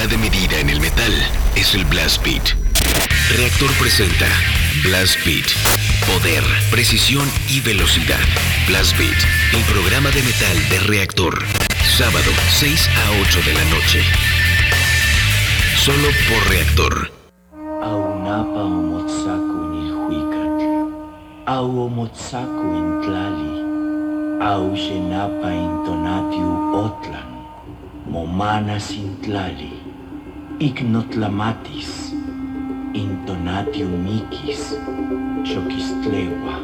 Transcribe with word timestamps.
unidad 0.00 0.10
de 0.10 0.30
medida 0.30 0.58
en 0.60 0.70
el 0.70 0.80
metal 0.80 1.12
es 1.56 1.74
el 1.74 1.84
Blast 1.86 2.24
Beat. 2.24 2.54
Reactor 3.36 3.70
presenta 3.72 4.26
Blast 4.82 5.16
Beat. 5.26 5.46
Poder, 6.06 6.42
precisión 6.70 7.28
y 7.50 7.60
velocidad. 7.60 8.20
Blast 8.66 8.96
Beat, 8.96 9.18
el 9.52 9.62
programa 9.64 10.10
de 10.10 10.22
metal 10.22 10.68
de 10.70 10.78
Reactor. 10.80 11.42
Sábado, 11.98 12.30
6 12.50 12.88
a 12.88 13.10
8 13.28 13.40
de 13.44 13.54
la 13.54 13.64
noche. 13.64 14.02
Solo 15.76 16.08
por 16.28 16.48
Reactor. 16.48 17.12
Aunapa 17.82 18.62
omotsaku 18.62 19.58
nilhuicat, 19.72 20.62
au 21.46 21.86
omotsaku 21.86 22.74
intlali, 22.74 23.52
au 24.40 24.74
xenapa 24.76 25.52
intonatiu 25.52 26.48
otlan, 26.84 27.28
momanas 28.06 28.90
intlali, 28.92 29.79
ignotlamatis, 30.60 32.12
intonatio 32.92 33.86
micis, 33.88 34.76
chocistleua. 35.42 36.54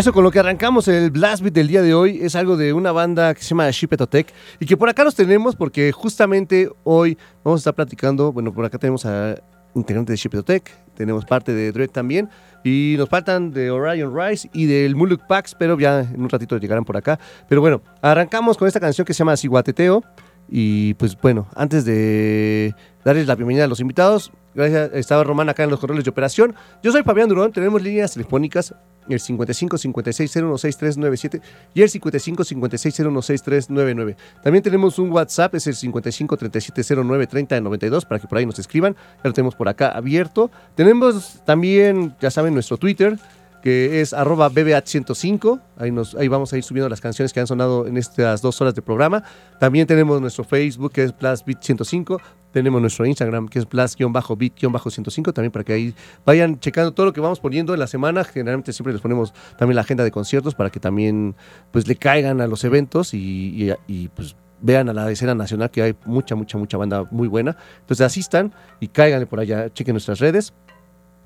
Eso 0.00 0.14
con 0.14 0.24
lo 0.24 0.30
que 0.30 0.38
arrancamos 0.38 0.88
el 0.88 1.10
Blast 1.10 1.42
Beat 1.42 1.52
del 1.52 1.68
día 1.68 1.82
de 1.82 1.92
hoy 1.92 2.20
es 2.22 2.34
algo 2.34 2.56
de 2.56 2.72
una 2.72 2.90
banda 2.90 3.34
que 3.34 3.42
se 3.42 3.50
llama 3.50 3.70
Shipetotech 3.70 4.32
y 4.58 4.64
que 4.64 4.74
por 4.78 4.88
acá 4.88 5.04
los 5.04 5.14
tenemos 5.14 5.56
porque 5.56 5.92
justamente 5.92 6.70
hoy 6.84 7.18
vamos 7.44 7.58
a 7.58 7.60
estar 7.60 7.74
platicando, 7.74 8.32
bueno, 8.32 8.50
por 8.50 8.64
acá 8.64 8.78
tenemos 8.78 9.04
a 9.04 9.34
integrantes 9.74 10.14
de 10.14 10.16
Shipetotech, 10.16 10.70
tenemos 10.94 11.26
parte 11.26 11.52
de 11.52 11.70
Dread 11.70 11.90
también 11.90 12.30
y 12.64 12.94
nos 12.96 13.10
faltan 13.10 13.50
de 13.50 13.70
Orion 13.70 14.18
Rise 14.18 14.48
y 14.54 14.64
del 14.64 14.96
Muluk 14.96 15.26
Pax, 15.26 15.54
pero 15.54 15.78
ya 15.78 16.00
en 16.00 16.22
un 16.22 16.30
ratito 16.30 16.56
llegarán 16.56 16.86
por 16.86 16.96
acá. 16.96 17.20
Pero 17.46 17.60
bueno, 17.60 17.82
arrancamos 18.00 18.56
con 18.56 18.68
esta 18.68 18.80
canción 18.80 19.04
que 19.04 19.12
se 19.12 19.18
llama 19.18 19.36
Siguateteo 19.36 20.02
y 20.48 20.94
pues 20.94 21.14
bueno, 21.20 21.46
antes 21.54 21.84
de 21.84 22.74
darles 23.04 23.26
la 23.26 23.34
bienvenida 23.34 23.64
a 23.64 23.68
los 23.68 23.80
invitados, 23.80 24.32
gracias, 24.54 24.90
estaba 24.94 25.24
Román 25.24 25.48
acá 25.48 25.64
en 25.64 25.70
los 25.70 25.80
controles 25.80 26.04
de 26.04 26.10
operación. 26.10 26.54
Yo 26.82 26.92
soy 26.92 27.02
Fabián 27.02 27.28
Durón, 27.28 27.52
tenemos 27.52 27.82
líneas 27.82 28.12
telefónicas 28.12 28.74
el 29.08 29.20
55 29.20 29.78
56 29.78 30.30
016397 30.30 31.40
y 31.74 31.82
el 31.82 31.88
55 31.88 32.44
56 32.44 32.94
016399. 32.94 34.16
También 34.42 34.62
tenemos 34.62 34.98
un 34.98 35.10
WhatsApp, 35.10 35.54
es 35.54 35.66
el 35.66 35.74
55 35.74 36.36
37 36.36 36.96
09 36.96 37.26
30 37.26 37.60
92 37.60 38.04
para 38.04 38.20
que 38.20 38.28
por 38.28 38.38
ahí 38.38 38.46
nos 38.46 38.58
escriban. 38.58 38.94
Ya 38.94 39.28
lo 39.28 39.32
tenemos 39.32 39.54
por 39.54 39.68
acá 39.68 39.90
abierto. 39.90 40.50
Tenemos 40.74 41.40
también, 41.44 42.14
ya 42.20 42.30
saben, 42.30 42.54
nuestro 42.54 42.76
Twitter, 42.76 43.18
que 43.62 44.00
es 44.00 44.12
arroba 44.12 44.50
BBH105. 44.50 45.60
Ahí, 45.76 45.90
nos, 45.90 46.14
ahí 46.14 46.28
vamos 46.28 46.52
a 46.52 46.56
ir 46.56 46.62
subiendo 46.62 46.88
las 46.88 47.00
canciones 47.00 47.32
que 47.32 47.40
han 47.40 47.46
sonado 47.46 47.86
en 47.86 47.96
estas 47.96 48.42
dos 48.42 48.60
horas 48.60 48.74
de 48.74 48.82
programa. 48.82 49.22
También 49.58 49.86
tenemos 49.86 50.20
nuestro 50.20 50.44
Facebook, 50.44 50.92
que 50.92 51.04
es 51.04 51.14
PlusBit105. 51.14 52.20
Tenemos 52.52 52.80
nuestro 52.80 53.06
Instagram, 53.06 53.48
que 53.48 53.58
es 53.60 53.66
Plus-Bit-105, 53.66 55.32
también 55.32 55.52
para 55.52 55.64
que 55.64 55.72
ahí 55.72 55.94
vayan 56.24 56.58
checando 56.58 56.92
todo 56.92 57.06
lo 57.06 57.12
que 57.12 57.20
vamos 57.20 57.40
poniendo 57.40 57.74
en 57.74 57.80
la 57.80 57.86
semana. 57.86 58.24
Generalmente 58.24 58.72
siempre 58.72 58.92
les 58.92 59.00
ponemos 59.02 59.32
también 59.58 59.76
la 59.76 59.82
agenda 59.82 60.04
de 60.04 60.10
conciertos 60.10 60.54
para 60.54 60.70
que 60.70 60.80
también 60.80 61.34
pues 61.70 61.86
le 61.86 61.96
caigan 61.96 62.40
a 62.40 62.46
los 62.46 62.64
eventos 62.64 63.14
y, 63.14 63.18
y, 63.18 63.72
y 63.86 64.08
pues 64.08 64.36
vean 64.60 64.88
a 64.88 64.92
la 64.92 65.10
escena 65.10 65.34
nacional 65.34 65.70
que 65.70 65.82
hay 65.82 65.94
mucha, 66.04 66.34
mucha, 66.34 66.58
mucha 66.58 66.76
banda 66.76 67.04
muy 67.10 67.28
buena. 67.28 67.56
Entonces 67.80 68.04
asistan 68.04 68.52
y 68.80 68.88
cáiganle 68.88 69.26
por 69.26 69.40
allá, 69.40 69.72
chequen 69.72 69.94
nuestras 69.94 70.18
redes. 70.18 70.52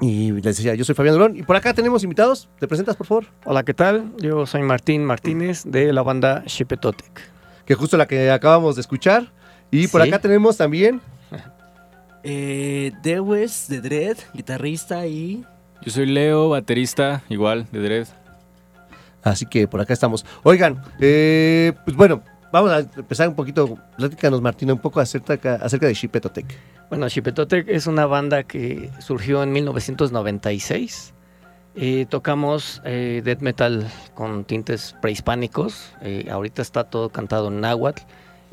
Y 0.00 0.32
les 0.32 0.56
decía, 0.56 0.74
yo 0.74 0.84
soy 0.84 0.94
Fabián 0.94 1.14
Durón 1.14 1.36
y 1.36 1.42
por 1.42 1.56
acá 1.56 1.72
tenemos 1.72 2.02
invitados. 2.02 2.48
¿Te 2.58 2.66
presentas, 2.68 2.96
por 2.96 3.06
favor? 3.06 3.26
Hola, 3.44 3.62
¿qué 3.62 3.74
tal? 3.74 4.12
Yo 4.18 4.44
soy 4.44 4.62
Martín 4.62 5.04
Martínez 5.04 5.62
de 5.64 5.92
la 5.92 6.02
banda 6.02 6.42
Shipetotec. 6.46 7.20
Que 7.64 7.74
justo 7.74 7.96
la 7.96 8.06
que 8.06 8.30
acabamos 8.30 8.74
de 8.74 8.80
escuchar. 8.82 9.32
Y 9.70 9.88
por 9.88 10.02
Sí. 10.02 10.08
acá 10.08 10.18
tenemos 10.20 10.56
también 10.56 11.00
Eh, 12.24 12.92
Dewes 13.02 13.68
de 13.68 13.82
Dread, 13.82 14.16
guitarrista 14.32 15.06
y. 15.06 15.44
Yo 15.82 15.92
soy 15.92 16.06
Leo, 16.06 16.48
baterista, 16.48 17.22
igual, 17.28 17.66
de 17.70 17.80
Dread. 17.80 18.08
Así 19.22 19.44
que 19.44 19.68
por 19.68 19.82
acá 19.82 19.92
estamos. 19.92 20.24
Oigan, 20.42 20.82
eh, 21.00 21.74
pues 21.84 21.96
bueno, 21.96 22.22
vamos 22.50 22.70
a 22.70 22.78
empezar 22.78 23.28
un 23.28 23.34
poquito. 23.34 23.78
Platícanos, 23.98 24.40
Martina, 24.40 24.72
un 24.72 24.78
poco 24.78 25.00
acerca, 25.00 25.56
acerca 25.56 25.86
de 25.86 25.92
Shipetotec. 25.92 26.46
Bueno, 26.88 27.08
Shipetotec 27.08 27.68
es 27.68 27.86
una 27.86 28.06
banda 28.06 28.44
que 28.44 28.90
surgió 29.00 29.42
en 29.42 29.52
1996. 29.52 31.12
Eh, 31.76 32.06
tocamos 32.08 32.80
eh, 32.84 33.20
death 33.24 33.40
metal 33.40 33.86
con 34.14 34.44
tintes 34.44 34.94
prehispánicos. 35.02 35.92
Eh, 36.02 36.28
ahorita 36.30 36.62
está 36.62 36.84
todo 36.84 37.10
cantado 37.10 37.48
en 37.48 37.60
náhuatl. 37.60 38.02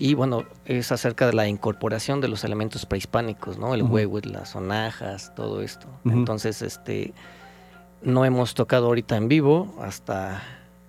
Y 0.01 0.15
bueno, 0.15 0.45
es 0.65 0.92
acerca 0.92 1.27
de 1.27 1.33
la 1.33 1.48
incorporación 1.48 2.21
de 2.21 2.27
los 2.27 2.44
elementos 2.44 2.88
prehispánicos, 2.88 3.59
¿no? 3.59 3.75
El 3.75 3.83
Ujú. 3.83 3.94
huehuet, 3.94 4.25
las 4.25 4.50
sonajas, 4.50 5.31
todo 5.35 5.61
esto. 5.61 5.85
Entonces, 6.06 6.64
este, 6.64 7.14
no 8.02 8.26
hemos 8.26 8.56
tocado 8.56 8.87
ahorita 8.87 9.16
en 9.16 9.28
vivo 9.28 9.76
hasta 9.80 10.42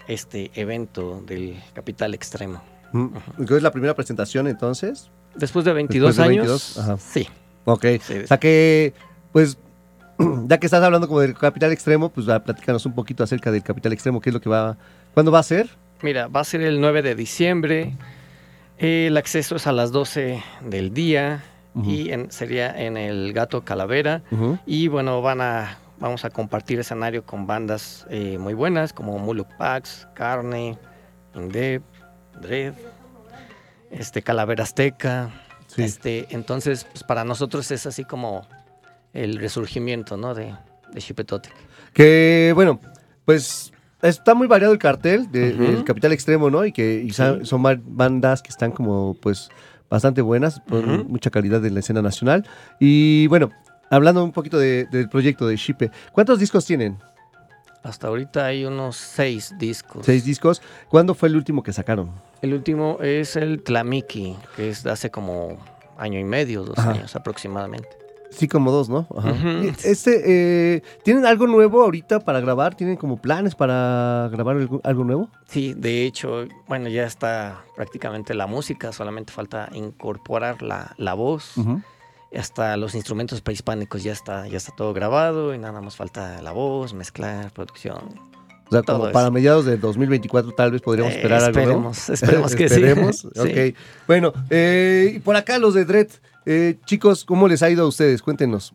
este 0.08 0.50
evento 0.54 1.22
del 1.26 1.62
Capital 1.74 2.14
Extremo. 2.14 2.62
Mm, 2.92 3.08
¿qué 3.46 3.54
¿Es 3.58 3.62
la 3.62 3.70
primera 3.70 3.94
presentación 3.94 4.48
entonces? 4.48 5.10
Después 5.34 5.66
de 5.66 5.74
22 5.74 6.16
de 6.16 6.22
años, 6.22 6.46
22, 6.46 6.78
ajá. 6.78 6.96
sí. 6.96 7.28
Ok. 7.66 7.84
Sí. 8.00 8.14
O 8.24 8.26
sea 8.26 8.40
que, 8.40 8.94
pues, 9.30 9.58
ya 10.46 10.56
que 10.56 10.66
estás 10.66 10.82
hablando 10.82 11.06
como 11.06 11.20
del 11.20 11.34
Capital 11.34 11.70
Extremo, 11.70 12.08
pues 12.08 12.26
platícanos 12.46 12.86
un 12.86 12.94
poquito 12.94 13.22
acerca 13.22 13.52
del 13.52 13.62
Capital 13.62 13.92
Extremo, 13.92 14.22
qué 14.22 14.30
es 14.30 14.34
lo 14.34 14.40
que 14.40 14.48
va, 14.48 14.78
¿cuándo 15.12 15.30
va 15.30 15.40
a 15.40 15.42
ser? 15.42 15.68
Mira, 16.00 16.28
va 16.28 16.40
a 16.40 16.44
ser 16.44 16.62
el 16.62 16.80
9 16.80 17.02
de 17.02 17.14
diciembre. 17.14 17.94
El 18.82 19.16
acceso 19.16 19.54
es 19.54 19.66
a 19.68 19.72
las 19.72 19.92
12 19.92 20.42
del 20.60 20.92
día 20.92 21.44
y 21.84 22.10
en- 22.10 22.32
sería 22.32 22.76
en 22.82 22.96
el 22.96 23.32
Gato 23.32 23.64
Calavera. 23.64 24.22
Y 24.66 24.88
bueno, 24.88 25.22
van 25.22 25.40
a, 25.40 25.78
vamos 26.00 26.24
a 26.24 26.30
compartir 26.30 26.80
escenario 26.80 27.24
con 27.24 27.46
bandas 27.46 28.06
eh, 28.10 28.38
muy 28.38 28.54
buenas 28.54 28.92
como 28.92 29.18
Muluk 29.20 29.46
Pax, 29.56 30.08
Carne, 30.14 30.76
Indep, 31.34 31.82
Dread, 32.40 32.74
este, 33.92 34.20
Calavera 34.22 34.64
Azteca. 34.64 35.30
Sí. 35.68 35.82
Este, 35.84 36.26
entonces, 36.30 36.84
pues, 36.84 37.04
para 37.04 37.22
nosotros 37.24 37.70
es 37.70 37.86
así 37.86 38.04
como 38.04 38.46
el 39.12 39.38
resurgimiento 39.38 40.16
¿no? 40.16 40.34
de, 40.34 40.54
de. 40.92 41.00
Que, 41.94 42.50
bueno, 42.54 42.80
pues 43.24 43.71
está 44.02 44.34
muy 44.34 44.46
variado 44.46 44.72
el 44.72 44.78
cartel 44.78 45.30
de- 45.30 45.52
del 45.52 45.84
Capital 45.84 46.12
Extremo, 46.12 46.50
¿no? 46.50 46.64
Y 46.64 46.72
que 46.72 47.02
y 47.04 47.10
sa- 47.12 47.38
Sí. 47.38 47.46
son 47.46 47.62
ba- 47.62 47.78
bandas 47.82 48.42
que 48.42 48.50
están 48.50 48.72
como, 48.72 49.14
pues, 49.20 49.48
bastante 49.88 50.20
buenas, 50.22 50.60
Ujú. 50.70 51.04
mucha 51.08 51.30
calidad 51.30 51.64
en 51.64 51.74
la 51.74 51.80
escena 51.80 52.02
nacional. 52.02 52.46
Y 52.80 53.26
bueno, 53.28 53.50
hablando 53.90 54.24
un 54.24 54.32
poquito 54.32 54.58
de- 54.58 54.86
del 54.86 55.08
proyecto 55.08 55.46
de 55.46 55.56
Shipe, 55.56 55.90
¿cuántos 56.12 56.38
discos 56.38 56.64
tienen? 56.66 56.98
Hasta 57.82 58.06
ahorita 58.08 58.46
hay 58.46 58.64
unos 58.64 58.96
seis 58.96 59.54
discos. 59.58 60.06
Seis 60.06 60.24
discos. 60.24 60.62
¿Cuándo 60.88 61.14
fue 61.14 61.28
el 61.28 61.36
último 61.36 61.62
que 61.62 61.72
sacaron? 61.72 62.10
El 62.40 62.54
último 62.54 62.98
es 63.00 63.34
el 63.36 63.62
Tlamiki, 63.62 64.36
que 64.56 64.68
es 64.70 64.82
de 64.84 64.90
hace 64.92 65.10
como 65.10 65.58
año 65.98 66.18
y 66.18 66.24
medio, 66.24 66.62
dos 66.64 66.78
Ajá. 66.78 66.92
años 66.92 67.14
aproximadamente. 67.16 67.88
Sí, 68.32 68.48
como 68.48 68.70
dos, 68.72 68.88
¿no? 68.88 69.06
Ajá. 69.16 69.32
Este, 69.84 70.22
eh, 70.76 70.82
¿Tienen 71.04 71.26
algo 71.26 71.46
nuevo 71.46 71.82
ahorita 71.82 72.20
para 72.20 72.40
grabar? 72.40 72.74
¿Tienen 72.74 72.96
como 72.96 73.20
planes 73.20 73.54
para 73.54 74.28
grabar 74.32 74.56
algo, 74.82 75.04
nuevo? 75.04 75.28
Sí, 75.48 75.74
de 75.76 76.06
hecho, 76.06 76.44
bueno, 76.66 76.88
ya 76.88 77.04
está 77.04 77.62
prácticamente 77.76 78.34
la 78.34 78.46
música, 78.46 78.92
solamente 78.92 79.32
falta 79.32 79.68
incorporar 79.74 80.62
la, 80.62 80.94
la 80.96 81.14
voz. 81.14 81.54
Hasta 82.36 82.78
los 82.78 82.94
instrumentos 82.94 83.42
prehispánicos 83.42 84.02
ya 84.02 84.12
está, 84.12 84.48
ya 84.48 84.56
está 84.56 84.72
todo 84.74 84.94
grabado 84.94 85.54
y 85.54 85.58
nada 85.58 85.82
más 85.82 85.96
falta 85.96 86.40
la 86.40 86.52
voz, 86.52 86.94
mezclar, 86.94 87.50
producción. 87.52 87.98
O 88.68 88.70
sea, 88.74 88.82
como 88.82 89.12
para 89.12 89.30
mediados 89.30 89.66
del 89.66 89.78
2024 89.78 90.52
tal 90.52 90.70
vez 90.70 90.80
podríamos 90.80 91.12
Eh, 91.12 91.16
esperar 91.16 91.42
algo 91.42 91.60
nuevo. 91.60 91.90
esperemos, 91.90 92.08
esperemos 92.08 92.54
que 92.54 92.68
sí. 92.70 92.74
Esperemos, 92.76 93.16
Sí. 93.34 93.38
ok. 93.38 93.76
Bueno, 94.06 94.32
eh, 94.48 95.12
y 95.16 95.18
por 95.18 95.36
acá 95.36 95.58
los 95.58 95.74
de 95.74 95.84
Dread. 95.84 96.08
Eh, 96.46 96.78
chicos, 96.84 97.24
¿cómo 97.24 97.48
les 97.48 97.62
ha 97.62 97.70
ido 97.70 97.84
a 97.84 97.88
ustedes? 97.88 98.22
Cuéntenos. 98.22 98.74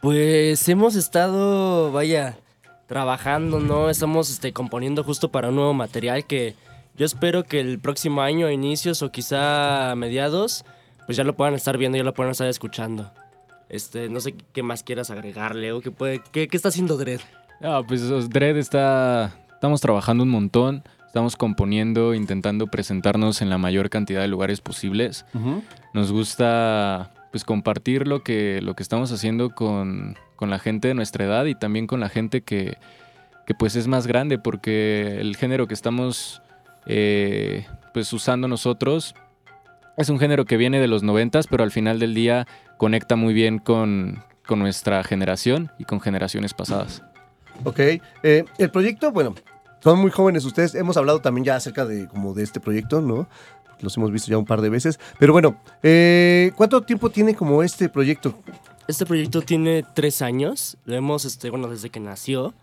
Pues 0.00 0.68
hemos 0.68 0.94
estado, 0.94 1.90
vaya, 1.92 2.38
trabajando, 2.86 3.60
¿no? 3.60 3.90
Estamos 3.90 4.30
este, 4.30 4.52
componiendo 4.52 5.02
justo 5.04 5.30
para 5.30 5.48
un 5.48 5.56
nuevo 5.56 5.74
material 5.74 6.26
que 6.26 6.54
yo 6.96 7.06
espero 7.06 7.44
que 7.44 7.60
el 7.60 7.78
próximo 7.78 8.22
año, 8.22 8.46
a 8.46 8.52
inicios 8.52 9.02
o 9.02 9.10
quizá 9.10 9.90
a 9.90 9.96
mediados, 9.96 10.64
pues 11.06 11.16
ya 11.16 11.24
lo 11.24 11.34
puedan 11.36 11.54
estar 11.54 11.78
viendo, 11.78 11.98
ya 11.98 12.04
lo 12.04 12.14
puedan 12.14 12.32
estar 12.32 12.48
escuchando. 12.48 13.12
Este, 13.68 14.08
no 14.08 14.20
sé 14.20 14.34
qué 14.52 14.62
más 14.62 14.82
quieras 14.82 15.10
agregarle 15.10 15.72
o 15.72 15.80
qué 15.80 15.90
puede, 15.90 16.22
qué, 16.32 16.48
qué 16.48 16.56
está 16.56 16.68
haciendo 16.68 16.96
Dredd. 16.96 17.20
Ah, 17.60 17.82
pues 17.86 18.28
Dread 18.28 18.56
está. 18.56 19.34
Estamos 19.52 19.80
trabajando 19.80 20.22
un 20.22 20.30
montón. 20.30 20.84
Estamos 21.08 21.36
componiendo, 21.36 22.12
intentando 22.12 22.66
presentarnos 22.66 23.40
en 23.40 23.48
la 23.48 23.56
mayor 23.56 23.88
cantidad 23.88 24.20
de 24.20 24.28
lugares 24.28 24.60
posibles. 24.60 25.24
Nos 25.94 26.12
gusta 26.12 27.12
pues 27.30 27.44
compartir 27.44 28.06
lo 28.06 28.22
que, 28.22 28.60
lo 28.62 28.74
que 28.74 28.82
estamos 28.82 29.10
haciendo 29.10 29.54
con, 29.54 30.16
con 30.36 30.50
la 30.50 30.58
gente 30.58 30.88
de 30.88 30.94
nuestra 30.94 31.24
edad 31.24 31.46
y 31.46 31.54
también 31.54 31.86
con 31.86 32.00
la 32.00 32.10
gente 32.10 32.42
que, 32.42 32.76
que 33.46 33.54
pues 33.54 33.74
es 33.74 33.88
más 33.88 34.06
grande, 34.06 34.38
porque 34.38 35.18
el 35.18 35.34
género 35.34 35.66
que 35.66 35.72
estamos 35.72 36.42
eh, 36.84 37.66
pues 37.94 38.12
usando 38.12 38.46
nosotros 38.46 39.14
es 39.96 40.10
un 40.10 40.18
género 40.18 40.44
que 40.44 40.58
viene 40.58 40.78
de 40.78 40.88
los 40.88 41.02
noventas, 41.02 41.46
pero 41.46 41.64
al 41.64 41.70
final 41.70 41.98
del 41.98 42.14
día 42.14 42.46
conecta 42.76 43.16
muy 43.16 43.32
bien 43.32 43.60
con, 43.60 44.22
con 44.46 44.58
nuestra 44.58 45.02
generación 45.04 45.72
y 45.78 45.84
con 45.84 46.00
generaciones 46.02 46.52
pasadas. 46.52 47.02
Ok. 47.64 47.78
eh, 47.78 48.44
el 48.58 48.70
proyecto, 48.70 49.10
bueno, 49.10 49.34
son 49.80 49.98
muy 49.98 50.10
jóvenes 50.10 50.44
ustedes. 50.44 50.74
Hemos 50.74 50.96
hablado 50.96 51.20
también 51.20 51.44
ya 51.44 51.56
acerca 51.56 51.84
de 51.84 52.08
como 52.08 52.34
de 52.34 52.42
este 52.42 52.60
proyecto, 52.60 53.00
¿no? 53.00 53.28
Los 53.80 53.96
hemos 53.96 54.10
visto 54.10 54.30
ya 54.30 54.38
un 54.38 54.44
par 54.44 54.60
de 54.60 54.70
veces. 54.70 54.98
Pero 55.18 55.32
bueno, 55.32 55.60
eh, 55.82 56.52
¿cuánto 56.56 56.82
tiempo 56.82 57.10
tiene 57.10 57.34
como 57.34 57.62
este 57.62 57.88
proyecto? 57.88 58.34
Este 58.88 59.04
proyecto 59.06 59.42
tiene 59.42 59.84
tres 59.94 60.22
años, 60.22 60.78
lo 60.86 60.94
hemos, 60.96 61.26
este, 61.26 61.50
bueno, 61.50 61.68
desde 61.68 61.90
que 61.90 62.00
nació, 62.00 62.54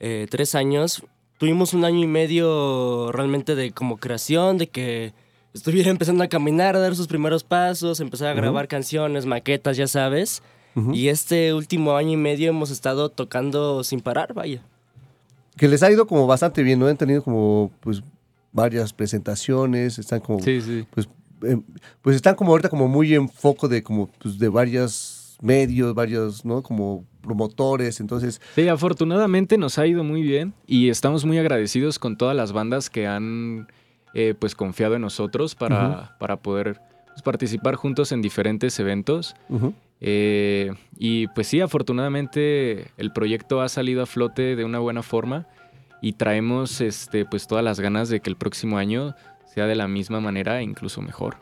eh, 0.00 0.26
tres 0.30 0.54
años. 0.54 1.02
Tuvimos 1.38 1.74
un 1.74 1.84
año 1.84 2.02
y 2.02 2.06
medio 2.06 3.12
realmente 3.12 3.54
de 3.54 3.72
como 3.72 3.98
creación, 3.98 4.56
de 4.56 4.68
que 4.68 5.12
estuviera 5.52 5.90
empezando 5.96 6.24
a 6.24 6.28
caminar, 6.28 6.76
a 6.76 6.80
dar 6.80 6.96
sus 6.96 7.06
primeros 7.06 7.44
pasos, 7.44 8.00
empezar 8.00 8.28
a 8.28 8.34
grabar 8.34 8.68
canciones, 8.68 9.26
maquetas, 9.26 9.76
ya 9.76 9.86
sabes. 9.86 10.42
Ujú. 10.74 10.94
Y 10.94 11.08
este 11.08 11.52
último 11.54 11.96
año 11.96 12.12
y 12.12 12.16
medio 12.16 12.50
hemos 12.50 12.70
estado 12.70 13.10
tocando 13.10 13.84
sin 13.84 14.00
parar, 14.00 14.34
vaya. 14.34 14.62
Que 15.56 15.68
les 15.68 15.82
ha 15.82 15.90
ido 15.90 16.06
como 16.06 16.26
bastante 16.26 16.62
bien, 16.62 16.78
¿no? 16.78 16.86
Han 16.86 16.96
tenido 16.96 17.22
como 17.22 17.70
pues 17.80 18.02
varias 18.52 18.92
presentaciones, 18.92 19.98
están 19.98 20.20
como 20.20 20.40
Sí, 20.40 20.60
sí. 20.60 20.86
pues, 20.90 21.08
em, 21.42 21.62
pues 22.02 22.16
están 22.16 22.34
como 22.34 22.52
ahorita 22.52 22.68
como 22.68 22.88
muy 22.88 23.14
en 23.14 23.28
foco 23.28 23.68
de 23.68 23.82
como 23.82 24.08
pues, 24.18 24.38
de 24.38 24.48
varios 24.48 25.36
medios, 25.42 25.94
varios, 25.94 26.44
¿no? 26.44 26.62
Como 26.62 27.04
promotores, 27.20 28.00
entonces, 28.00 28.40
Sí, 28.54 28.68
afortunadamente 28.68 29.58
nos 29.58 29.78
ha 29.78 29.86
ido 29.86 30.02
muy 30.04 30.22
bien 30.22 30.54
y 30.66 30.88
estamos 30.88 31.24
muy 31.24 31.38
agradecidos 31.38 31.98
con 31.98 32.16
todas 32.16 32.34
las 32.36 32.52
bandas 32.52 32.88
que 32.88 33.06
han 33.06 33.66
eh, 34.14 34.34
pues 34.38 34.54
confiado 34.54 34.94
en 34.94 35.02
nosotros 35.02 35.54
para, 35.54 36.16
para 36.18 36.36
poder 36.38 36.80
pues, 37.08 37.20
participar 37.22 37.74
juntos 37.74 38.12
en 38.12 38.22
diferentes 38.22 38.78
eventos. 38.78 39.34
ujú, 39.50 39.74
Eh, 40.00 40.72
y 40.98 41.26
pues 41.28 41.46
sí, 41.46 41.60
afortunadamente 41.60 42.90
el 42.96 43.12
proyecto 43.12 43.60
ha 43.60 43.68
salido 43.68 44.02
a 44.02 44.06
flote 44.06 44.56
de 44.56 44.64
una 44.64 44.78
buena 44.78 45.02
forma 45.02 45.46
y 46.02 46.12
traemos 46.12 46.80
este, 46.80 47.24
pues 47.24 47.46
todas 47.46 47.64
las 47.64 47.80
ganas 47.80 48.08
de 48.08 48.20
que 48.20 48.30
el 48.30 48.36
próximo 48.36 48.78
año 48.78 49.14
sea 49.52 49.66
de 49.66 49.74
la 49.74 49.88
misma 49.88 50.20
manera 50.20 50.60
e 50.60 50.62
incluso 50.62 51.00
mejor. 51.00 51.36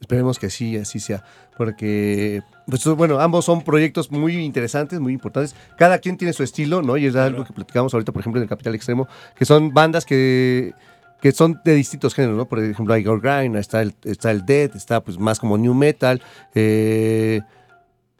esperemos 0.00 0.38
que 0.38 0.48
sí, 0.48 0.76
así 0.76 1.00
sea, 1.00 1.22
porque, 1.56 2.42
pues 2.66 2.84
bueno, 2.86 3.20
ambos 3.20 3.44
son 3.44 3.62
proyectos 3.62 4.10
muy 4.10 4.36
interesantes, 4.36 5.00
muy 5.00 5.12
importantes, 5.12 5.54
cada 5.76 5.98
quien 5.98 6.16
tiene 6.16 6.32
su 6.32 6.42
estilo, 6.42 6.82
¿no? 6.82 6.96
Y 6.96 7.06
es 7.06 7.16
algo 7.16 7.44
que 7.44 7.52
platicamos 7.52 7.92
ahorita, 7.92 8.12
por 8.12 8.20
ejemplo, 8.20 8.40
en 8.40 8.44
el 8.44 8.48
Capital 8.48 8.74
Extremo, 8.74 9.06
que 9.36 9.44
son 9.44 9.74
bandas 9.74 10.06
que 10.06 10.72
que 11.20 11.32
son 11.32 11.60
de 11.64 11.74
distintos 11.74 12.14
géneros, 12.14 12.36
¿no? 12.36 12.46
Por 12.46 12.60
ejemplo, 12.60 12.94
hay 12.94 13.02
Gore 13.02 13.20
Grind, 13.20 13.56
está 13.56 13.82
el, 13.82 13.94
está 14.04 14.30
el 14.30 14.46
Death, 14.46 14.76
está 14.76 15.02
pues 15.02 15.18
más 15.18 15.40
como 15.40 15.58
New 15.58 15.74
Metal, 15.74 16.22
eh, 16.54 17.40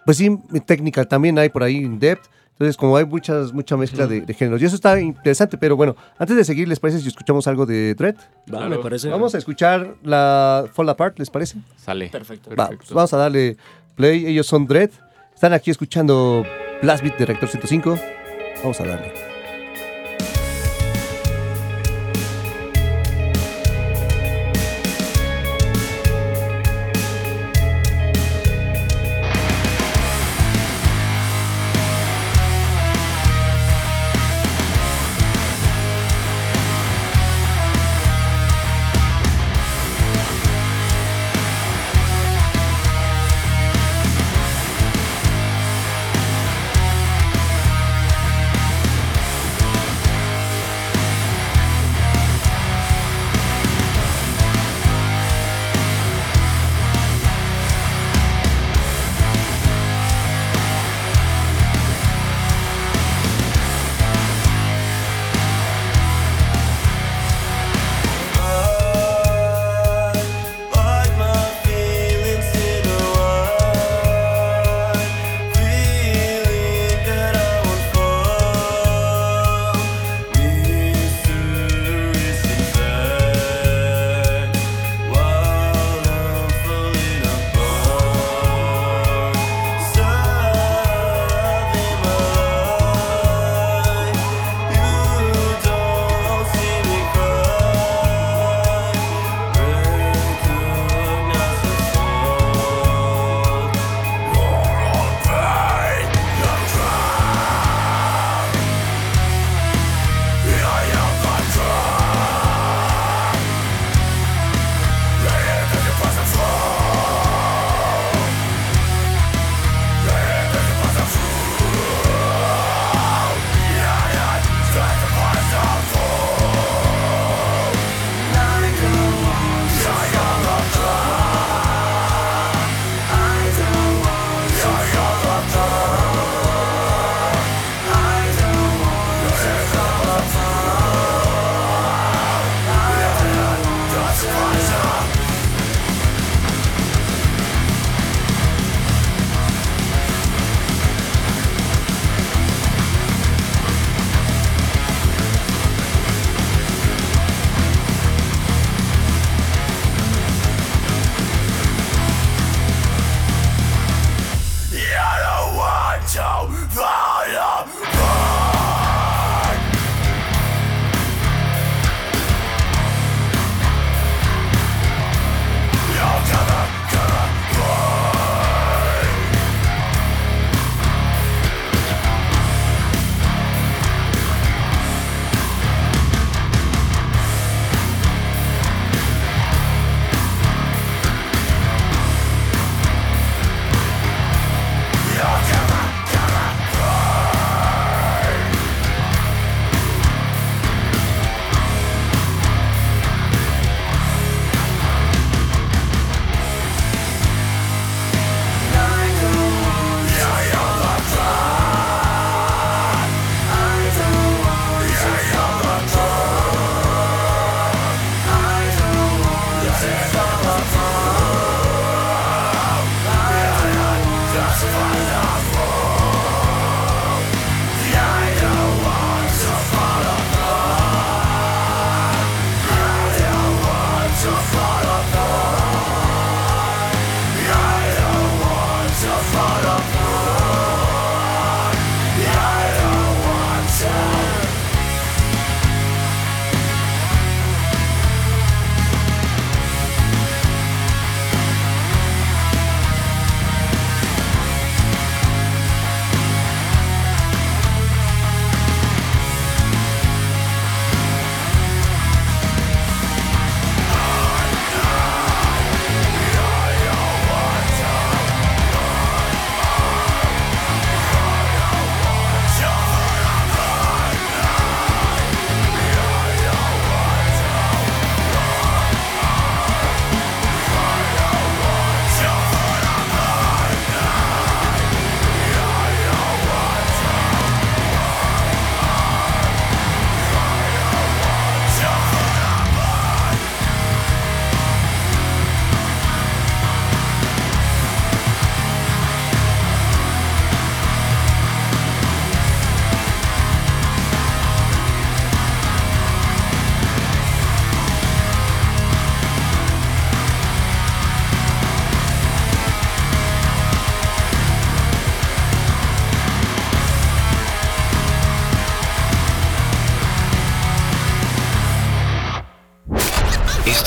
pues 0.09 0.17
sí, 0.17 0.39
Technical 0.65 1.07
también 1.07 1.39
hay 1.39 1.51
por 1.51 1.63
ahí, 1.63 1.77
In 1.77 1.99
Depth, 1.99 2.31
entonces 2.53 2.79
como 2.79 2.97
hay 2.97 3.05
muchas, 3.05 3.53
mucha 3.53 3.77
mezcla 3.77 4.07
de, 4.07 4.23
de 4.23 4.33
géneros, 4.33 4.63
y 4.63 4.65
eso 4.65 4.75
está 4.75 4.99
interesante, 4.99 5.59
pero 5.59 5.77
bueno, 5.77 5.97
antes 6.17 6.35
de 6.35 6.45
seguir, 6.45 6.67
¿les 6.67 6.81
parece 6.81 6.99
si 7.01 7.09
escuchamos 7.09 7.47
algo 7.47 7.67
de 7.67 7.95
Dread? 7.95 8.15
Va, 8.17 8.23
Claro. 8.47 8.71
me 8.71 8.79
parece. 8.79 9.11
Vamos 9.11 9.35
a 9.35 9.39
escuchar 9.39 9.97
la 10.03 10.65
Fall 10.73 10.89
Apart, 10.89 11.19
¿les 11.19 11.29
parece? 11.29 11.59
Sale. 11.77 12.09
Perfecto. 12.09 12.49
Va, 12.49 12.57
Perfecto. 12.69 12.85
pues 12.87 12.95
vamos 12.95 13.13
a 13.13 13.17
darle 13.19 13.59
play, 13.97 14.25
ellos 14.25 14.47
son 14.47 14.67
Dread, 14.67 14.89
están 15.35 15.53
aquí 15.53 15.71
escuchando 15.71 16.43
Blast 16.81 17.03
Beat 17.05 17.19
de 17.19 17.27
Reactor 17.27 17.51
105, 17.51 17.99
vamos 18.63 18.81
a 18.81 18.87
darle. 18.87 19.28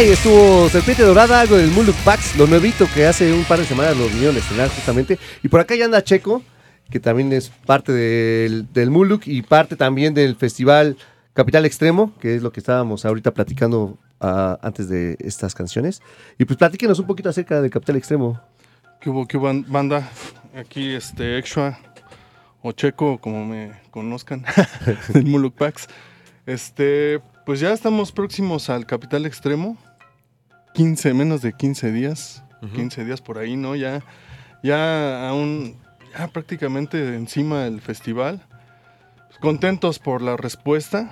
Estuvo 0.00 0.66
Serpiente 0.70 1.02
Dorada, 1.02 1.42
algo 1.42 1.56
del 1.56 1.70
Muluk 1.70 1.94
Pax, 1.96 2.34
lo 2.36 2.46
nuevito 2.46 2.86
que 2.94 3.04
hace 3.06 3.34
un 3.34 3.44
par 3.44 3.58
de 3.58 3.66
semanas 3.66 3.98
lo 3.98 4.08
vinieron 4.08 4.34
a 4.34 4.38
estrenar 4.38 4.70
justamente. 4.70 5.18
Y 5.42 5.48
por 5.48 5.60
acá 5.60 5.74
ya 5.74 5.84
anda 5.84 6.02
Checo, 6.02 6.42
que 6.90 6.98
también 7.00 7.30
es 7.34 7.50
parte 7.50 7.92
del, 7.92 8.72
del 8.72 8.90
Muluk 8.90 9.26
y 9.26 9.42
parte 9.42 9.76
también 9.76 10.14
del 10.14 10.36
festival 10.36 10.96
Capital 11.34 11.66
Extremo, 11.66 12.14
que 12.18 12.34
es 12.34 12.42
lo 12.42 12.50
que 12.50 12.60
estábamos 12.60 13.04
ahorita 13.04 13.34
platicando 13.34 13.98
ah, 14.20 14.58
antes 14.62 14.88
de 14.88 15.18
estas 15.20 15.54
canciones. 15.54 16.00
Y 16.38 16.46
pues 16.46 16.56
platíquenos 16.56 16.98
un 16.98 17.06
poquito 17.06 17.28
acerca 17.28 17.60
del 17.60 17.70
Capital 17.70 17.96
Extremo. 17.96 18.40
¿Qué 19.02 19.10
hubo, 19.10 19.26
qué 19.28 19.36
banda? 19.36 20.10
Aquí 20.56 20.94
este 20.94 21.38
Exua 21.38 21.78
o 22.62 22.72
Checo, 22.72 23.18
como 23.18 23.44
me 23.44 23.72
conozcan, 23.90 24.46
del 25.12 25.26
Muluk 25.26 25.54
Pax. 25.56 25.88
Este, 26.46 27.20
pues 27.44 27.60
ya 27.60 27.72
estamos 27.72 28.12
próximos 28.12 28.70
al 28.70 28.86
Capital 28.86 29.26
Extremo. 29.26 29.76
15, 30.74 31.14
menos 31.14 31.42
de 31.42 31.52
15 31.52 31.92
días. 31.92 32.42
15 32.74 33.04
días 33.06 33.20
por 33.22 33.38
ahí, 33.38 33.56
¿no? 33.56 33.74
Ya, 33.74 34.02
ya 34.62 35.28
aún, 35.30 35.76
ya 36.16 36.28
prácticamente 36.28 37.14
encima 37.16 37.64
del 37.64 37.80
festival. 37.80 38.42
Contentos 39.40 39.98
por 39.98 40.20
la 40.20 40.36
respuesta. 40.36 41.10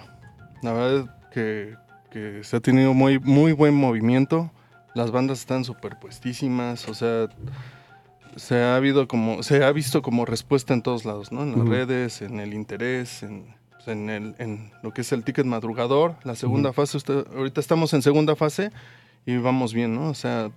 La 0.62 0.72
verdad 0.72 1.16
que, 1.32 1.74
que 2.10 2.40
se 2.44 2.56
ha 2.56 2.60
tenido 2.60 2.92
muy, 2.92 3.18
muy 3.18 3.52
buen 3.52 3.74
movimiento. 3.74 4.50
Las 4.94 5.10
bandas 5.10 5.38
están 5.40 5.64
superpuestísimas, 5.64 6.88
o 6.88 6.94
sea, 6.94 7.28
se 8.36 8.60
ha 8.62 8.76
habido 8.76 9.06
como, 9.08 9.42
se 9.42 9.64
ha 9.64 9.70
visto 9.72 10.02
como 10.02 10.24
respuesta 10.26 10.74
en 10.74 10.82
todos 10.82 11.04
lados, 11.04 11.30
¿no? 11.32 11.42
En 11.42 11.52
las 11.52 11.60
Ujú. 11.60 11.70
redes, 11.70 12.20
en 12.20 12.40
el 12.40 12.52
interés, 12.52 13.22
en, 13.22 13.54
pues, 13.70 13.88
en, 13.88 14.10
el, 14.10 14.34
en 14.38 14.70
lo 14.82 14.92
que 14.92 15.02
es 15.02 15.12
el 15.12 15.24
ticket 15.24 15.46
madrugador, 15.46 16.16
la 16.24 16.34
segunda 16.34 16.72
fase, 16.72 16.96
usted- 16.96 17.26
ahorita 17.34 17.60
estamos 17.60 17.94
en 17.94 18.02
segunda 18.02 18.34
fase 18.36 18.70
y 19.26 19.36
vamos 19.38 19.74
bien, 19.74 19.94
¿no? 19.94 20.08
O 20.10 20.14
sea, 20.14 20.50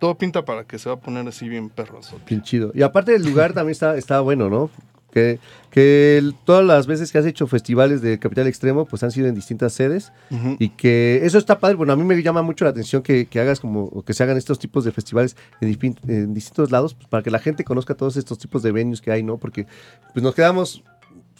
todo 0.00 0.16
pinta 0.16 0.44
para 0.44 0.64
que 0.64 0.78
se 0.78 0.88
va 0.88 0.96
a 0.96 1.00
poner 1.00 1.26
así 1.28 1.48
bien 1.48 1.68
perroso. 1.70 2.18
Bien 2.26 2.42
chido. 2.42 2.72
Y 2.74 2.82
aparte 2.82 3.14
el 3.14 3.24
lugar 3.24 3.52
también 3.54 3.72
está, 3.72 3.96
está 3.96 4.20
bueno, 4.20 4.48
¿no? 4.48 4.70
Que, 5.12 5.38
que 5.70 6.16
el- 6.16 6.34
todas 6.46 6.64
las 6.64 6.86
veces 6.86 7.12
que 7.12 7.18
has 7.18 7.26
hecho 7.26 7.46
festivales 7.46 8.00
de 8.00 8.18
Capital 8.18 8.46
Extremo, 8.46 8.86
pues 8.86 9.02
han 9.02 9.10
sido 9.10 9.26
en 9.28 9.34
distintas 9.34 9.74
sedes. 9.74 10.10
Y 10.58 10.70
que 10.70 11.20
eso 11.24 11.36
está 11.36 11.58
padre. 11.58 11.76
Bueno, 11.76 11.92
a 11.92 11.96
mí 11.96 12.02
me 12.02 12.20
llama 12.22 12.40
mucho 12.40 12.64
la 12.64 12.70
atención 12.70 13.02
que, 13.02 13.26
que 13.26 13.38
hagas 13.38 13.60
como, 13.60 14.02
que 14.04 14.14
se 14.14 14.22
hagan 14.22 14.38
estos 14.38 14.58
tipos 14.58 14.84
de 14.84 14.90
festivales 14.92 15.36
en, 15.60 15.78
en 16.08 16.32
distintos 16.32 16.70
lados, 16.70 16.94
pues, 16.94 17.08
para 17.08 17.22
que 17.22 17.30
la 17.30 17.38
gente 17.40 17.62
conozca 17.62 17.94
todos 17.94 18.16
estos 18.16 18.38
tipos 18.38 18.62
de 18.62 18.72
venues 18.72 19.02
que 19.02 19.12
hay, 19.12 19.22
¿no? 19.22 19.36
Porque 19.36 19.66
pues 20.14 20.22
nos 20.22 20.34
quedamos, 20.34 20.82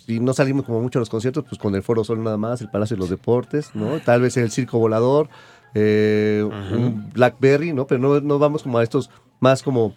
si 0.06 0.20
no 0.20 0.34
salimos 0.34 0.66
como 0.66 0.82
mucho 0.82 0.98
a 0.98 1.00
los 1.00 1.08
conciertos, 1.08 1.42
pues 1.48 1.58
con 1.58 1.74
el 1.74 1.82
Foro 1.82 2.04
Sol 2.04 2.22
nada 2.22 2.36
más, 2.36 2.60
el 2.60 2.68
Palacio 2.68 2.94
de 2.96 3.00
los 3.00 3.08
Deportes, 3.08 3.70
¿no? 3.74 3.98
Tal 4.00 4.20
vez 4.20 4.36
el 4.36 4.50
Circo 4.50 4.78
Volador, 4.78 5.30
eh, 5.74 6.42
un 6.44 7.10
Blackberry, 7.12 7.72
¿no? 7.72 7.86
Pero 7.86 8.00
no, 8.00 8.20
no 8.20 8.38
vamos 8.38 8.62
como 8.62 8.78
a 8.78 8.82
estos 8.82 9.10
más 9.40 9.62
como 9.62 9.94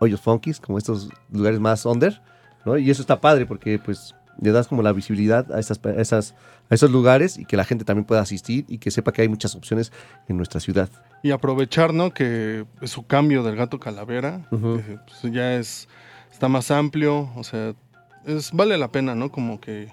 hoyos 0.00 0.20
funkies, 0.20 0.60
como 0.60 0.78
estos 0.78 1.08
lugares 1.30 1.60
más 1.60 1.84
under, 1.84 2.20
¿no? 2.64 2.78
Y 2.78 2.90
eso 2.90 3.02
está 3.02 3.20
padre 3.20 3.46
porque 3.46 3.78
pues 3.78 4.14
le 4.40 4.52
das 4.52 4.68
como 4.68 4.82
la 4.82 4.92
visibilidad 4.92 5.52
a, 5.52 5.60
esas, 5.60 5.80
a, 5.84 5.90
esas, 6.00 6.34
a 6.70 6.74
esos 6.74 6.90
lugares 6.90 7.38
y 7.38 7.44
que 7.44 7.56
la 7.56 7.64
gente 7.64 7.84
también 7.84 8.04
pueda 8.04 8.22
asistir 8.22 8.64
y 8.68 8.78
que 8.78 8.90
sepa 8.90 9.12
que 9.12 9.22
hay 9.22 9.28
muchas 9.28 9.54
opciones 9.54 9.92
en 10.28 10.36
nuestra 10.36 10.60
ciudad. 10.60 10.88
Y 11.22 11.30
aprovechar, 11.30 11.92
¿no? 11.92 12.12
Que 12.12 12.64
su 12.84 13.06
cambio 13.06 13.42
del 13.42 13.56
gato 13.56 13.78
calavera 13.78 14.46
pues, 14.50 15.32
ya 15.32 15.54
es 15.54 15.88
está 16.32 16.48
más 16.48 16.70
amplio, 16.70 17.28
o 17.36 17.44
sea, 17.44 17.74
es 18.24 18.50
vale 18.52 18.78
la 18.78 18.88
pena, 18.88 19.14
¿no? 19.14 19.30
Como 19.30 19.60
que 19.60 19.88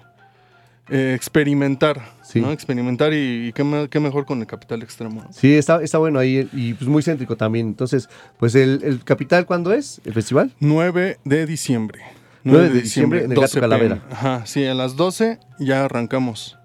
eh, 0.90 1.12
experimentar, 1.14 2.00
Sí. 2.22 2.40
¿no? 2.40 2.52
Experimentar 2.52 3.12
y, 3.12 3.48
y 3.48 3.52
qué, 3.52 3.64
me- 3.64 3.88
qué 3.88 4.00
mejor 4.00 4.26
con 4.26 4.40
el 4.40 4.46
capital 4.46 4.82
extremo. 4.82 5.22
¿no? 5.22 5.32
Sí, 5.32 5.54
está, 5.54 5.82
está 5.82 5.98
bueno 5.98 6.18
ahí 6.18 6.48
y 6.52 6.74
pues 6.74 6.88
muy 6.88 7.02
céntrico 7.02 7.36
también. 7.36 7.66
Entonces, 7.68 8.08
pues 8.38 8.54
el, 8.54 8.80
el 8.84 9.02
Capital, 9.04 9.46
¿cuándo 9.46 9.72
es? 9.72 10.00
¿El 10.04 10.12
festival? 10.14 10.52
9 10.60 11.18
de 11.24 11.46
diciembre. 11.46 12.00
9 12.44 12.68
de 12.70 12.80
diciembre 12.82 13.18
en 13.20 13.24
el 13.24 13.30
Gato 13.30 13.40
12 13.42 13.60
Calavera. 13.60 14.02
Ajá, 14.10 14.46
sí, 14.46 14.64
a 14.66 14.74
las 14.74 14.96
12 14.96 15.38
ya 15.58 15.84
arrancamos. 15.84 16.56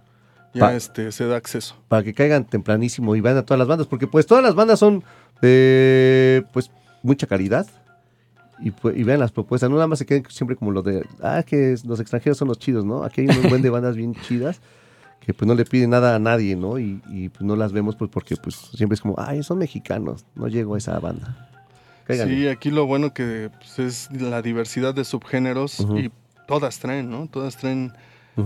Ya 0.53 0.59
Pa- 0.61 0.75
este 0.75 1.11
se 1.11 1.25
da 1.25 1.35
acceso. 1.35 1.75
Para 1.87 2.03
que 2.03 2.13
caigan 2.13 2.45
tempranísimo 2.45 3.15
y 3.15 3.21
vayan 3.21 3.39
a 3.39 3.43
todas 3.45 3.57
las 3.59 3.67
bandas, 3.67 3.87
porque 3.87 4.05
pues 4.07 4.25
todas 4.27 4.43
las 4.43 4.53
bandas 4.55 4.79
son 4.79 5.03
de 5.41 6.45
pues 6.53 6.69
mucha 7.01 7.27
calidad. 7.27 7.67
Y, 8.63 8.71
pues, 8.71 8.97
y 8.97 9.03
vean 9.03 9.19
las 9.19 9.31
propuestas, 9.31 9.69
no 9.69 9.75
nada 9.75 9.87
más 9.87 9.99
se 9.99 10.05
queden 10.05 10.23
siempre 10.29 10.55
como 10.55 10.71
lo 10.71 10.81
de, 10.81 11.05
ah, 11.21 11.43
que 11.43 11.75
los 11.83 11.99
extranjeros 11.99 12.37
son 12.37 12.47
los 12.47 12.59
chidos, 12.59 12.85
¿no? 12.85 13.03
Aquí 13.03 13.21
hay 13.21 13.27
un 13.27 13.49
buen 13.49 13.61
de 13.61 13.69
bandas 13.69 13.95
bien 13.97 14.15
chidas 14.15 14.61
que 15.25 15.33
pues 15.33 15.47
no 15.47 15.55
le 15.55 15.65
piden 15.65 15.91
nada 15.91 16.15
a 16.15 16.19
nadie, 16.19 16.55
¿no? 16.55 16.79
Y, 16.79 17.01
y, 17.09 17.29
pues 17.29 17.43
no 17.43 17.55
las 17.55 17.71
vemos 17.71 17.95
pues 17.95 18.11
porque 18.11 18.35
pues 18.35 18.55
siempre 18.55 18.95
es 18.95 19.01
como, 19.01 19.15
ay, 19.17 19.43
son 19.43 19.57
mexicanos, 19.57 20.25
no 20.35 20.47
llego 20.47 20.75
a 20.75 20.77
esa 20.77 20.99
banda. 20.99 21.49
Cáiganle. 22.05 22.35
Sí, 22.35 22.47
aquí 22.47 22.71
lo 22.71 22.85
bueno 22.85 23.13
que 23.13 23.49
pues, 23.57 23.79
es 23.79 24.21
la 24.21 24.41
diversidad 24.41 24.93
de 24.93 25.05
subgéneros 25.05 25.79
y 25.95 26.11
todas 26.47 26.79
traen, 26.79 27.09
¿no? 27.09 27.27
Todas 27.27 27.55
traen 27.57 27.93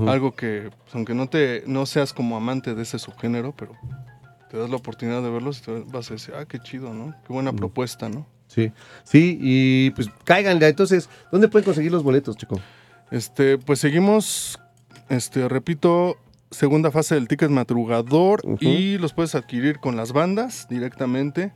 algo 0.08 0.36
que, 0.36 0.70
pues, 0.84 0.96
aunque 0.96 1.16
no 1.16 1.28
te 1.28 1.64
no 1.66 1.86
seas 1.86 2.14
como 2.14 2.38
amante 2.38 2.76
de 2.76 2.84
ese 2.84 3.00
subgénero, 3.00 3.56
pero 3.56 3.74
te 4.52 4.58
das 4.58 4.70
la 4.70 4.76
oportunidad 4.76 5.24
de 5.24 5.30
verlos 5.30 5.60
y 5.60 5.62
te 5.64 5.84
vas 5.92 6.12
a 6.12 6.14
decir, 6.14 6.36
ah, 6.36 6.46
qué 6.46 6.60
chido, 6.60 6.94
¿no? 6.94 7.16
Qué 7.26 7.34
buena 7.34 7.54
propuesta, 7.54 8.10
¿no? 8.10 8.28
Sí, 8.48 8.72
sí, 9.04 9.38
y 9.42 9.90
pues 9.92 10.10
cáiganle. 10.24 10.68
Entonces, 10.68 11.10
¿dónde 11.32 11.48
pueden 11.48 11.66
conseguir 11.66 11.92
los 11.92 12.04
boletos, 12.04 12.38
chico? 12.38 12.60
Este, 13.12 13.58
pues 13.58 13.80
seguimos, 13.80 14.60
este, 15.10 15.48
repito, 15.48 16.18
segunda 16.52 16.92
fase 16.92 17.16
del 17.16 17.28
ticket 17.28 17.50
madrugador 17.50 18.42
y 18.60 18.98
los 18.98 19.14
puedes 19.14 19.36
adquirir 19.36 19.80
con 19.80 19.96
las 19.96 20.12
bandas 20.14 20.68
directamente 20.70 21.52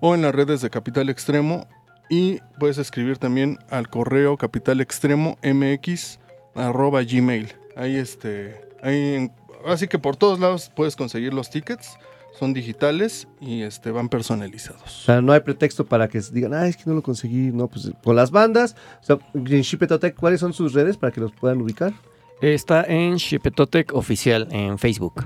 o 0.00 0.14
en 0.14 0.22
las 0.22 0.34
redes 0.34 0.60
de 0.60 0.70
Capital 0.70 1.08
Extremo 1.08 1.66
y 2.10 2.38
puedes 2.58 2.78
escribir 2.78 3.18
también 3.18 3.58
al 3.70 3.88
correo 3.88 4.36
capitalextremomx 4.36 6.18
arroba 6.54 7.02
gmail. 7.02 7.52
Ahí 7.76 7.96
este, 7.96 8.60
ahí 8.82 9.30
así 9.66 9.88
que 9.88 9.98
por 9.98 10.16
todos 10.16 10.38
lados 10.38 10.70
puedes 10.74 10.96
conseguir 10.96 11.32
los 11.32 11.50
tickets, 11.50 11.96
son 12.38 12.52
digitales 12.52 13.28
y 13.40 13.62
este 13.62 13.90
van 13.90 14.06
O 14.06 14.08
personalizados. 14.08 15.04
sea, 15.04 15.20
no 15.22 15.32
hay 15.32 15.40
pretexto 15.40 15.86
para 15.86 16.08
que 16.08 16.20
digan, 16.32 16.52
ah, 16.54 16.66
es 16.66 16.76
que 16.76 16.84
no 16.86 16.94
lo 16.94 17.02
conseguí. 17.02 17.50
No, 17.52 17.68
pues 17.68 17.90
con 18.02 18.16
las 18.16 18.30
bandas. 18.30 18.74
O 19.02 19.04
sea, 19.04 19.18
en 19.34 19.62
Shipetotec, 19.62 20.14
¿cuáles 20.16 20.40
son 20.40 20.52
sus 20.52 20.72
redes 20.72 20.96
para 20.96 21.12
que 21.12 21.20
los 21.20 21.32
puedan 21.32 21.60
ubicar? 21.62 21.92
Está 22.40 22.82
en 22.84 23.16
Shipetotec 23.16 23.94
Oficial 23.94 24.48
en 24.50 24.78
Facebook. 24.78 25.24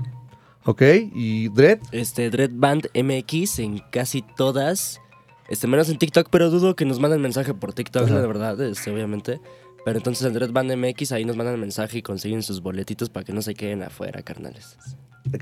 Ok, 0.65 0.81
y 1.15 1.49
Dread. 1.49 1.79
Este, 1.91 2.29
Dread 2.29 2.51
Band 2.53 2.89
MX 2.93 3.59
en 3.59 3.79
casi 3.91 4.21
todas. 4.21 5.01
Este, 5.49 5.65
menos 5.65 5.89
en 5.89 5.97
TikTok, 5.97 6.27
pero 6.29 6.51
dudo 6.51 6.75
que 6.75 6.85
nos 6.85 6.99
manden 6.99 7.21
mensaje 7.21 7.55
por 7.55 7.73
TikTok, 7.73 8.03
Ajá. 8.03 8.13
la 8.19 8.27
verdad, 8.27 8.61
este, 8.61 8.91
obviamente. 8.91 9.41
Pero 9.89 10.01
entonces 10.01 10.27
en 10.27 10.33
Dread 10.33 10.51
Band 10.51 10.71
MX 10.75 11.13
ahí 11.13 11.25
nos 11.25 11.35
mandan 11.35 11.59
mensaje 11.59 11.97
y 11.97 12.01
consiguen 12.03 12.43
sus 12.43 12.61
boletitos 12.61 13.09
para 13.09 13.23
que 13.23 13.33
no 13.33 13.41
se 13.41 13.55
queden 13.55 13.81
afuera, 13.81 14.21
carnales. 14.21 14.77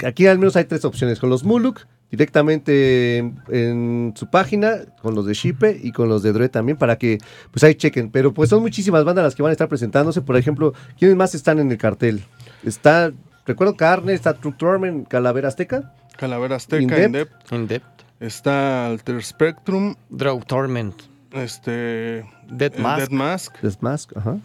Aquí 0.05 0.25
al 0.25 0.39
menos 0.39 0.55
hay 0.55 0.63
tres 0.63 0.85
opciones. 0.85 1.19
Con 1.19 1.29
los 1.29 1.43
Muluk, 1.43 1.81
directamente 2.09 3.17
en, 3.17 3.37
en 3.49 4.13
su 4.15 4.29
página, 4.29 4.85
con 5.01 5.15
los 5.15 5.25
de 5.25 5.33
Shipe 5.33 5.77
y 5.83 5.91
con 5.91 6.07
los 6.07 6.23
de 6.23 6.31
Dread 6.31 6.49
también, 6.49 6.77
para 6.77 6.97
que 6.97 7.17
pues 7.51 7.61
ahí 7.65 7.75
chequen. 7.75 8.09
Pero 8.09 8.33
pues 8.33 8.49
son 8.49 8.61
muchísimas 8.61 9.03
bandas 9.03 9.25
las 9.25 9.35
que 9.35 9.43
van 9.43 9.49
a 9.49 9.51
estar 9.51 9.67
presentándose. 9.67 10.21
Por 10.21 10.37
ejemplo, 10.37 10.73
¿quiénes 10.97 11.17
más 11.17 11.35
están 11.35 11.59
en 11.59 11.69
el 11.69 11.77
cartel? 11.77 12.23
Está, 12.63 13.11
recuerdo 13.45 13.75
Carne, 13.75 14.13
está 14.13 14.33
True 14.33 14.55
Torment, 14.57 15.09
Calavera 15.09 15.49
Azteca. 15.49 15.93
Calavera 16.15 16.55
Azteca, 16.55 16.81
In-Depth. 17.03 17.05
In-Depth, 17.05 17.51
In 17.51 17.67
Depth. 17.67 17.85
está 18.21 18.87
Alter 18.87 19.21
Spectrum, 19.21 19.95
Draw 20.09 20.39
Torment. 20.45 21.16
Este 21.33 22.25
Dead 22.49 22.77
Mask. 22.77 22.99
Dead 22.99 23.11
Mask, 23.11 23.55
Death 23.61 23.77
Mask, 23.81 24.11
ajá. 24.17 24.37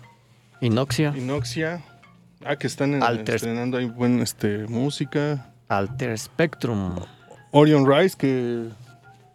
Inoxia. 0.60 1.12
Inoxia. 1.16 1.82
Ah, 2.44 2.56
que 2.56 2.66
están 2.66 2.94
en- 2.94 3.02
Alter- 3.02 3.36
estrenando 3.36 3.78
ahí 3.78 3.86
buen 3.86 4.20
este, 4.20 4.66
música. 4.68 5.46
Alter 5.68 6.18
Spectrum. 6.18 6.96
Orion 7.52 7.86
Rise, 7.90 8.16
que 8.16 8.68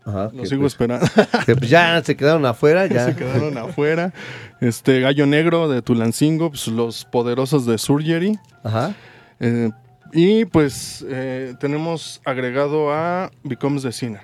Ajá, 0.06 0.30
lo 0.34 0.42
que, 0.44 0.46
sigo 0.48 0.62
pues, 0.62 0.74
esperando. 0.74 1.06
que, 1.46 1.56
pues, 1.56 1.70
ya 1.70 2.02
se 2.04 2.16
quedaron 2.16 2.46
afuera, 2.46 2.86
ya. 2.88 3.06
Se 3.06 3.16
quedaron 3.16 3.58
afuera. 3.58 4.14
Este 4.62 5.00
Gallo 5.02 5.26
Negro 5.26 5.68
de 5.70 5.82
Tulancingo, 5.82 6.50
pues, 6.50 6.68
los 6.68 7.06
poderosos 7.06 7.66
de 7.66 7.78
Surgery. 7.78 8.38
Ajá. 8.64 8.94
Eh, 9.40 9.70
y 10.14 10.46
pues 10.46 11.06
eh, 11.10 11.54
tenemos 11.60 12.22
agregado 12.26 12.94
a 12.94 13.30
Becomes 13.44 13.84
the 13.84 13.92
Sinner. 13.92 14.22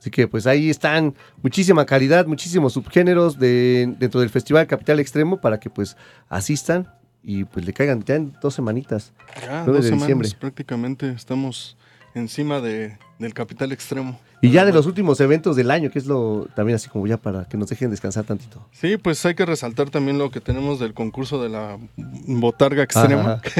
Así 0.00 0.10
que 0.10 0.26
pues 0.26 0.46
ahí 0.46 0.70
están 0.70 1.14
muchísima 1.42 1.84
calidad, 1.84 2.26
muchísimos 2.26 2.72
subgéneros 2.72 3.38
de, 3.38 3.94
dentro 3.98 4.20
del 4.20 4.30
Festival 4.30 4.66
Capital 4.66 4.98
Extremo 4.98 5.42
para 5.42 5.60
que 5.60 5.68
pues 5.68 5.94
asistan 6.30 6.88
y 7.22 7.44
pues 7.44 7.66
le 7.66 7.74
caigan 7.74 8.02
ya 8.02 8.14
en 8.14 8.32
dos 8.40 8.54
semanitas. 8.54 9.12
Ya, 9.42 9.62
9 9.64 9.66
dos 9.66 9.76
de 9.76 9.82
semanas 9.82 10.00
diciembre. 10.00 10.28
prácticamente 10.40 11.10
estamos 11.10 11.76
encima 12.14 12.62
de, 12.62 12.96
del 13.18 13.34
capital 13.34 13.72
extremo. 13.72 14.18
Y 14.40 14.50
ya 14.50 14.64
de 14.64 14.72
los 14.72 14.86
últimos 14.86 15.20
eventos 15.20 15.54
del 15.54 15.70
año, 15.70 15.90
que 15.90 15.98
es 15.98 16.06
lo 16.06 16.48
también 16.54 16.76
así 16.76 16.88
como 16.88 17.06
ya 17.06 17.18
para 17.18 17.44
que 17.44 17.58
nos 17.58 17.68
dejen 17.68 17.90
descansar 17.90 18.24
tantito. 18.24 18.66
Sí, 18.72 18.96
pues 18.96 19.24
hay 19.26 19.34
que 19.34 19.44
resaltar 19.44 19.90
también 19.90 20.16
lo 20.16 20.30
que 20.30 20.40
tenemos 20.40 20.80
del 20.80 20.94
concurso 20.94 21.42
de 21.42 21.50
la 21.50 21.78
botarga 21.96 22.82
extrema. 22.82 23.40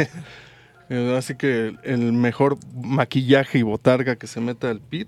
Eh, 0.93 1.15
así 1.17 1.37
que 1.37 1.77
el 1.85 2.13
mejor 2.13 2.59
maquillaje 2.75 3.59
y 3.59 3.63
botarga 3.63 4.17
que 4.17 4.27
se 4.27 4.41
meta 4.41 4.71
al 4.71 4.81
pit, 4.81 5.07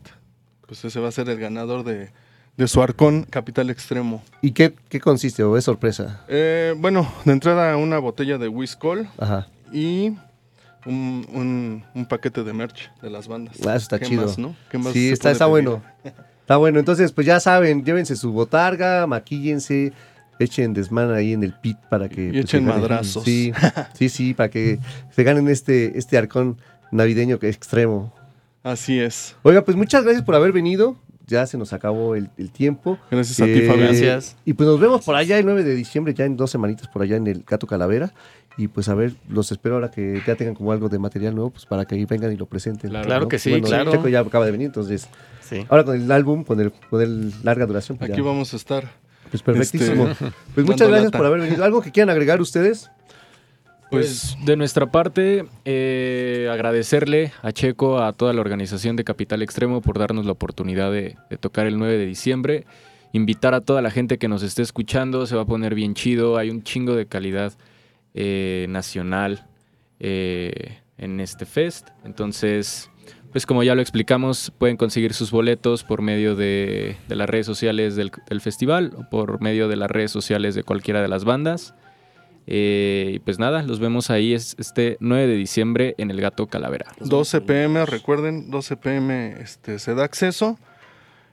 pues 0.72 0.86
ese 0.86 1.00
va 1.00 1.08
a 1.08 1.12
ser 1.12 1.28
el 1.28 1.38
ganador 1.38 1.84
de, 1.84 2.08
de 2.56 2.66
su 2.66 2.80
arcón 2.82 3.24
capital 3.28 3.68
extremo. 3.68 4.22
¿Y 4.40 4.52
qué, 4.52 4.72
qué 4.88 5.00
consiste 5.00 5.42
o 5.42 5.58
es 5.58 5.64
sorpresa? 5.64 6.24
Eh, 6.28 6.72
bueno, 6.78 7.06
de 7.26 7.32
entrada 7.32 7.76
una 7.76 7.98
botella 7.98 8.38
de 8.38 8.48
Whiskol 8.48 9.06
Ajá. 9.18 9.48
y 9.70 10.14
un, 10.86 11.26
un- 11.34 11.84
un 11.94 12.06
paquete 12.06 12.42
de 12.42 12.54
merch 12.54 12.90
de 13.02 13.10
las 13.10 13.28
bandas. 13.28 13.56
Ah, 13.66 13.76
eso 13.76 13.82
está 13.84 13.98
¿Qué 13.98 14.06
chido. 14.06 14.22
más, 14.22 14.38
no? 14.38 14.56
¿Qué 14.70 14.78
más 14.78 14.94
Sí, 14.94 15.10
está, 15.10 15.30
está 15.30 15.44
pedir? 15.44 15.50
bueno. 15.68 15.82
Está 16.40 16.56
bueno. 16.56 16.78
Entonces, 16.78 17.12
pues 17.12 17.26
ya 17.26 17.38
saben, 17.38 17.84
llévense 17.84 18.16
su 18.16 18.32
botarga, 18.32 19.06
maquíllense, 19.06 19.92
echen 20.38 20.72
desmana 20.72 21.16
ahí 21.16 21.34
en 21.34 21.44
el 21.44 21.52
pit 21.52 21.76
para 21.90 22.08
que. 22.08 22.28
Y 22.28 22.32
pues, 22.32 22.44
echen 22.44 22.64
madrazos. 22.64 23.24
Sí, 23.24 23.52
sí, 23.92 24.08
sí, 24.08 24.32
para 24.32 24.48
que 24.48 24.78
se 25.14 25.22
ganen 25.22 25.48
este, 25.48 25.98
este 25.98 26.16
arcón 26.16 26.56
navideño 26.90 27.38
que 27.38 27.50
es 27.50 27.56
extremo. 27.56 28.10
Así 28.62 28.98
es. 29.00 29.36
Oiga, 29.42 29.62
pues 29.64 29.76
muchas 29.76 30.04
gracias 30.04 30.24
por 30.24 30.34
haber 30.34 30.52
venido. 30.52 30.96
Ya 31.26 31.46
se 31.46 31.56
nos 31.56 31.72
acabó 31.72 32.14
el, 32.16 32.30
el 32.36 32.50
tiempo. 32.50 32.98
Gracias 33.10 33.40
a 33.40 33.44
ti, 33.44 33.52
Eh, 33.52 33.66
Fabián. 33.68 33.88
Gracias. 33.88 34.36
Y 34.44 34.52
pues 34.54 34.68
nos 34.68 34.78
vemos 34.80 35.04
por 35.04 35.14
allá 35.14 35.38
el 35.38 35.44
9 35.46 35.62
de 35.64 35.74
diciembre, 35.74 36.14
ya 36.14 36.24
en 36.24 36.36
dos 36.36 36.50
semanitas 36.50 36.88
por 36.88 37.02
allá 37.02 37.16
en 37.16 37.26
el 37.26 37.44
Gato 37.46 37.66
Calavera. 37.66 38.12
Y 38.58 38.68
pues 38.68 38.88
a 38.90 38.94
ver, 38.94 39.14
los 39.28 39.50
espero 39.50 39.76
ahora 39.76 39.90
que 39.90 40.20
ya 40.26 40.34
tengan 40.34 40.54
como 40.54 40.72
algo 40.72 40.88
de 40.90 40.98
material 40.98 41.34
nuevo, 41.34 41.50
pues 41.50 41.64
para 41.64 41.86
que 41.86 41.94
ahí 41.94 42.04
vengan 42.04 42.32
y 42.32 42.36
lo 42.36 42.46
presenten. 42.46 42.90
Claro. 42.90 43.06
Claro 43.06 43.28
que 43.28 43.38
sí, 43.38 43.50
Bueno, 43.50 43.66
claro. 43.66 43.90
Checo 43.92 44.08
ya 44.08 44.20
acaba 44.20 44.44
de 44.44 44.50
venir, 44.50 44.66
entonces 44.66 45.08
Sí. 45.40 45.64
ahora 45.70 45.84
con 45.84 45.96
el 46.00 46.10
álbum, 46.12 46.44
con 46.44 46.60
el, 46.60 46.70
con 46.90 47.00
el 47.00 47.32
larga 47.42 47.64
duración, 47.66 47.96
pues, 47.96 48.10
Aquí 48.10 48.20
ya, 48.20 48.26
vamos 48.26 48.52
a 48.52 48.56
estar. 48.56 48.90
pues 49.30 49.42
perfectísimo. 49.42 50.08
este, 50.08 50.26
pues 50.54 50.66
muchas 50.66 50.86
gracias 50.88 51.06
lata. 51.06 51.18
por 51.18 51.26
haber 51.28 51.40
venido. 51.40 51.64
¿Algo 51.64 51.80
que 51.80 51.92
quieran 51.92 52.10
agregar 52.10 52.40
ustedes? 52.42 52.90
Pues 53.92 54.38
de 54.42 54.56
nuestra 54.56 54.90
parte, 54.90 55.44
eh, 55.66 56.48
agradecerle 56.50 57.30
a 57.42 57.52
Checo, 57.52 58.00
a 58.00 58.14
toda 58.14 58.32
la 58.32 58.40
organización 58.40 58.96
de 58.96 59.04
Capital 59.04 59.42
Extremo 59.42 59.82
por 59.82 59.98
darnos 59.98 60.24
la 60.24 60.32
oportunidad 60.32 60.90
de, 60.90 61.18
tocar 61.40 61.66
el 61.66 61.78
9 61.78 61.98
de 61.98 62.06
diciembre. 62.06 62.64
Invitar 63.12 63.52
a 63.52 63.60
toda 63.60 63.82
la 63.82 63.90
gente 63.90 64.16
que 64.16 64.28
nos 64.28 64.42
esté 64.42 64.62
escuchando, 64.62 65.26
se 65.26 65.36
va 65.36 65.42
a 65.42 65.44
poner 65.44 65.74
bien 65.74 65.92
chido. 65.92 66.38
Hay 66.38 66.48
un 66.48 66.62
chingo 66.62 66.96
de 66.96 67.04
calidad 67.04 67.52
eh, 68.14 68.64
nacional 68.70 69.46
eh, 70.00 70.78
en 70.96 71.20
este 71.20 71.44
fest. 71.44 71.88
Entonces, 72.02 72.90
pues 73.30 73.44
como 73.44 73.62
ya 73.62 73.74
lo 73.74 73.82
explicamos, 73.82 74.54
pueden 74.56 74.78
conseguir 74.78 75.12
sus 75.12 75.30
boletos 75.30 75.84
por 75.84 76.00
medio 76.00 76.34
de, 76.34 76.96
las 77.08 77.28
redes 77.28 77.44
sociales 77.44 77.94
del 77.94 78.40
festival 78.40 78.94
o 78.96 79.10
por 79.10 79.42
medio 79.42 79.68
de 79.68 79.76
las 79.76 79.90
redes 79.90 80.10
sociales 80.10 80.54
de 80.54 80.62
cualquiera 80.62 81.02
de 81.02 81.08
las 81.08 81.26
bandas. 81.26 81.74
Eh, 82.46 83.12
y 83.14 83.18
pues 83.20 83.38
nada, 83.38 83.62
los 83.62 83.78
vemos 83.78 84.10
ahí 84.10 84.34
es- 84.34 84.56
este 84.58 84.96
9 85.00 85.26
de 85.26 85.34
diciembre 85.36 85.94
en 85.98 86.10
el 86.10 86.20
Gato 86.20 86.46
Calavera. 86.48 86.86
12 87.00 87.40
pm, 87.40 87.86
recuerden, 87.86 88.50
12 88.50 88.76
pm 88.76 89.36
este, 89.40 89.78
se 89.78 89.94
da 89.94 90.04
acceso. 90.04 90.58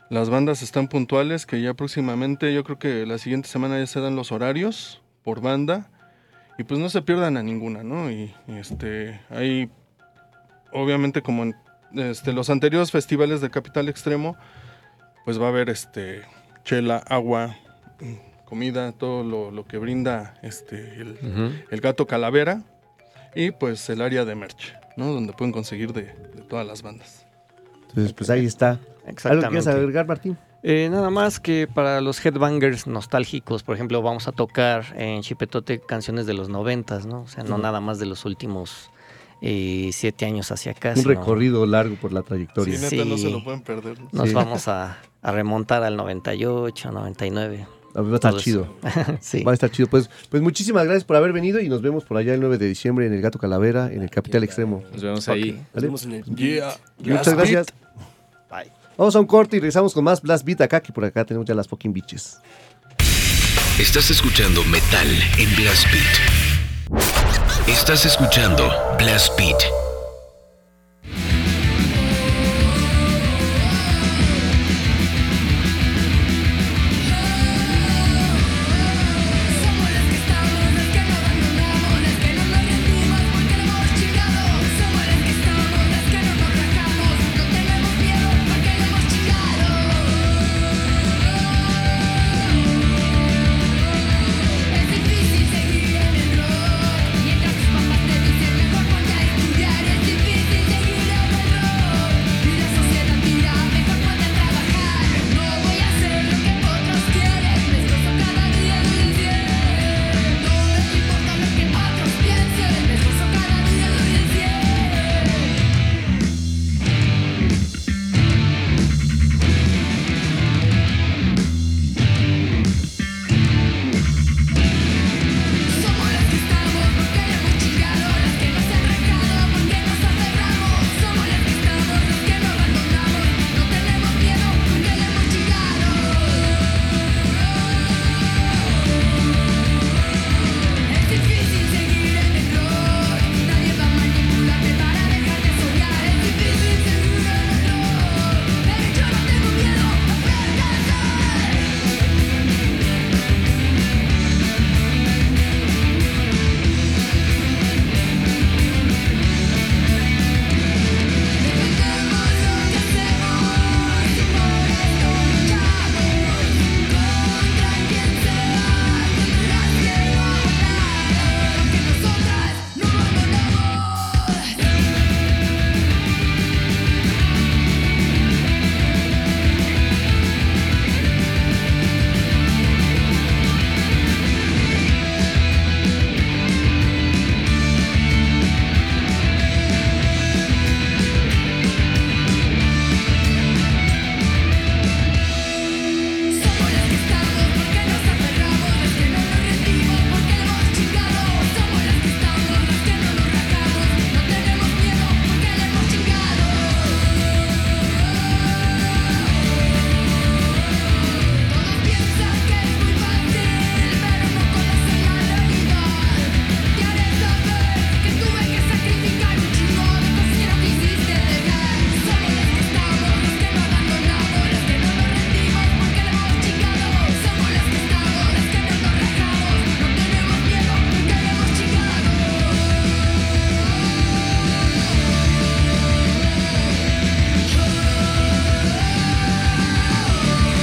Las 0.10 0.30
bandas 0.30 0.62
están 0.64 0.88
puntuales, 0.88 1.46
que 1.46 1.62
ya 1.62 1.74
próximamente, 1.74 2.54
yo 2.54 2.64
creo 2.64 2.80
que 2.80 3.06
la 3.06 3.18
siguiente 3.20 3.48
semana 3.48 3.80
ya 3.80 3.86
se 3.88 4.00
dan 4.00 4.16
los 4.16 4.32
horarios 4.32 5.02
por 5.24 5.42
banda. 5.42 5.90
Y 6.58 6.64
pues 6.64 6.80
no 6.80 6.90
se 6.90 7.02
pierdan 7.02 7.38
a 7.38 7.44
ninguna, 7.44 7.84
¿no? 7.84 8.12
Y, 8.12 8.34
y, 8.48 8.54
este, 8.58 9.20
hay, 9.30 9.70
obviamente 10.74 11.22
como 11.22 11.44
en 11.44 11.56
este, 11.94 12.34
los 12.34 12.50
anteriores 12.50 12.92
festivales 12.92 13.40
de 13.42 13.50
Capital 13.50 13.88
Extremo, 13.88 14.36
pues 15.26 15.40
va 15.42 15.46
a 15.46 15.50
haber 15.50 15.70
este, 15.70 16.22
chela, 16.66 16.98
agua, 17.08 17.56
comida, 18.50 18.92
todo 18.92 19.24
lo, 19.24 19.52
lo 19.52 19.66
que 19.66 19.78
brinda 19.78 20.34
este, 20.42 20.96
el, 21.02 21.80
gato 21.82 22.08
calavera 22.08 22.64
y 23.36 23.52
pues 23.52 23.90
el 23.90 24.02
área 24.02 24.26
de 24.26 24.36
merch, 24.36 24.74
¿no? 24.98 25.14
Donde 25.14 25.34
pueden 25.34 25.52
conseguir 25.54 25.94
de, 25.94 26.04
de 26.04 26.42
todas 26.48 26.66
las 26.66 26.82
bandas. 26.82 27.26
Entonces, 27.90 28.14
pues 28.14 28.30
ahí 28.30 28.46
está. 28.46 28.72
¿Algo 28.72 28.82
que 28.82 29.14
quieras 29.16 29.36
Exactamente. 29.44 29.70
agregar, 29.72 30.08
Martín? 30.08 30.38
Eh, 30.62 30.90
nada 30.92 31.10
más 31.10 31.40
que 31.40 31.68
para 31.74 32.02
los 32.02 32.24
headbangers 32.26 32.86
nostálgicos, 32.86 33.64
por 33.64 33.76
ejemplo, 33.76 34.02
vamos 34.02 34.28
a 34.28 34.32
tocar 34.34 34.84
en 34.98 35.22
Chipetote 35.22 35.80
canciones 35.80 36.26
de 36.26 36.34
los 36.34 36.50
noventas, 36.50 37.06
¿no? 37.06 37.22
O 37.22 37.28
sea, 37.28 37.44
no 37.46 37.58
nada 37.58 37.80
más 37.80 37.98
de 37.98 38.06
los 38.08 38.26
últimos 38.26 38.92
eh, 39.42 39.90
siete 39.94 40.26
años 40.26 40.52
hacia 40.52 40.74
acá. 40.74 40.94
Un 40.98 41.06
recorrido 41.06 41.66
largo 41.66 41.96
por 41.96 42.12
la 42.12 42.24
trayectoria. 42.24 42.78
Sí, 42.78 42.98
neta, 42.98 43.08
no 43.10 43.18
se 43.18 43.30
lo 43.30 43.42
pueden 43.42 43.62
perder. 43.62 43.98
Nos 44.12 44.28
Sí. 44.30 44.36
vamos 44.36 44.68
a, 44.68 44.98
a 45.22 45.32
remontar 45.32 45.82
al 45.84 45.96
98, 45.96 46.92
99. 46.92 47.66
Va 47.96 48.12
a 48.12 48.16
estar 48.16 48.36
chido. 48.38 48.68
sí. 49.20 49.44
Va 49.44 49.52
a 49.52 49.54
estar 49.54 49.72
chido. 49.72 49.90
Pues, 49.90 50.10
pues 50.30 50.42
muchísimas 50.42 50.86
gracias 50.86 51.04
por 51.04 51.16
haber 51.16 51.34
venido 51.34 51.60
y 51.60 51.70
nos 51.70 51.82
vemos 51.82 52.04
por 52.06 52.18
allá 52.18 52.34
el 52.34 52.40
9 52.40 52.58
de 52.58 52.68
diciembre 52.68 53.06
en 53.08 53.14
el 53.14 53.22
Gato 53.22 53.40
Calavera, 53.40 53.92
en 53.92 54.02
el 54.02 54.10
Capital 54.10 54.44
Extremo. 54.44 54.84
Nos 54.92 55.02
vemos 55.02 55.28
ahí. 55.30 55.62
Nos 55.74 55.84
vemos 55.84 56.06
en 56.06 56.12
el 56.14 56.24
Yeah. 56.36 56.78
Muchas 57.00 57.34
gracias. 57.36 57.68
Bye. 58.50 58.72
Vamos 58.98 59.16
a 59.16 59.20
un 59.20 59.26
corte 59.26 59.58
y 59.58 59.60
regresamos 59.60 59.94
con 59.94 60.04
más 60.04 60.22
Blast 60.22 60.46
Beat 60.46 60.62
acá, 60.62 60.82
que 60.82 60.92
por 60.92 61.06
acá 61.06 61.24
tenemos 61.26 61.48
ya 61.48 61.56
las 61.56 61.68
fucking 61.68 61.94
bitches. 61.94 62.40
Estás 63.80 64.12
escuchando 64.12 64.62
Metal 64.66 65.08
en 65.38 65.56
Blast 65.56 65.86
Beat. 65.92 67.70
Estás 67.70 68.06
escuchando 68.06 68.70
Blast 68.98 69.38
Beat. 69.38 69.89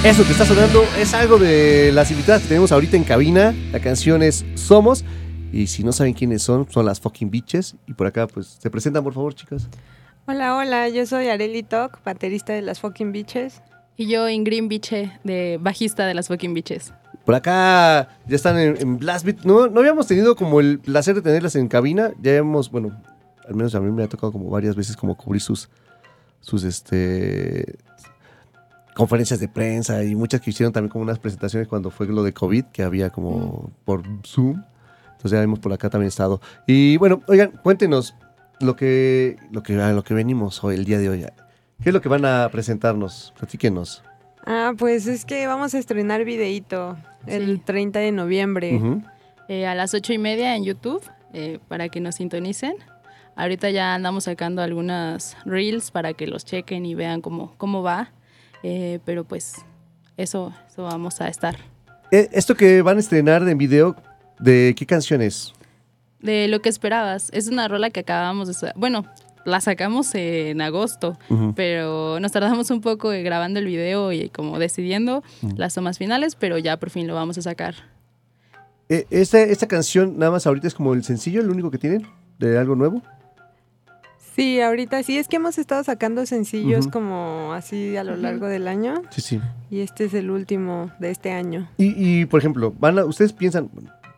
Eso 0.07 0.23
que 0.23 0.31
está 0.31 0.47
sonando 0.47 0.85
es 1.01 1.15
algo 1.15 1.37
de 1.37 1.91
las 1.91 2.13
invitadas 2.13 2.43
que 2.43 2.47
tenemos 2.47 2.71
ahorita 2.71 2.97
en 2.97 3.03
cabina. 3.03 3.53
La 3.73 3.81
canción 3.81 4.23
es 4.23 4.47
Somos. 4.55 5.05
Y 5.53 5.67
si 5.67 5.83
no 5.83 5.91
saben 5.91 6.15
quiénes 6.15 6.45
son, 6.45 6.71
son 6.71 6.87
las 6.87 7.01
fucking 7.01 7.29
bitches. 7.29 7.75
Y 7.89 7.95
por 7.95 8.07
acá, 8.07 8.29
pues, 8.29 8.57
se 8.61 8.71
presentan, 8.71 9.03
por 9.03 9.15
favor, 9.15 9.35
chicas. 9.35 9.69
Hola, 10.29 10.55
hola, 10.55 10.89
yo 10.91 11.05
soy 11.07 11.27
Areli 11.27 11.65
Tok, 11.65 12.05
baterista 12.05 12.53
de 12.53 12.63
las 12.63 12.79
Fucking 12.79 13.11
Bitches. 13.11 13.63
Y 13.97 14.07
yo, 14.07 14.29
Ingrid 14.29 14.69
Biche, 14.69 15.11
de 15.25 15.59
bajista 15.61 16.07
de 16.07 16.15
las 16.15 16.29
Fucking 16.29 16.55
Bitches. 16.55 16.93
Por 17.25 17.35
acá 17.35 18.09
ya 18.29 18.37
están 18.37 18.61
en, 18.61 18.77
en 18.81 18.99
Blast 18.99 19.27
Beat. 19.27 19.41
No, 19.43 19.67
no 19.67 19.81
habíamos 19.81 20.07
tenido 20.07 20.37
como 20.37 20.61
el 20.61 20.79
placer 20.79 21.17
de 21.17 21.23
tenerlas 21.23 21.57
en 21.57 21.67
cabina. 21.67 22.13
Ya 22.23 22.37
hemos, 22.37 22.71
bueno, 22.71 22.97
al 23.45 23.57
menos 23.57 23.75
a 23.75 23.81
mí 23.81 23.91
me 23.91 24.05
ha 24.05 24.09
tocado 24.09 24.31
como 24.31 24.51
varias 24.51 24.77
veces 24.77 24.97
como 24.97 25.17
cubrir 25.17 25.43
sus, 25.43 25.69
sus, 26.41 26.63
este, 26.63 27.75
conferencias 28.97 29.39
de 29.41 29.49
prensa 29.49 30.03
y 30.03 30.15
muchas 30.15 30.41
que 30.41 30.51
hicieron 30.51 30.73
también 30.73 30.91
como 30.91 31.03
unas 31.03 31.19
presentaciones 31.19 31.69
cuando 31.69 31.91
fue 31.91 32.07
lo 32.07 32.23
de 32.23 32.33
COVID, 32.33 32.65
que 32.73 32.83
había 32.83 33.11
como 33.11 33.71
por 33.85 34.03
Zoom. 34.27 34.63
Entonces 35.13 35.31
ya 35.33 35.43
hemos 35.43 35.59
por 35.59 35.73
acá 35.73 35.91
también 35.91 36.09
estado. 36.09 36.41
Y 36.67 36.97
bueno, 36.97 37.21
oigan, 37.29 37.51
cuéntenos 37.63 38.15
lo 38.61 38.75
que, 38.77 39.37
lo 39.51 39.63
que, 39.63 39.81
a 39.81 39.93
lo 39.93 40.03
que 40.03 40.15
venimos 40.15 40.63
hoy, 40.65 40.75
el 40.77 40.85
día 40.85 40.99
de 40.99 41.09
hoy. 41.09 41.27
¿Qué 41.83 41.91
es 41.91 41.93
lo 41.93 42.01
que 42.01 42.09
van 42.09 42.25
a 42.25 42.49
presentarnos? 42.51 43.33
Platíquenos. 43.39 44.03
Ah, 44.47 44.73
pues 44.79 45.07
es 45.07 45.25
que 45.25 45.47
vamos 45.47 45.75
a 45.75 45.79
estrenar 45.79 46.25
videíto 46.25 46.97
el 47.27 47.57
Sí. 47.57 47.63
30 47.65 47.99
de 47.99 48.13
noviembre. 48.13 48.77
Ujú. 48.77 49.03
Eh, 49.49 49.67
a 49.67 49.75
las 49.75 49.93
ocho 49.95 50.13
y 50.13 50.19
media 50.19 50.57
en 50.57 50.65
YouTube, 50.65 51.03
eh, 51.33 51.59
para 51.69 51.89
que 51.89 52.01
nos 52.01 52.15
sintonicen. 52.17 52.75
Ahorita 53.35 53.69
ya 53.71 53.95
andamos 53.95 54.25
sacando 54.25 54.63
algunas 54.63 55.37
reels 55.45 55.91
para 55.91 56.15
que 56.15 56.27
los 56.27 56.45
chequen 56.45 56.87
y 56.87 56.95
vean 56.95 57.21
cómo, 57.21 57.55
cómo 57.59 57.83
va. 57.83 58.11
Eh, 58.63 58.99
pero 59.05 59.25
pues 59.25 59.55
eso, 60.17 60.53
eso 60.69 60.83
vamos 60.83 61.21
a 61.21 61.29
estar. 61.29 61.57
Eh, 62.11 62.29
Esto 62.33 62.55
que 62.55 62.83
van 62.83 62.97
a 62.97 63.01
estrenar 63.01 63.47
en 63.49 63.59
video, 63.59 63.97
¿de 64.39 64.75
qué 64.77 64.87
canciones? 64.87 65.53
De 66.21 66.49
lo 66.49 66.61
que 66.61 66.69
esperabas, 66.69 67.31
es 67.33 67.49
una 67.49 67.69
rola 67.69 67.91
que 67.91 68.01
acabamos 68.01 68.49
de... 68.49 68.73
Bueno, 68.75 69.05
la 69.45 69.61
sacamos 69.61 70.13
en 70.15 70.61
agosto, 70.61 71.17
pero 71.55 72.19
nos 72.19 72.33
tardamos 72.33 72.71
un 72.71 72.81
poco 72.81 73.11
grabando 73.11 73.61
el 73.61 73.67
video 73.67 74.11
y 74.11 74.29
como 74.29 74.59
decidiendo 74.59 75.23
las 75.57 75.75
tomas 75.75 75.99
finales, 75.99 76.35
pero 76.35 76.59
ya 76.59 76.77
por 76.79 76.91
fin 76.91 77.07
lo 77.07 77.15
vamos 77.15 77.39
a 77.39 77.43
sacar. 77.43 77.77
Eh, 78.89 79.07
esta, 79.11 79.41
esta 79.41 79.69
canción 79.69 80.19
nada 80.19 80.33
más 80.33 80.47
ahorita 80.47 80.67
es 80.67 80.75
como 80.75 80.95
el 80.95 81.05
sencillo, 81.05 81.41
el 81.41 81.51
único 81.51 81.71
que 81.71 81.79
tienen 81.79 82.07
de 82.39 82.59
algo 82.59 82.75
nuevo. 82.75 83.03
Sí, 84.37 84.61
ahorita 84.61 85.03
sí, 85.03 85.17
es 85.17 85.29
que 85.29 85.37
hemos 85.37 85.57
estado 85.57 85.83
sacando 85.83 86.27
sencillos 86.27 86.89
como 86.89 87.55
así 87.55 87.97
a 87.97 88.05
lo 88.05 88.17
largo 88.17 88.47
del 88.49 88.69
año 88.69 89.01
Sí, 89.09 89.23
sí. 89.23 89.41
y 89.71 89.81
este 89.81 90.05
es 90.05 90.13
el 90.13 90.31
último 90.31 90.91
de 91.01 91.11
este 91.11 91.33
año. 91.33 91.71
Y, 91.79 91.95
y, 92.21 92.27
por 92.27 92.41
ejemplo, 92.41 92.71
van 92.79 92.99
a- 92.99 93.07
ustedes 93.07 93.33
piensan, 93.33 93.71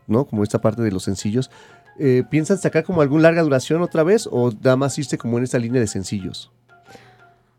¿no? 0.08 0.24
Como 0.24 0.42
esta 0.42 0.60
parte 0.60 0.82
de 0.82 0.90
los 0.90 1.04
sencillos, 1.04 1.52
eh, 2.00 2.24
¿piensan 2.28 2.58
sacar 2.58 2.82
como 2.82 3.00
algún 3.00 3.22
larga 3.22 3.42
duración 3.42 3.80
otra 3.80 4.02
vez 4.02 4.28
o 4.30 4.50
nada 4.50 4.74
más 4.76 4.98
irse 4.98 5.16
como 5.18 5.38
en 5.38 5.44
esta 5.44 5.58
línea 5.60 5.80
de 5.80 5.86
sencillos? 5.86 6.50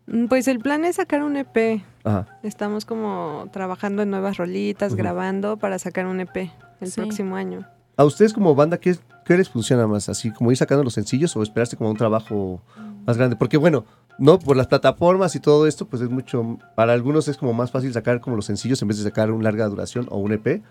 Mm, 0.07 0.25
Pues 0.25 0.49
el 0.49 0.59
plan 0.59 0.83
es 0.83 0.97
sacar 0.97 1.23
un 1.23 1.37
EP. 1.37 1.81
Ajá. 2.03 2.27
Estamos 2.43 2.83
como 2.83 3.47
trabajando 3.53 4.01
en 4.01 4.09
nuevas 4.09 4.35
rolitas, 4.35 4.95
grabando 4.95 5.55
para 5.55 5.79
sacar 5.79 6.07
un 6.07 6.19
EP 6.19 6.51
el 6.81 6.91
Sí. 6.91 6.99
próximo 6.99 7.37
año. 7.37 7.65
¿A 7.95 8.03
ustedes 8.03 8.33
como 8.33 8.53
banda 8.55 8.77
qué, 8.79 8.95
qué 9.29 9.37
les 9.37 9.47
funciona 9.47 9.85
más? 9.85 10.09
¿Así 10.09 10.31
como 10.31 10.49
ir 10.49 10.57
sacando 10.57 10.83
los 10.83 10.93
sencillos 10.93 11.35
o 11.35 11.43
esperarse 11.43 11.77
como 11.77 11.91
un 11.91 11.97
trabajo 11.97 12.63
más 13.05 13.15
grande? 13.15 13.35
Porque 13.35 13.57
bueno, 13.57 13.85
no 14.17 14.39
por 14.39 14.57
las 14.57 14.65
plataformas 14.65 15.35
y 15.35 15.39
todo 15.39 15.67
esto, 15.67 15.87
pues 15.87 16.01
es 16.01 16.09
mucho, 16.09 16.57
para 16.73 16.93
algunos 16.93 17.27
es 17.27 17.37
como 17.37 17.53
más 17.53 17.69
fácil 17.69 17.93
sacar 17.93 18.21
como 18.21 18.35
los 18.35 18.45
sencillos 18.45 18.81
en 18.81 18.87
vez 18.87 18.97
de 18.97 19.03
sacar 19.03 19.29
un 19.29 19.43
larga 19.43 19.67
duración 19.67 20.07
o 20.09 20.17
un 20.17 20.31
EP. 20.31 20.63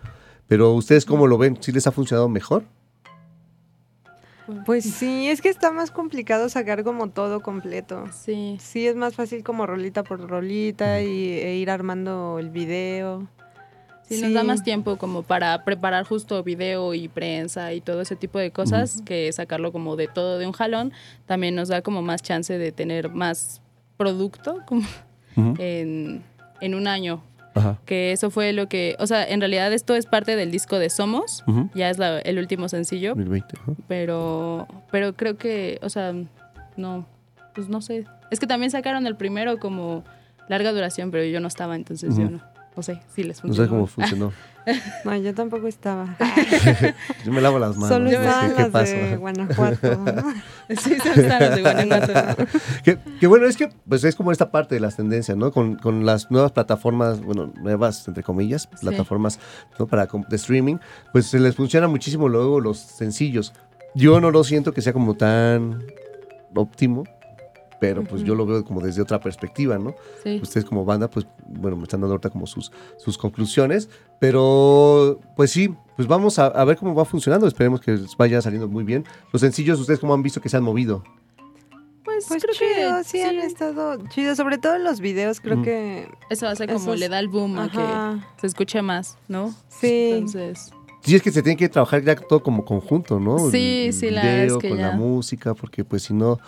Pero 0.48 0.72
ustedes 0.72 1.04
cómo 1.04 1.28
lo 1.28 1.38
ven? 1.38 1.56
¿Sí 1.60 1.70
les 1.70 1.86
ha 1.86 1.92
funcionado 1.92 2.28
mejor? 2.28 2.64
Pues 4.66 4.82
sí, 4.82 5.28
es 5.28 5.40
que 5.40 5.50
está 5.50 5.70
más 5.70 5.92
complicado 5.92 6.48
sacar 6.48 6.82
como 6.82 7.10
todo 7.10 7.42
completo. 7.42 8.06
Sí. 8.12 8.56
Sí, 8.60 8.88
es 8.88 8.96
más 8.96 9.14
fácil 9.14 9.44
como 9.44 9.66
rolita 9.66 10.02
por 10.02 10.28
rolita 10.28 11.00
y, 11.00 11.30
e 11.30 11.58
ir 11.58 11.70
armando 11.70 12.40
el 12.40 12.50
video. 12.50 13.28
Sí, 14.08 14.22
nos 14.22 14.32
da 14.32 14.42
más 14.44 14.62
tiempo 14.64 14.96
como 14.96 15.22
para 15.22 15.64
preparar 15.64 16.04
justo 16.04 16.42
video 16.42 16.94
y 16.94 17.08
prensa 17.08 17.72
y 17.72 17.80
todo 17.80 18.00
ese 18.00 18.16
tipo 18.16 18.38
de 18.38 18.50
cosas 18.50 19.02
que 19.04 19.30
sacarlo 19.32 19.70
como 19.72 19.96
de 19.96 20.08
todo 20.08 20.38
de 20.38 20.46
un 20.46 20.52
jalón. 20.52 20.92
También 21.26 21.54
nos 21.54 21.68
da 21.68 21.82
como 21.82 22.00
más 22.02 22.22
chance 22.22 22.56
de 22.56 22.72
tener 22.72 23.10
más 23.10 23.60
producto 23.96 24.60
como 24.66 24.86
en, 25.36 26.22
en 26.60 26.74
un 26.74 26.88
año. 26.88 27.22
Ajá. 27.54 27.78
Que 27.86 28.12
eso 28.12 28.30
fue 28.30 28.52
lo 28.52 28.68
que, 28.68 28.94
o 29.00 29.06
sea, 29.06 29.24
en 29.24 29.40
realidad 29.40 29.72
esto 29.72 29.94
es 29.96 30.06
parte 30.06 30.36
del 30.36 30.50
disco 30.52 30.78
de 30.78 30.90
Somos, 30.90 31.42
ya 31.74 31.90
es 31.90 31.98
la- 31.98 32.20
el 32.20 32.38
último 32.38 32.68
sencillo, 32.68 33.10
2020. 33.16 33.56
ajá. 33.60 33.72
pero, 33.88 34.68
pero 34.92 35.14
creo 35.14 35.36
que, 35.38 35.78
o 35.82 35.88
sea, 35.88 36.14
no, 36.76 37.04
pues 37.54 37.68
no 37.68 37.80
sé. 37.80 38.04
Es 38.30 38.38
que 38.38 38.46
también 38.46 38.70
sacaron 38.70 39.06
el 39.08 39.16
primero 39.16 39.58
como 39.58 40.04
larga 40.48 40.72
duración, 40.72 41.10
pero 41.10 41.24
yo 41.24 41.40
no 41.40 41.48
estaba, 41.48 41.74
entonces 41.74 42.16
yo 42.16 42.30
no, 42.30 42.40
no 42.78 42.82
sé 42.84 43.00
si 43.12 43.24
les 43.24 43.38
No 43.38 43.48
funcionó. 43.48 43.64
sé 43.66 43.68
cómo 43.70 43.86
funcionó. 43.86 44.32
No, 45.02 45.16
yo 45.16 45.32
tampoco 45.34 45.66
estaba. 45.66 46.14
Yo 47.24 47.32
me 47.32 47.40
lavo 47.40 47.58
las 47.58 47.74
manos. 47.74 47.88
Solo 47.88 48.04
no 48.04 48.10
sé 48.10 48.54
las 48.54 48.68
pasó. 48.68 48.92
de 48.96 49.16
Guanajuato. 49.16 50.04
Sí, 50.68 50.92
estados 50.92 51.54
de 51.56 51.62
Guanajuato. 51.62 52.44
Que, 52.84 52.98
que 53.18 53.26
bueno, 53.26 53.46
es 53.46 53.56
que 53.56 53.70
pues 53.88 54.04
es 54.04 54.14
como 54.14 54.30
esta 54.30 54.50
parte 54.50 54.74
de 54.74 54.82
las 54.82 54.94
tendencias, 54.96 55.38
¿no? 55.38 55.52
Con, 55.52 55.76
con 55.76 56.04
las 56.04 56.30
nuevas 56.30 56.52
plataformas, 56.52 57.22
bueno, 57.22 57.50
nuevas, 57.62 58.06
entre 58.08 58.22
comillas, 58.22 58.68
Sí. 58.74 58.86
plataformas 58.86 59.40
¿no? 59.78 59.86
para 59.86 60.06
de 60.06 60.36
streaming, 60.36 60.76
pues 61.12 61.24
se 61.28 61.40
les 61.40 61.56
funciona 61.56 61.88
muchísimo 61.88 62.28
luego 62.28 62.60
los 62.60 62.76
sencillos. 62.78 63.54
Yo 63.94 64.20
no 64.20 64.30
lo 64.30 64.44
siento 64.44 64.74
que 64.74 64.82
sea 64.82 64.92
como 64.92 65.14
tan 65.14 65.82
óptimo, 66.54 67.04
pero 67.80 68.02
pues 68.04 68.22
yo 68.24 68.34
lo 68.34 68.44
veo 68.46 68.64
como 68.64 68.80
desde 68.80 69.02
otra 69.02 69.20
perspectiva, 69.20 69.78
¿no? 69.78 69.94
Sí. 70.24 70.40
Ustedes 70.42 70.64
como 70.64 70.84
banda, 70.84 71.08
pues 71.08 71.26
bueno, 71.48 71.76
me 71.76 71.84
están 71.84 72.00
dando 72.00 72.14
ahorita 72.14 72.30
como 72.30 72.46
sus, 72.46 72.72
sus 72.96 73.16
conclusiones, 73.18 73.88
pero 74.18 75.20
pues 75.36 75.50
sí, 75.50 75.74
pues 75.96 76.08
vamos 76.08 76.38
a, 76.38 76.46
a 76.46 76.64
ver 76.64 76.76
cómo 76.76 76.94
va 76.94 77.04
funcionando, 77.04 77.46
esperemos 77.46 77.80
que 77.80 77.98
vaya 78.16 78.40
saliendo 78.42 78.68
muy 78.68 78.84
bien. 78.84 79.04
Los 79.32 79.40
sencillos, 79.40 79.78
¿ustedes 79.80 80.00
cómo 80.00 80.14
han 80.14 80.22
visto 80.22 80.40
que 80.40 80.48
se 80.48 80.56
han 80.56 80.62
movido? 80.62 81.02
Pues, 82.04 82.24
Pues 82.26 82.42
creo 82.42 82.54
chido, 82.54 82.98
que 82.98 83.04
sí, 83.04 83.20
han 83.20 83.38
estado 83.38 83.96
chidos. 84.08 84.36
Sobre 84.38 84.58
todo 84.58 84.76
en 84.76 84.84
los 84.84 85.00
videos, 85.00 85.40
creo 85.40 85.62
que 85.62 86.08
eso 86.30 86.48
hace 86.48 86.66
como 86.66 86.78
Esos- 86.80 86.98
le 86.98 87.08
da 87.08 87.18
el 87.20 87.28
boom 87.28 87.58
a 87.58 87.70
que 87.70 88.40
se 88.40 88.46
escuche 88.46 88.82
más, 88.82 89.18
¿no? 89.28 89.54
sí. 89.68 90.10
Entonces, 90.14 90.70
Sí, 91.00 91.14
es 91.14 91.22
que 91.22 91.30
se 91.30 91.42
tiene 91.42 91.56
que 91.56 91.68
trabajar 91.68 92.02
ya 92.02 92.16
todo 92.16 92.42
como 92.42 92.64
conjunto, 92.64 93.20
¿no? 93.20 93.46
El- 93.46 93.52
Sí, 93.52 93.84
el 93.86 93.92
sí, 93.92 94.10
la 94.10 94.42
es 94.42 94.56
que 94.56 94.68
con 94.70 94.78
la 94.78 94.90
música, 94.90 95.54
porque 95.54 95.84
pues 95.84 96.02
si 96.02 96.12
no, 96.12 96.38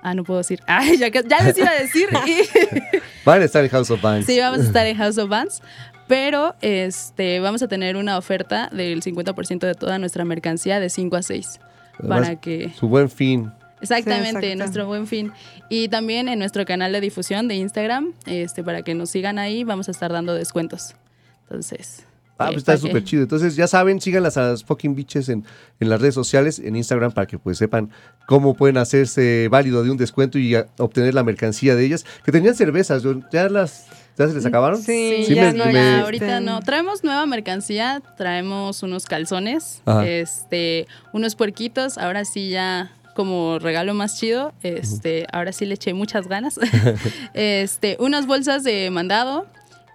Ah, 0.10 0.14
no 0.14 0.24
puedo 0.24 0.38
decir. 0.40 0.60
Ay, 0.68 0.98
ya, 0.98 1.10
les 1.10 1.58
iba 1.58 1.70
a 1.70 1.74
decir. 1.82 2.08
Y- 2.26 2.98
Van 3.26 3.42
a 3.42 3.46
estar 3.46 3.64
en 3.64 3.70
House 3.70 3.92
of 3.92 4.02
Banks. 4.02 4.26
Sí, 4.26 4.40
vamos 4.40 4.60
a 4.62 4.64
estar 4.64 4.86
en 4.86 4.96
House 4.96 5.18
of 5.18 5.30
Bands, 5.30 5.62
pero 6.08 6.56
este, 6.62 7.42
vamos 7.42 7.62
a 7.62 7.68
tener 7.68 7.98
una 7.98 8.18
oferta 8.18 8.70
del 8.72 9.02
50% 9.04 9.60
de 9.60 9.74
toda 9.76 10.00
nuestra 10.00 10.24
mercancía 10.24 10.80
de 10.80 10.90
5 10.90 11.16
a 11.18 11.22
6. 11.22 11.60
Además, 12.00 12.20
Para 12.22 12.36
que... 12.40 12.72
Su 12.80 12.88
buen 12.88 13.10
fin. 13.10 13.52
Exactamente, 13.82 14.56
nuestro 14.56 14.88
buen 14.88 15.08
fin. 15.08 15.34
Y 15.70 15.90
también 15.90 16.30
en 16.30 16.40
nuestro 16.40 16.66
canal 16.66 16.94
de 16.94 17.02
difusión 17.02 17.48
de 17.50 17.56
Instagram, 17.56 18.14
este, 18.26 18.64
para 18.64 18.82
que 18.82 18.96
nos 18.96 19.10
sigan 19.10 19.38
ahí, 19.40 19.64
vamos 19.66 19.88
a 19.90 19.92
estar 19.92 20.12
dando 20.12 20.34
descuentos. 20.34 20.96
Entonces... 21.44 22.07
Ah, 22.40 22.46
pues 22.48 22.58
está 22.58 22.78
súper 22.78 23.04
chido. 23.04 23.24
Entonces, 23.24 23.56
ya 23.56 23.68
saben, 23.68 24.00
síganlas 24.02 24.38
a 24.38 24.42
las 24.50 24.64
fucking 24.64 24.96
bitches 24.96 25.30
en, 25.30 25.44
en 25.80 25.90
las 25.90 26.00
redes 26.02 26.14
sociales, 26.16 26.60
en 26.60 26.76
Instagram, 26.76 27.12
para 27.12 27.26
que 27.28 27.40
pues 27.40 27.58
sepan 27.58 27.90
cómo 28.28 28.54
pueden 28.56 28.78
hacerse 28.78 29.48
válido 29.50 29.84
de 29.84 29.92
un 29.92 29.98
descuento 29.98 30.38
y 30.38 30.56
a- 30.56 30.68
obtener 30.78 31.14
la 31.14 31.24
mercancía 31.24 31.76
de 31.76 31.86
ellas. 31.86 32.06
Que 32.24 32.32
tenían 32.32 32.56
cervezas, 32.56 33.04
ya 33.32 33.50
las 33.50 33.88
¿Ya 34.18 34.28
se 34.28 34.34
les 34.34 34.48
acabaron? 34.48 34.82
Sí, 34.82 35.26
Sí, 35.28 35.36
ya 35.36 35.52
me- 35.52 35.54
no, 35.54 35.66
me- 35.66 35.74
ya 35.74 36.02
ahorita 36.02 36.40
no. 36.40 36.60
Traemos 36.62 37.04
nueva 37.04 37.28
mercancía, 37.28 38.02
traemos 38.18 38.82
unos 38.82 39.06
calzones, 39.06 39.84
Ajá. 39.86 40.08
este, 40.08 40.88
unos 41.14 41.36
puerquitos, 41.36 42.00
ahora 42.00 42.26
sí 42.26 42.50
ya 42.50 42.92
como 43.16 43.60
regalo 43.60 43.94
más 43.94 44.20
chido, 44.20 44.54
este, 44.64 45.28
ahora 45.32 45.52
sí 45.52 45.66
le 45.68 45.76
eché 45.76 45.94
muchas 45.94 46.28
ganas. 46.28 46.60
este, 47.36 47.96
unas 48.00 48.26
bolsas 48.28 48.64
de 48.64 48.90
mandado 48.90 49.46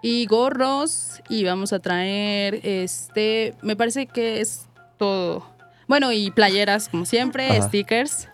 y 0.02 0.26
gorros 0.26 1.22
y 1.28 1.44
vamos 1.44 1.72
a 1.72 1.78
traer 1.78 2.60
este, 2.64 3.54
me 3.62 3.76
parece 3.76 4.06
que 4.06 4.40
es 4.40 4.66
todo. 4.98 5.46
Bueno, 5.88 6.12
y 6.12 6.30
playeras 6.30 6.88
como 6.88 7.04
siempre, 7.06 7.48
Ajá. 7.58 7.68
stickers. 7.68 8.28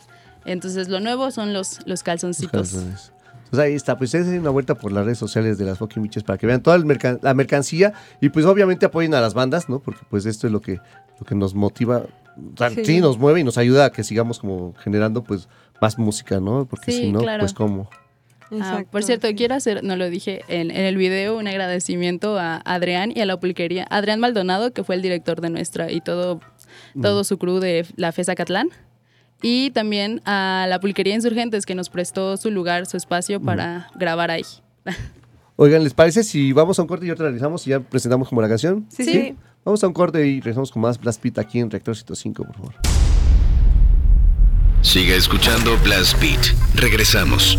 Entonces 0.44 0.88
lo 0.88 1.00
nuevo 1.00 1.30
son 1.30 1.52
los 1.52 1.80
los 1.86 2.02
calzoncitos. 2.02 2.70
Calzones. 2.72 3.12
Pues 3.50 3.60
ahí 3.60 3.74
está, 3.74 3.96
pues 3.96 4.14
es 4.14 4.26
una 4.26 4.50
vuelta 4.50 4.74
por 4.74 4.92
las 4.92 5.04
redes 5.06 5.16
sociales 5.18 5.56
de 5.56 5.64
las 5.64 5.78
fucking 5.78 6.02
Bitches 6.02 6.22
para 6.22 6.36
que 6.38 6.46
vean 6.46 6.62
toda 6.62 6.76
mercan- 6.78 7.18
la 7.22 7.32
mercancía 7.32 7.94
y 8.20 8.28
pues 8.28 8.44
obviamente 8.44 8.84
apoyen 8.86 9.14
a 9.14 9.20
las 9.22 9.32
bandas, 9.32 9.68
¿no? 9.70 9.78
Porque 9.80 10.00
pues 10.10 10.26
esto 10.26 10.46
es 10.46 10.52
lo 10.52 10.60
que, 10.60 10.80
lo 11.18 11.24
que 11.26 11.34
nos 11.34 11.54
motiva, 11.54 12.02
o 12.36 12.56
sea, 12.58 12.68
sí. 12.68 12.84
Sí. 12.84 13.00
nos 13.00 13.16
mueve 13.18 13.40
y 13.40 13.44
nos 13.44 13.56
ayuda 13.56 13.86
a 13.86 13.90
que 13.92 14.04
sigamos 14.04 14.38
como 14.38 14.74
generando 14.74 15.24
pues 15.24 15.48
más 15.80 15.98
música, 15.98 16.40
¿no? 16.40 16.66
Porque 16.66 16.92
Sí, 16.92 16.98
si 17.04 17.12
no, 17.12 17.20
claro. 17.20 17.40
pues 17.40 17.54
cómo. 17.54 17.88
Ah, 18.60 18.84
por 18.90 19.02
cierto, 19.02 19.28
sí. 19.28 19.34
quiero 19.34 19.54
hacer, 19.54 19.84
no 19.84 19.96
lo 19.96 20.08
dije 20.08 20.42
en, 20.48 20.70
en 20.70 20.84
el 20.84 20.96
video, 20.96 21.36
un 21.36 21.48
agradecimiento 21.48 22.38
a 22.38 22.56
Adrián 22.64 23.12
y 23.14 23.20
a 23.20 23.26
la 23.26 23.38
pulquería. 23.38 23.86
Adrián 23.90 24.20
Maldonado, 24.20 24.72
que 24.72 24.84
fue 24.84 24.94
el 24.94 25.02
director 25.02 25.40
de 25.40 25.50
nuestra 25.50 25.92
y 25.92 26.00
todo, 26.00 26.40
todo 27.00 27.24
su 27.24 27.38
crew 27.38 27.58
de 27.58 27.86
la 27.96 28.12
FESA 28.12 28.34
Catlán. 28.34 28.70
Y 29.40 29.70
también 29.70 30.20
a 30.24 30.66
la 30.68 30.80
pulquería 30.80 31.14
Insurgentes, 31.14 31.64
que 31.64 31.74
nos 31.74 31.90
prestó 31.90 32.36
su 32.36 32.50
lugar, 32.50 32.86
su 32.86 32.96
espacio 32.96 33.40
para 33.40 33.88
grabar 33.94 34.30
ahí. 34.30 34.44
Oigan, 35.56 35.82
¿les 35.82 35.94
parece 35.94 36.22
si 36.22 36.52
vamos 36.52 36.78
a 36.78 36.82
un 36.82 36.88
corte 36.88 37.06
y 37.06 37.08
ahorita 37.08 37.24
realizamos 37.24 37.66
y 37.66 37.70
ya 37.70 37.80
presentamos 37.80 38.28
como 38.28 38.40
la 38.40 38.48
canción? 38.48 38.86
Sí, 38.90 39.04
sí. 39.04 39.36
Vamos 39.64 39.82
a 39.82 39.88
un 39.88 39.92
corte 39.92 40.24
y 40.26 40.40
regresamos 40.40 40.70
con 40.70 40.82
más 40.82 41.00
Blast 41.00 41.22
Beat 41.22 41.38
aquí 41.38 41.58
en 41.58 41.70
Reactor 41.70 41.96
105, 41.96 42.44
por 42.44 42.54
favor. 42.54 42.74
Siga 44.82 45.16
escuchando 45.16 45.76
Blast 45.84 46.20
Beat. 46.20 46.54
Regresamos. 46.74 47.58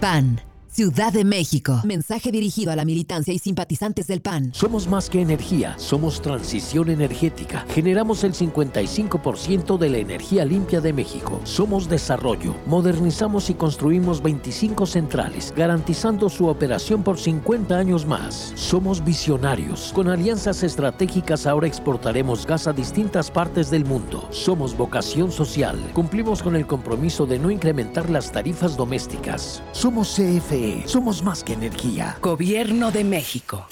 PAN, 0.00 0.40
Ciudad 0.76 1.10
de 1.10 1.24
México. 1.24 1.80
Mensaje 1.84 2.30
dirigido 2.30 2.70
a 2.70 2.76
la 2.76 2.84
militancia 2.84 3.32
y 3.32 3.38
simpatizantes 3.38 4.06
del 4.08 4.20
PAN. 4.20 4.50
Somos 4.52 4.86
más 4.88 5.08
que 5.08 5.22
energía, 5.22 5.74
somos 5.78 6.20
transición 6.20 6.90
energética. 6.90 7.64
Generamos 7.70 8.24
el 8.24 8.34
55% 8.34 9.78
de 9.78 9.88
la 9.88 9.96
energía 9.96 10.44
limpia 10.44 10.82
de 10.82 10.92
México. 10.92 11.40
Somos 11.44 11.88
desarrollo. 11.88 12.54
Modernizamos 12.66 13.48
y 13.48 13.54
construimos 13.54 14.22
25 14.22 14.84
centrales, 14.84 15.54
garantizando 15.56 16.28
su 16.28 16.46
operación 16.46 17.02
por 17.02 17.18
50 17.18 17.74
años 17.74 18.04
más. 18.04 18.52
Somos 18.54 19.02
visionarios. 19.02 19.92
Con 19.94 20.10
alianzas 20.10 20.62
estratégicas 20.62 21.46
ahora 21.46 21.68
exportaremos 21.68 22.46
gas 22.46 22.66
a 22.66 22.74
distintas 22.74 23.30
partes 23.30 23.70
del 23.70 23.86
mundo. 23.86 24.28
Somos 24.30 24.76
vocación 24.76 25.32
social. 25.32 25.78
Cumplimos 25.94 26.42
con 26.42 26.54
el 26.54 26.66
compromiso 26.66 27.24
de 27.24 27.38
no 27.38 27.50
incrementar 27.50 28.10
las 28.10 28.30
tarifas 28.30 28.76
domésticas. 28.76 29.62
Somos 29.72 30.14
CFE. 30.14 30.65
Somos 30.86 31.22
más 31.22 31.44
que 31.44 31.52
energía. 31.52 32.18
Gobierno 32.20 32.90
de 32.90 33.04
México. 33.04 33.66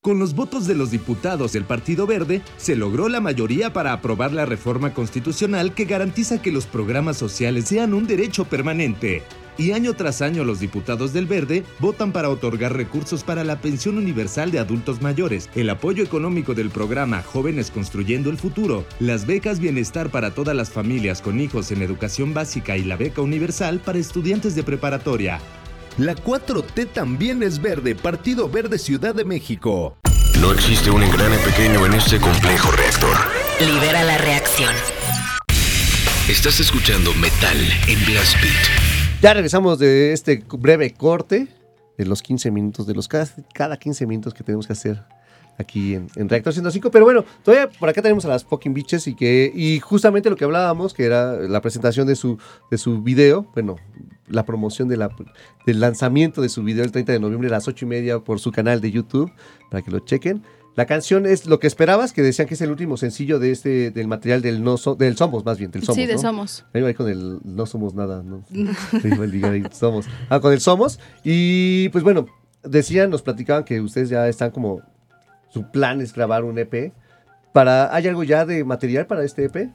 Con 0.00 0.18
los 0.18 0.34
votos 0.34 0.66
de 0.66 0.74
los 0.74 0.90
diputados 0.90 1.54
del 1.54 1.64
Partido 1.64 2.06
Verde, 2.06 2.42
se 2.58 2.76
logró 2.76 3.08
la 3.08 3.22
mayoría 3.22 3.72
para 3.72 3.94
aprobar 3.94 4.32
la 4.34 4.44
reforma 4.44 4.92
constitucional 4.92 5.72
que 5.72 5.86
garantiza 5.86 6.42
que 6.42 6.52
los 6.52 6.66
programas 6.66 7.16
sociales 7.16 7.64
sean 7.64 7.94
un 7.94 8.06
derecho 8.06 8.44
permanente. 8.44 9.22
Y 9.56 9.72
año 9.72 9.94
tras 9.94 10.20
año 10.20 10.44
los 10.44 10.60
diputados 10.60 11.14
del 11.14 11.24
Verde 11.24 11.62
votan 11.78 12.12
para 12.12 12.28
otorgar 12.28 12.76
recursos 12.76 13.24
para 13.24 13.44
la 13.44 13.60
pensión 13.62 13.96
universal 13.96 14.50
de 14.50 14.58
adultos 14.58 15.00
mayores, 15.00 15.48
el 15.54 15.70
apoyo 15.70 16.04
económico 16.04 16.52
del 16.52 16.68
programa 16.68 17.22
Jóvenes 17.22 17.70
Construyendo 17.70 18.28
el 18.28 18.36
Futuro, 18.36 18.84
las 19.00 19.26
becas 19.26 19.58
bienestar 19.58 20.10
para 20.10 20.32
todas 20.34 20.54
las 20.54 20.70
familias 20.70 21.22
con 21.22 21.40
hijos 21.40 21.70
en 21.70 21.80
educación 21.80 22.34
básica 22.34 22.76
y 22.76 22.84
la 22.84 22.96
beca 22.96 23.22
universal 23.22 23.80
para 23.80 23.98
estudiantes 23.98 24.54
de 24.54 24.64
preparatoria. 24.64 25.40
La 25.96 26.16
4T 26.16 26.88
también 26.92 27.44
es 27.44 27.62
verde, 27.62 27.94
Partido 27.94 28.48
Verde 28.48 28.78
Ciudad 28.78 29.14
de 29.14 29.24
México. 29.24 29.96
No 30.40 30.50
existe 30.50 30.90
un 30.90 31.04
engrane 31.04 31.36
pequeño 31.38 31.86
en 31.86 31.94
este 31.94 32.18
complejo 32.18 32.72
reactor. 32.72 33.16
Libera 33.60 34.02
la 34.02 34.18
reacción. 34.18 34.74
Estás 36.28 36.58
escuchando 36.58 37.14
Metal 37.14 37.56
en 37.86 38.04
Blast 38.06 38.34
Beat. 38.42 39.22
Ya 39.22 39.34
regresamos 39.34 39.78
de 39.78 40.12
este 40.12 40.42
breve 40.58 40.92
corte 40.92 41.46
de 41.96 42.06
los 42.06 42.22
15 42.22 42.50
minutos, 42.50 42.88
de 42.88 42.94
los 42.94 43.06
cada, 43.06 43.28
cada 43.52 43.76
15 43.76 44.04
minutos 44.08 44.34
que 44.34 44.42
tenemos 44.42 44.66
que 44.66 44.72
hacer 44.72 45.00
aquí 45.58 45.94
en, 45.94 46.08
en 46.16 46.28
Reactor 46.28 46.52
105. 46.54 46.90
Pero 46.90 47.04
bueno, 47.04 47.24
todavía 47.44 47.70
por 47.70 47.88
acá 47.88 48.02
tenemos 48.02 48.24
a 48.24 48.28
las 48.30 48.42
fucking 48.42 48.74
bitches 48.74 49.06
y 49.06 49.14
que 49.14 49.52
y 49.54 49.78
justamente 49.78 50.28
lo 50.28 50.34
que 50.34 50.44
hablábamos, 50.44 50.92
que 50.92 51.04
era 51.04 51.34
la 51.34 51.60
presentación 51.60 52.08
de 52.08 52.16
su, 52.16 52.36
de 52.68 52.78
su 52.78 53.00
video, 53.00 53.46
bueno, 53.54 53.76
la 54.28 54.44
promoción 54.46 54.88
de 54.88 54.96
la, 54.96 55.10
del 55.66 55.80
lanzamiento 55.80 56.40
de 56.42 56.48
su 56.48 56.62
video 56.62 56.84
el 56.84 56.92
30 56.92 57.12
de 57.12 57.20
noviembre 57.20 57.48
a 57.48 57.52
las 57.52 57.68
8 57.68 57.84
y 57.84 57.88
media 57.88 58.18
por 58.20 58.40
su 58.40 58.52
canal 58.52 58.80
de 58.80 58.90
YouTube, 58.90 59.30
para 59.70 59.82
que 59.82 59.90
lo 59.90 59.98
chequen. 60.00 60.42
La 60.76 60.86
canción 60.86 61.24
es 61.24 61.46
lo 61.46 61.60
que 61.60 61.68
esperabas, 61.68 62.12
que 62.12 62.20
decían 62.22 62.48
que 62.48 62.54
es 62.54 62.60
el 62.60 62.70
último 62.70 62.96
sencillo 62.96 63.38
de 63.38 63.52
este, 63.52 63.90
del 63.92 64.08
material 64.08 64.42
del 64.42 64.64
no 64.64 64.76
So- 64.76 64.96
del 64.96 65.16
Somos, 65.16 65.44
más 65.44 65.56
bien, 65.56 65.70
del 65.70 65.84
Somos. 65.84 65.94
sí, 65.96 66.06
de 66.06 66.14
¿no? 66.14 66.20
Somos. 66.20 66.64
Ahí 66.74 66.82
va 66.82 66.92
con 66.94 67.08
el 67.08 67.38
no 67.44 67.64
somos 67.66 67.94
nada, 67.94 68.24
¿no? 68.24 68.42
Somos. 69.72 70.06
Ah, 70.28 70.40
con 70.40 70.52
el 70.52 70.60
somos. 70.60 70.98
Y 71.22 71.88
pues 71.90 72.02
bueno, 72.02 72.26
decían, 72.64 73.10
nos 73.10 73.22
platicaban 73.22 73.62
que 73.64 73.80
ustedes 73.80 74.08
ya 74.08 74.26
están 74.28 74.50
como. 74.50 74.80
Su 75.50 75.70
plan 75.70 76.00
es 76.00 76.12
grabar 76.12 76.42
un 76.42 76.58
EP. 76.58 76.92
Para, 77.52 77.94
¿Hay 77.94 78.08
algo 78.08 78.24
ya 78.24 78.44
de 78.44 78.64
material 78.64 79.06
para 79.06 79.22
este 79.22 79.44
EP? 79.44 79.70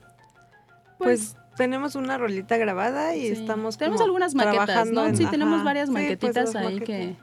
Pues 0.98 1.38
tenemos 1.60 1.94
una 1.96 2.18
rolita 2.18 2.58
grabada 2.58 3.16
y 3.16 3.22
Sí. 3.28 3.42
estamos 3.42 3.78
Tenemos 3.78 3.98
como 3.98 4.06
algunas 4.08 4.34
maquetas, 4.34 4.90
¿no? 4.90 5.06
en- 5.06 5.16
Sí, 5.16 5.26
tenemos 5.28 5.64
varias 5.64 5.88
Sí, 5.90 5.94
pues, 5.94 6.04
maquetitas 6.06 6.56
ahí 6.56 6.80
maquetas. 6.80 6.86
que, 6.88 7.16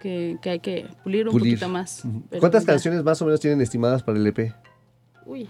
que, 0.00 0.38
que 0.40 0.50
hay 0.50 0.60
que 0.60 0.86
pulir 1.02 1.26
un 1.26 1.32
Pulir. 1.32 1.54
poquito 1.54 1.68
más. 1.68 2.02
¿Cuántas 2.38 2.64
ya. 2.64 2.72
canciones 2.74 3.02
más 3.02 3.20
o 3.22 3.24
menos 3.24 3.40
tienen 3.40 3.60
estimadas 3.60 4.02
para 4.04 4.18
el 4.18 4.26
EP? 4.26 4.52
Uy. 5.26 5.48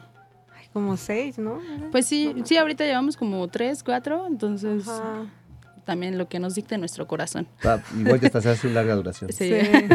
Ay, 0.57 0.67
como 0.73 0.97
seis, 0.97 1.37
¿no? 1.39 1.59
Pues 1.91 2.07
sí, 2.07 2.35
sí, 2.45 2.57
ahorita 2.57 2.85
llevamos 2.85 3.17
como 3.17 3.47
tres, 3.49 3.83
cuatro, 3.83 4.27
entonces 4.27 4.87
Ajá. 4.89 5.27
también 5.85 6.17
lo 6.17 6.29
que 6.29 6.39
nos 6.39 6.55
dicte 6.55 6.79
nuestro 6.79 7.07
corazón. 7.07 7.47
Ah, 7.65 7.81
igual 7.99 8.21
ya 8.21 8.29
hasta 8.29 8.41
se 8.41 8.51
hace 8.51 8.67
una 8.69 8.77
larga 8.77 8.95
duración. 8.95 9.33
Sí. 9.33 9.51
Sí. 9.51 9.55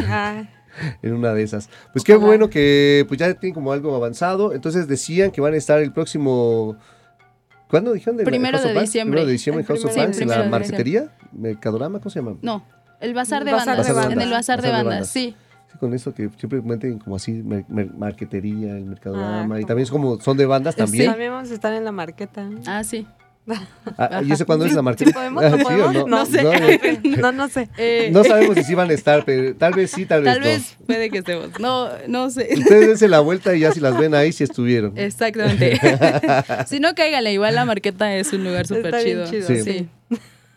Ay, 0.10 0.50
en 1.02 1.14
una 1.14 1.34
de 1.34 1.44
esas. 1.44 1.70
Pues 1.94 2.04
qué 2.04 2.14
Ojalá. 2.16 2.28
bueno 2.28 2.50
que 2.50 3.06
pues 3.08 3.20
ya 3.20 3.34
tienen 3.36 3.54
como 3.56 3.72
algo 3.72 3.96
avanzado. 3.96 4.54
Entonces 4.54 4.88
decían 4.88 5.32
que 5.32 5.40
van 5.42 5.54
a 5.54 5.58
estar 5.58 5.80
el 5.82 5.92
próximo. 5.94 6.76
¿Cuándo 7.70 7.92
dijeron? 7.94 8.18
¿Del 8.18 8.26
Primero 8.26 8.62
de 8.62 8.74
diciembre. 8.80 9.12
Primero 9.14 9.26
de 9.28 9.32
diciembre 9.34 9.62
en 9.62 9.68
House 9.68 9.86
of 9.86 9.94
Fans, 9.96 10.16
sí, 10.16 10.24
en 10.24 10.30
la 10.30 10.44
de 10.44 10.50
marquetería, 10.50 11.10
Mercadorama, 11.34 12.00
¿cómo 12.00 12.10
se 12.10 12.20
llama? 12.20 12.38
No, 12.42 12.64
el 13.02 13.14
bazar 13.14 13.44
de 13.44 13.52
Bazar 13.52 13.78
de 13.78 13.84
bandas. 13.84 13.96
bandas. 13.96 14.14
En 14.14 14.22
el 14.22 14.32
bazar 14.32 14.62
de 14.62 14.68
Bazar 14.70 14.78
de 14.78 14.84
bandas, 14.84 14.94
bandas. 14.94 15.10
sí. 15.10 15.36
Sí, 15.72 15.78
con 15.80 15.94
eso 15.94 16.14
que 16.14 16.30
siempre 16.38 16.62
meten 16.62 16.98
como 17.00 17.18
así, 17.18 17.32
mer- 17.44 17.66
mer- 17.68 17.92
marquetería, 17.94 18.78
el 18.78 18.86
Mercadorama. 18.86 19.56
Ah, 19.56 19.60
y 19.60 19.62
como- 19.64 19.68
también 19.68 19.84
es 19.84 19.92
como, 19.92 20.20
son 20.22 20.38
de 20.38 20.46
bandas 20.46 20.76
Sí. 20.76 20.80
también. 20.80 21.10
También 21.12 21.32
vamos 21.32 21.52
a 21.52 21.54
estar 21.54 21.74
en 21.74 21.84
la 21.84 21.92
marqueta. 21.92 22.50
Ah, 22.66 22.84
sí. 22.86 23.06
Ah, 23.98 24.22
¿Y 24.26 24.32
eso 24.34 24.46
cuándo 24.46 24.66
es 24.66 24.74
la 24.74 24.80
¿Sí 24.80 24.84
marqueta? 24.84 25.12
podemos? 25.12 25.44
Ah, 25.44 25.50
¿No 25.50 25.58
¿sí 25.58 25.62
o 25.64 25.68
podemos? 25.68 25.94
no? 25.94 26.08
No 26.08 26.26
sé. 26.26 26.44
No, 26.44 27.18
No, 27.22 27.32
no 27.32 27.48
sé. 27.50 27.70
Eh, 27.78 28.10
no 28.12 28.24
sabemos 28.24 28.56
si 28.58 28.64
sí 28.64 28.76
van 28.76 28.90
a 28.90 28.94
estar, 28.94 29.24
pero 29.26 29.56
tal 29.56 29.74
vez 29.74 29.92
sí, 29.92 30.06
tal 30.06 30.24
vez 30.24 30.34
Tal 30.34 30.42
no. 30.42 30.46
vez 30.48 30.76
puede 30.86 31.10
que 31.10 31.20
estemos. 31.20 31.58
No, 31.60 31.90
no 32.08 32.30
sé. 32.30 32.50
Ustedes 32.58 32.88
dense 32.88 33.08
la 33.08 33.22
vuelta 33.22 33.56
y 33.56 33.62
ya 33.62 33.72
si 33.72 33.80
las 33.80 33.98
ven 33.98 34.14
ahí, 34.16 34.34
si 34.34 34.44
estuvieron. 34.44 34.98
Exactamente. 34.98 35.80
si 36.68 36.80
no, 36.80 36.94
cáigale. 36.96 37.32
Igual 37.34 37.56
la 37.56 37.66
marqueta 37.66 38.14
es 38.16 38.34
un 38.34 38.44
lugar 38.44 38.68
súper 38.68 39.02
chido. 39.04 39.30
chido, 39.30 39.48
Sí. 39.48 39.88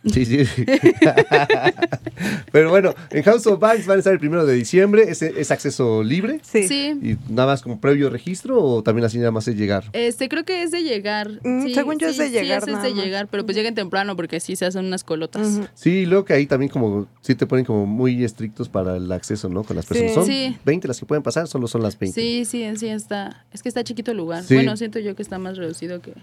Sí. 0.05 0.25
Sí, 0.25 0.45
sí. 0.47 0.65
Pero 2.53 2.71
bueno, 2.71 2.95
en 3.11 3.23
House 3.23 3.47
of 3.47 3.59
Banks 3.61 3.87
van 3.87 3.97
a 3.97 3.99
estar 3.99 4.13
el 4.13 4.19
primero 4.19 4.45
de 4.47 4.55
diciembre. 4.55 5.05
¿Es, 5.09 5.23
es 5.23 5.51
acceso 5.51 6.03
libre? 6.03 6.41
Sí. 6.43 6.67
Sí. 6.69 6.99
¿Y 7.03 7.33
nada 7.33 7.49
más 7.49 7.63
como 7.63 7.81
previo 7.81 8.11
registro 8.11 8.63
o 8.63 8.83
también 8.83 9.05
así 9.05 9.19
nada 9.19 9.31
más 9.31 9.47
es 9.49 9.57
llegar? 9.57 9.85
Este, 9.93 10.29
creo 10.29 10.45
que 10.45 10.63
es 10.63 10.71
de 10.71 10.83
llegar. 10.83 11.31
Mm, 11.45 11.63
Sí, 11.67 11.75
según 11.75 11.99
yo 11.99 12.09
es 12.09 12.17
sí, 12.17 12.23
de 12.23 12.29
sí, 12.29 12.33
llegar 12.35 12.63
ese 12.63 12.73
es 12.73 12.83
de 12.83 12.91
más. 12.95 13.05
llegar, 13.05 13.29
pero 13.29 13.45
pues 13.45 13.57
lleguen 13.57 13.75
temprano 13.75 14.17
porque 14.17 14.41
sí 14.41 14.57
se 14.57 14.67
hacen 14.67 14.85
unas 14.87 15.05
colotas. 15.05 15.61
Sí, 15.75 16.07
luego 16.07 16.25
que 16.25 16.33
ahí 16.35 16.47
también 16.47 16.71
como 16.71 17.07
sí 17.21 17.35
te 17.35 17.47
ponen 17.47 17.65
como 17.65 17.87
muy 17.87 18.25
estrictos 18.25 18.69
para 18.69 18.97
el 18.97 19.11
acceso, 19.13 19.49
¿no? 19.49 19.65
Con 19.65 19.77
las 19.77 19.85
Sí. 19.87 19.95
personas. 19.95 20.15
Son 20.15 20.27
Sí. 20.27 20.57
20 20.65 20.89
las 20.89 20.99
que 20.99 21.07
pueden 21.07 21.23
pasar, 21.23 21.47
solo 21.47 21.67
son 21.69 21.83
las 21.83 21.99
20. 21.99 22.19
Sí, 22.21 22.45
sí, 22.45 22.63
en 22.63 22.79
sí 22.79 22.89
está. 22.89 23.45
Es 23.53 23.63
que 23.63 23.69
está 23.69 23.85
chiquito 23.85 24.11
el 24.13 24.17
lugar. 24.17 24.45
Sí. 24.45 24.55
Bueno, 24.55 24.77
siento 24.77 24.99
yo 24.99 25.15
que 25.15 25.23
está 25.23 25.39
más 25.39 25.57
reducido 25.57 26.01
que. 26.01 26.15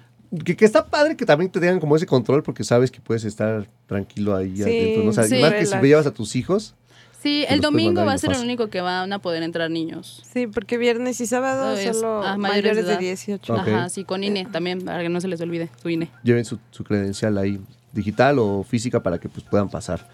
Que, 0.44 0.56
que 0.56 0.66
está 0.66 0.86
padre 0.86 1.16
que 1.16 1.26
también 1.26 1.52
te 1.52 1.60
tengan 1.60 1.80
como 1.80 1.96
ese 1.96 2.06
control 2.06 2.44
porque 2.44 2.64
sabes 2.64 2.92
que 2.92 3.00
puedes 3.00 3.24
estar 3.24 3.68
tranquilo 3.86 4.36
ahí 4.36 4.56
Sí, 4.58 4.64
adentro, 4.64 5.04
¿no? 5.04 5.10
O 5.12 5.14
sea, 5.14 5.24
sí. 5.24 5.40
más 5.40 5.54
que 5.54 5.66
si 5.66 5.76
llevas 5.78 6.06
a 6.06 6.12
tus 6.14 6.36
hijos. 6.36 6.76
Sí, 7.22 7.46
el 7.50 7.62
domingo 7.62 8.06
va 8.06 8.14
a 8.14 8.18
ser 8.18 8.32
el 8.34 8.42
único 8.42 8.68
que 8.70 8.80
van 8.82 9.12
a 9.12 9.20
poder 9.20 9.42
entrar 9.44 9.72
niños. 9.72 10.22
Sí, 10.32 10.48
porque 10.48 10.78
viernes 10.78 11.20
y 11.20 11.26
sábado 11.26 11.76
Es- 11.76 11.98
solo 11.98 12.22
ah, 12.24 12.38
mayores, 12.38 12.76
de, 12.86 12.92
edad. 12.92 13.00
18. 13.00 13.54
Ok. 13.54 13.60
Ajá, 13.60 13.90
sí, 13.90 14.04
con 14.04 14.24
INE 14.24 14.46
también, 14.46 14.82
para 14.84 15.02
que 15.02 15.10
no 15.10 15.20
se 15.20 15.28
les 15.28 15.42
olvide 15.42 15.70
su 15.82 15.90
INE. 15.90 16.10
Lleven 16.24 16.46
su, 16.46 16.60
su 16.72 16.84
credencial 16.84 17.38
ahí, 17.38 17.60
digital 17.92 18.38
o 18.40 18.64
física, 18.64 19.02
para 19.02 19.18
que 19.18 19.30
pues, 19.30 19.44
puedan 19.50 19.70
pasar. 19.70 20.08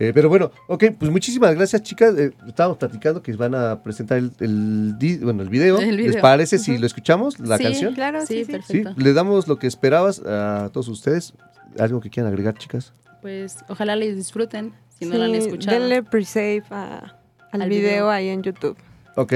Eh, 0.00 0.12
pero 0.14 0.30
bueno, 0.30 0.50
ok, 0.66 0.84
pues 0.98 1.10
muchísimas 1.10 1.54
gracias, 1.54 1.82
chicas. 1.82 2.16
Eh, 2.18 2.32
estábamos 2.48 2.78
platicando 2.78 3.22
que 3.22 3.32
van 3.34 3.54
a 3.54 3.82
presentar 3.82 4.16
el, 4.16 4.32
el, 4.40 4.96
bueno, 5.22 5.42
el 5.42 5.50
video. 5.50 5.78
El 5.78 5.96
¿Les 5.96 6.06
video. 6.06 6.22
parece 6.22 6.58
si 6.58 6.78
lo 6.78 6.86
escuchamos, 6.86 7.38
la 7.38 7.58
sí, 7.58 7.64
canción? 7.64 7.94
claro, 7.94 8.24
sí, 8.24 8.44
Sí, 8.46 8.50
perfecto. 8.50 8.94
les 8.96 9.14
damos 9.14 9.46
lo 9.46 9.58
que 9.58 9.66
esperabas 9.66 10.20
a 10.24 10.70
todos 10.72 10.88
ustedes. 10.88 11.34
¿Algo 11.78 12.00
que 12.00 12.08
quieran 12.10 12.32
agregar, 12.32 12.54
chicas? 12.56 12.92
Pues 13.20 13.58
ojalá 13.68 13.94
les 13.94 14.16
disfruten, 14.16 14.72
si 14.98 15.04
no 15.04 15.12
Sí, 15.12 15.18
lo 15.18 15.24
han 15.24 15.34
escuchado. 15.34 15.78
Denle 15.78 16.02
pre-save 16.02 16.62
al, 16.70 17.12
Al 17.52 17.68
video, 17.68 17.82
video. 17.90 18.10
ahí 18.10 18.28
en 18.30 18.42
YouTube. 18.42 18.76
Ok, 19.16 19.34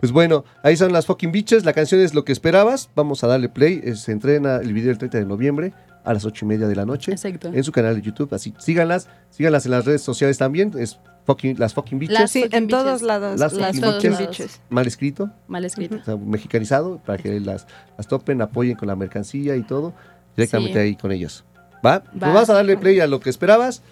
pues 0.00 0.12
bueno, 0.12 0.44
ahí 0.62 0.78
son 0.78 0.92
las 0.94 1.04
fucking 1.04 1.30
bitches. 1.30 1.64
La 1.66 1.74
canción 1.74 2.00
es 2.00 2.14
lo 2.14 2.24
que 2.24 2.32
esperabas. 2.32 2.88
Vamos 2.96 3.22
a 3.22 3.26
darle 3.26 3.50
play. 3.50 3.82
Eh, 3.84 3.94
Se 3.96 4.12
entrena 4.12 4.56
el 4.56 4.72
video 4.72 4.90
el 4.92 4.98
30 4.98 5.18
de 5.18 5.26
noviembre 5.26 5.74
a 6.06 6.14
las 6.14 6.24
8 6.24 6.44
y 6.44 6.48
media 6.48 6.66
de 6.66 6.74
la 6.76 6.86
noche. 6.86 7.12
Exacto. 7.12 7.50
En 7.52 7.62
su 7.64 7.72
canal 7.72 7.94
de 7.96 8.00
YouTube. 8.02 8.32
Así, 8.32 8.54
síganlas. 8.58 9.08
Síganlas 9.30 9.66
en 9.66 9.72
las 9.72 9.84
redes 9.84 10.00
sociales 10.02 10.38
también. 10.38 10.72
Es 10.78 10.98
fucking- 11.26 11.58
las 11.58 11.74
fucking 11.74 11.98
bitches. 11.98 12.18
Las 12.18 12.30
Sí, 12.30 12.42
fucking 12.42 12.56
en 12.58 12.68
todos 12.68 13.02
lados. 13.02 13.38
Las 13.38 13.52
las 13.52 13.78
fucking 13.78 14.16
bitches. 14.16 14.60
Mal 14.70 14.86
escrito. 14.86 15.30
Mal 15.48 15.64
escrito. 15.64 15.96
O 15.96 16.04
sea, 16.04 16.16
mexicanizado. 16.16 16.98
Para 17.04 17.18
que 17.22 17.38
las, 17.40 17.66
las 17.98 18.06
topen, 18.08 18.40
apoyen 18.40 18.76
con 18.76 18.88
la 18.88 18.96
mercancía 18.96 19.56
y 19.56 19.62
todo. 19.62 19.92
Directamente 20.36 20.72
Sí. 20.74 20.78
ahí 20.78 20.96
con 20.96 21.12
ellos. 21.12 21.44
¿Va? 21.84 22.02
Pues 22.02 22.22
Va. 22.22 22.28
vamos 22.32 22.50
a 22.50 22.54
darle 22.54 22.76
play 22.76 23.00
a 23.00 23.06
lo 23.06 23.20
que 23.20 23.28
esperabas. 23.30 23.82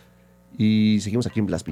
Y 0.56 1.00
seguimos 1.02 1.26
aquí 1.26 1.40
en 1.40 1.46
Blast 1.46 1.66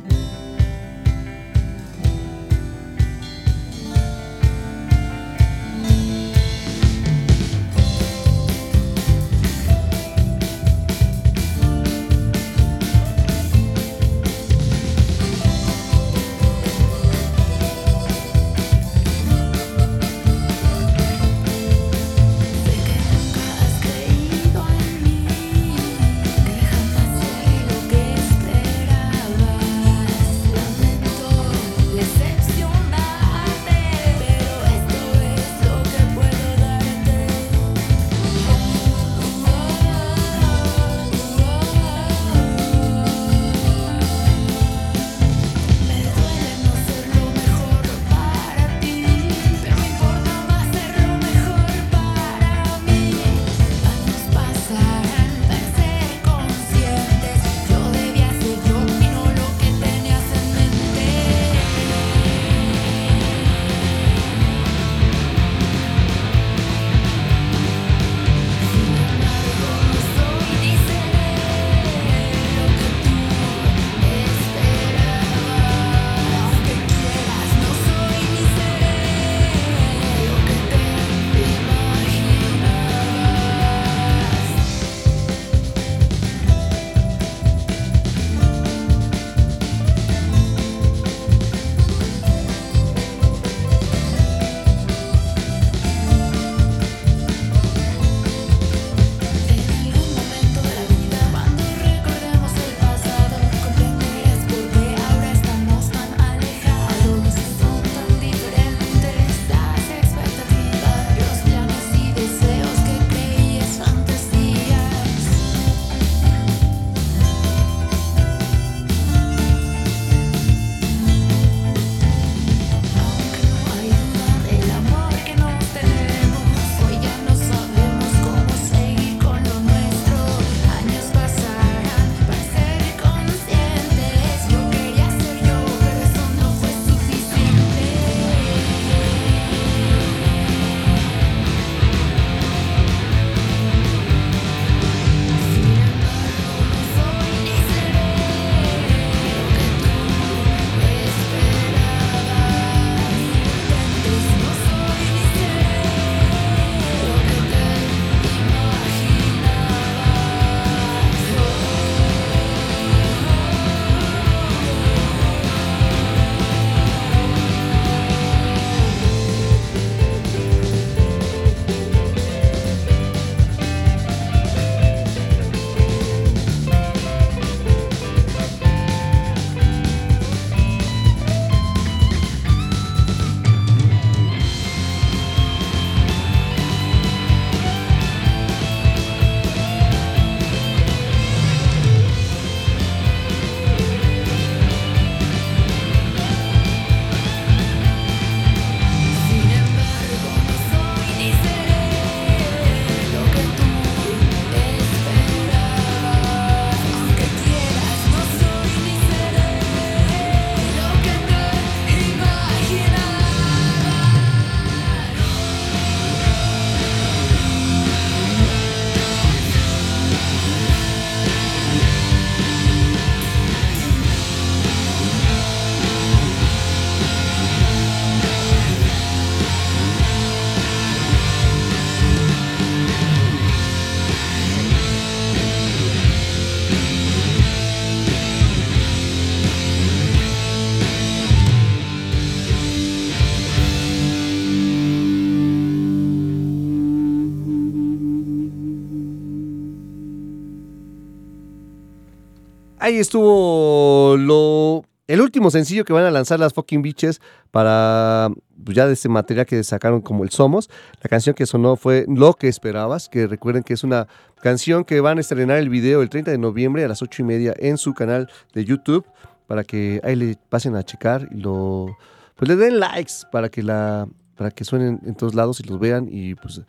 ahí 252.83 252.99
estuvo 252.99 254.17
lo 254.19 254.85
el 255.07 255.21
último 255.21 255.51
sencillo 255.51 255.85
que 255.85 255.93
van 255.93 256.05
a 256.05 256.11
lanzar 256.11 256.41
las 256.41 256.53
fucking 256.53 256.83
bitches 256.83 257.21
para 257.51 258.31
pues, 258.65 258.77
ya 258.77 258.87
de 258.87 258.95
este 258.95 259.09
material 259.09 259.47
que 259.47 259.63
sacaron 259.63 260.01
como 260.01 260.25
el 260.25 260.31
Somos. 260.31 260.71
La 261.03 261.09
canción 261.09 261.35
que 261.35 261.45
sonó 261.47 261.77
fue 261.77 262.07
Lo 262.09 262.35
que 262.35 262.49
esperabas, 262.49 263.09
que 263.09 263.27
recuerden 263.27 263.63
que 263.63 263.75
es 263.75 263.85
una 263.85 264.07
canción 264.41 264.85
que 264.85 265.01
van 265.01 265.19
a 265.19 265.21
estrenar 265.21 265.59
el 265.59 265.69
video 265.69 266.03
el 266.03 266.09
30 266.09 266.31
de 266.31 266.39
noviembre 266.39 266.85
a 266.85 266.89
las 266.89 267.03
8 267.03 267.23
y 267.23 267.25
media 267.25 267.55
en 267.59 267.79
su 267.79 267.95
canal 267.95 268.31
de 268.55 268.65
YouTube 268.65 269.07
para 269.47 269.65
que 269.65 270.01
ahí 270.03 270.17
le 270.17 270.37
pasen 270.49 270.77
a 270.77 270.83
checar 270.83 271.29
y 271.31 271.41
lo 271.41 271.97
pues 272.37 272.49
le 272.49 272.57
den 272.57 272.81
likes 272.81 273.13
para 273.31 273.49
que 273.49 273.63
la 273.63 274.09
para 274.37 274.51
que 274.51 274.65
suenen 274.65 274.99
en 275.05 275.15
todos 275.15 275.35
lados 275.35 275.61
y 275.61 275.65
los 275.65 275.79
vean 275.79 276.09
y 276.11 276.35
pues 276.37 276.63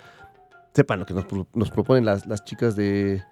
sepan 0.73 0.99
lo 0.99 1.05
que 1.05 1.13
nos, 1.13 1.25
nos 1.53 1.71
proponen 1.71 2.03
las, 2.03 2.25
las 2.25 2.43
chicas 2.43 2.75
de 2.75 3.23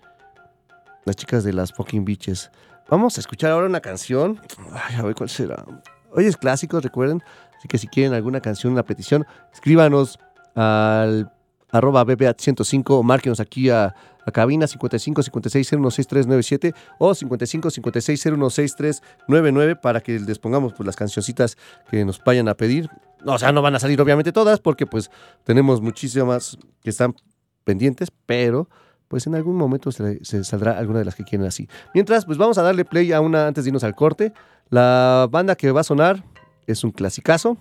las 1.06 1.16
chicas 1.16 1.44
de 1.44 1.54
las 1.54 1.72
fucking 1.74 2.06
bitches. 2.06 2.52
Vamos 2.90 3.18
a 3.18 3.22
escuchar 3.22 3.52
ahora 3.52 3.68
una 3.68 3.80
canción. 3.80 4.40
Ay, 4.74 4.96
a 4.96 5.02
ver 5.04 5.16
cuál 5.16 5.30
será. 5.30 5.66
Hoy 6.12 6.26
es 6.26 6.38
clásico, 6.38 6.80
recuerden. 6.80 7.24
Así 7.58 7.68
que 7.68 7.78
si 7.78 7.88
quieren 7.88 8.14
alguna 8.14 8.42
canción, 8.42 8.74
una 8.74 8.84
petición, 8.84 9.26
escríbanos 9.54 10.20
al 10.56 11.32
arroba 11.70 12.06
BBAT105 12.06 12.84
o 12.90 13.04
márquenos 13.04 13.40
aquí 13.40 13.70
a, 13.70 13.96
a 14.26 14.32
cabina 14.32 14.68
55 14.68 15.24
56 15.24 15.68
016397 15.70 16.74
o 17.00 17.16
55 17.16 17.70
56 17.70 18.22
016399 18.22 19.76
para 19.78 20.02
que 20.02 20.20
les 20.20 20.40
pongamos 20.40 20.74
pues, 20.74 20.86
las 20.86 20.96
cancioncitas 20.96 21.58
que 21.90 22.04
nos 22.04 22.22
vayan 22.24 22.48
a 22.50 22.56
pedir. 22.56 22.90
O 23.26 23.38
sea, 23.38 23.52
no 23.52 23.62
van 23.62 23.76
a 23.76 23.80
salir 23.80 24.02
obviamente 24.02 24.32
todas 24.32 24.60
porque 24.60 24.86
pues 24.86 25.12
tenemos 25.44 25.82
muchísimas 25.82 26.58
que 26.82 26.90
están 26.90 27.16
pendientes, 27.64 28.10
pero 28.26 28.68
pues 29.12 29.28
en 29.28 29.36
algún 29.36 29.58
momento 29.58 29.92
se, 29.92 30.24
saldrá 30.46 30.78
alguna 30.80 31.00
de 31.00 31.06
las 31.06 31.16
que 31.16 31.26
quieren 31.26 31.46
así. 31.46 31.68
Mientras, 31.94 32.24
pues 32.24 32.38
vamos 32.38 32.58
a 32.58 32.62
darle 32.62 32.86
play 32.86 33.12
a 33.12 33.20
una 33.20 33.46
antes 33.46 33.66
de 33.66 33.70
irnos 33.70 33.84
al 33.84 33.94
corte. 33.94 34.32
La 34.70 35.28
banda 35.30 35.58
que 35.58 35.70
va 35.72 35.82
a 35.82 35.84
sonar 35.84 36.24
es 36.66 36.86
un 36.86 36.92
clasicazo. 36.92 37.58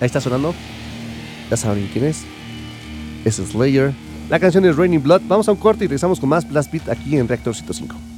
Ahí 0.00 0.06
está 0.06 0.20
sonando. 0.20 0.52
Ya 1.48 1.56
saben 1.56 1.88
quién 1.92 2.06
es. 2.06 2.24
Es 3.24 3.36
Slayer. 3.36 3.92
La 4.28 4.40
canción 4.40 4.64
es 4.64 4.76
Raining 4.76 5.04
Blood. 5.04 5.22
Vamos 5.28 5.48
a 5.48 5.52
un 5.52 5.58
corte 5.58 5.84
y 5.84 5.86
regresamos 5.86 6.18
con 6.18 6.28
más 6.28 6.48
Blast 6.48 6.72
Beat 6.72 6.88
aquí 6.88 7.16
en 7.16 7.28
Reactor 7.28 7.54
105. 7.54 8.11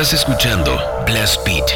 Estás 0.00 0.20
escuchando 0.20 0.80
Blast 1.06 1.44
Beat. 1.44 1.66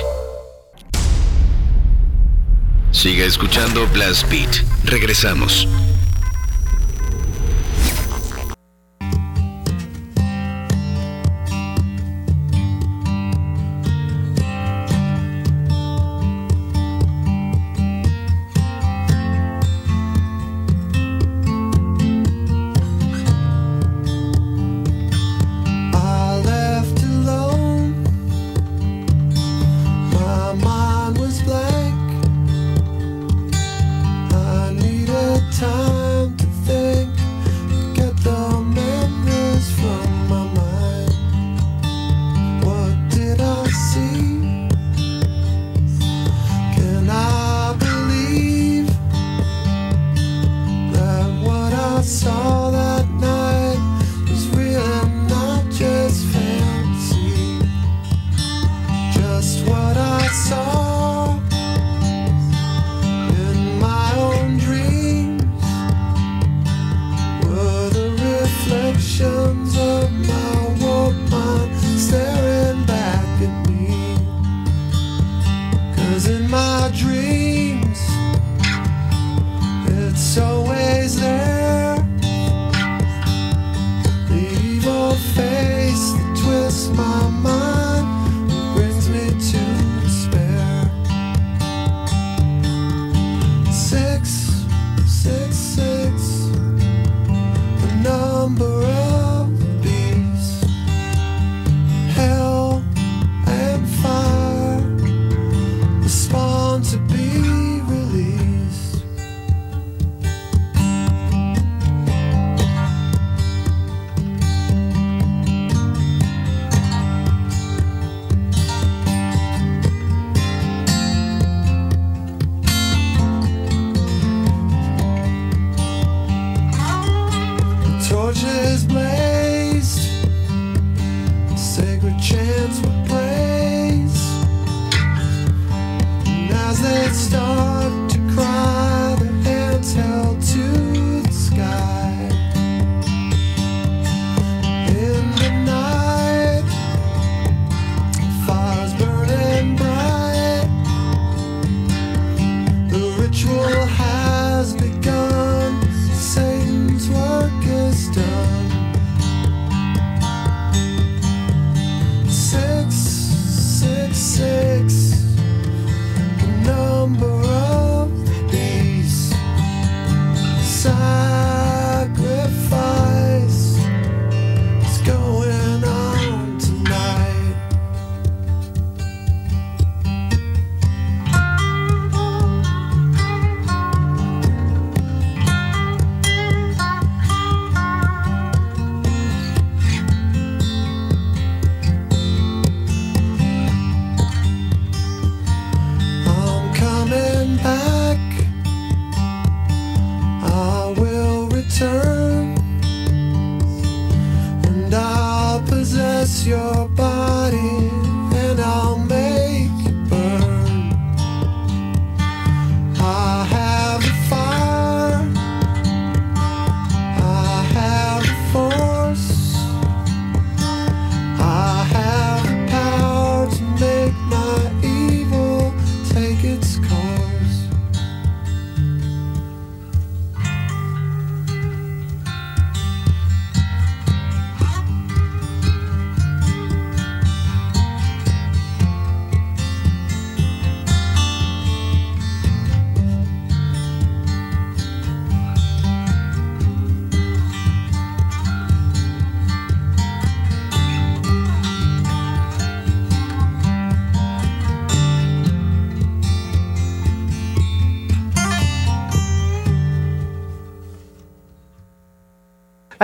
Siga 2.92 3.24
escuchando 3.24 3.88
Blast 3.88 4.30
Beat. 4.30 4.62
Regresamos. 4.84 5.66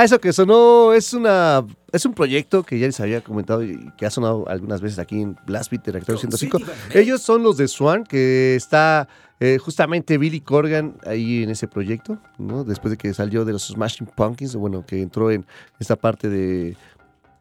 Ah, 0.00 0.04
eso 0.04 0.20
que 0.20 0.32
sonó 0.32 0.92
es 0.92 1.12
una 1.12 1.66
es 1.90 2.04
un 2.04 2.14
proyecto 2.14 2.62
que 2.62 2.78
ya 2.78 2.86
les 2.86 3.00
había 3.00 3.20
comentado 3.20 3.64
y 3.64 3.90
que 3.96 4.06
ha 4.06 4.10
sonado 4.10 4.46
algunas 4.48 4.80
veces 4.80 4.98
aquí 5.00 5.20
en 5.20 5.36
Blast 5.46 5.70
Beat 5.72 5.84
de 5.86 5.92
Reactor 5.92 6.18
105. 6.18 6.58
Ellos 6.94 7.20
son 7.22 7.42
los 7.42 7.56
de 7.56 7.66
Swan, 7.66 8.04
que 8.04 8.54
está 8.54 9.08
eh, 9.40 9.58
justamente 9.58 10.16
Billy 10.18 10.40
Corgan 10.40 10.96
ahí 11.04 11.42
en 11.42 11.50
ese 11.50 11.66
proyecto, 11.66 12.18
¿no? 12.38 12.62
Después 12.62 12.90
de 12.92 12.96
que 12.96 13.12
salió 13.12 13.44
de 13.44 13.52
los 13.52 13.66
Smashing 13.66 14.06
Pumpkins, 14.06 14.54
bueno, 14.54 14.84
que 14.86 15.00
entró 15.02 15.30
en 15.32 15.44
esta 15.80 15.96
parte 15.96 16.28
de, 16.28 16.76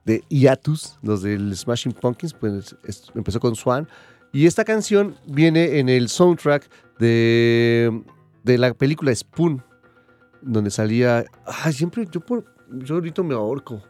de 0.05 0.23
Iatus, 0.29 0.97
los 1.03 1.21
del 1.21 1.55
Smashing 1.55 1.91
Pumpkins, 1.91 2.33
pues 2.33 2.75
es- 2.85 3.03
empezó 3.13 3.39
con 3.39 3.55
Swan. 3.55 3.87
Y 4.33 4.47
esta 4.47 4.63
canción 4.65 5.15
viene 5.27 5.77
en 5.79 5.89
el 5.89 6.09
soundtrack 6.09 6.67
de, 6.97 8.01
de 8.43 8.57
la 8.57 8.73
película 8.73 9.13
Spoon, 9.13 9.63
donde 10.41 10.71
salía. 10.71 11.25
Ay, 11.45 11.73
siempre 11.73 12.07
yo, 12.11 12.19
por, 12.19 12.45
yo 12.69 12.95
ahorita 12.95 13.23
me 13.23 13.33
ahorco. 13.33 13.81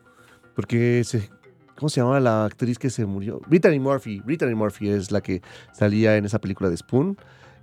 Porque 0.55 1.03
se. 1.03 1.29
¿Cómo 1.77 1.89
se 1.89 1.99
llamaba 1.99 2.19
la 2.19 2.45
actriz 2.45 2.79
que 2.79 2.89
se 2.89 3.05
murió? 3.05 3.39
Brittany 3.47 3.79
Murphy. 3.79 4.19
Brittany 4.21 4.55
Murphy 4.55 4.89
es 4.89 5.11
la 5.11 5.21
que 5.21 5.43
salía 5.73 6.17
en 6.17 6.25
esa 6.25 6.39
película 6.39 6.69
de 6.71 6.77
Spoon. 6.77 7.17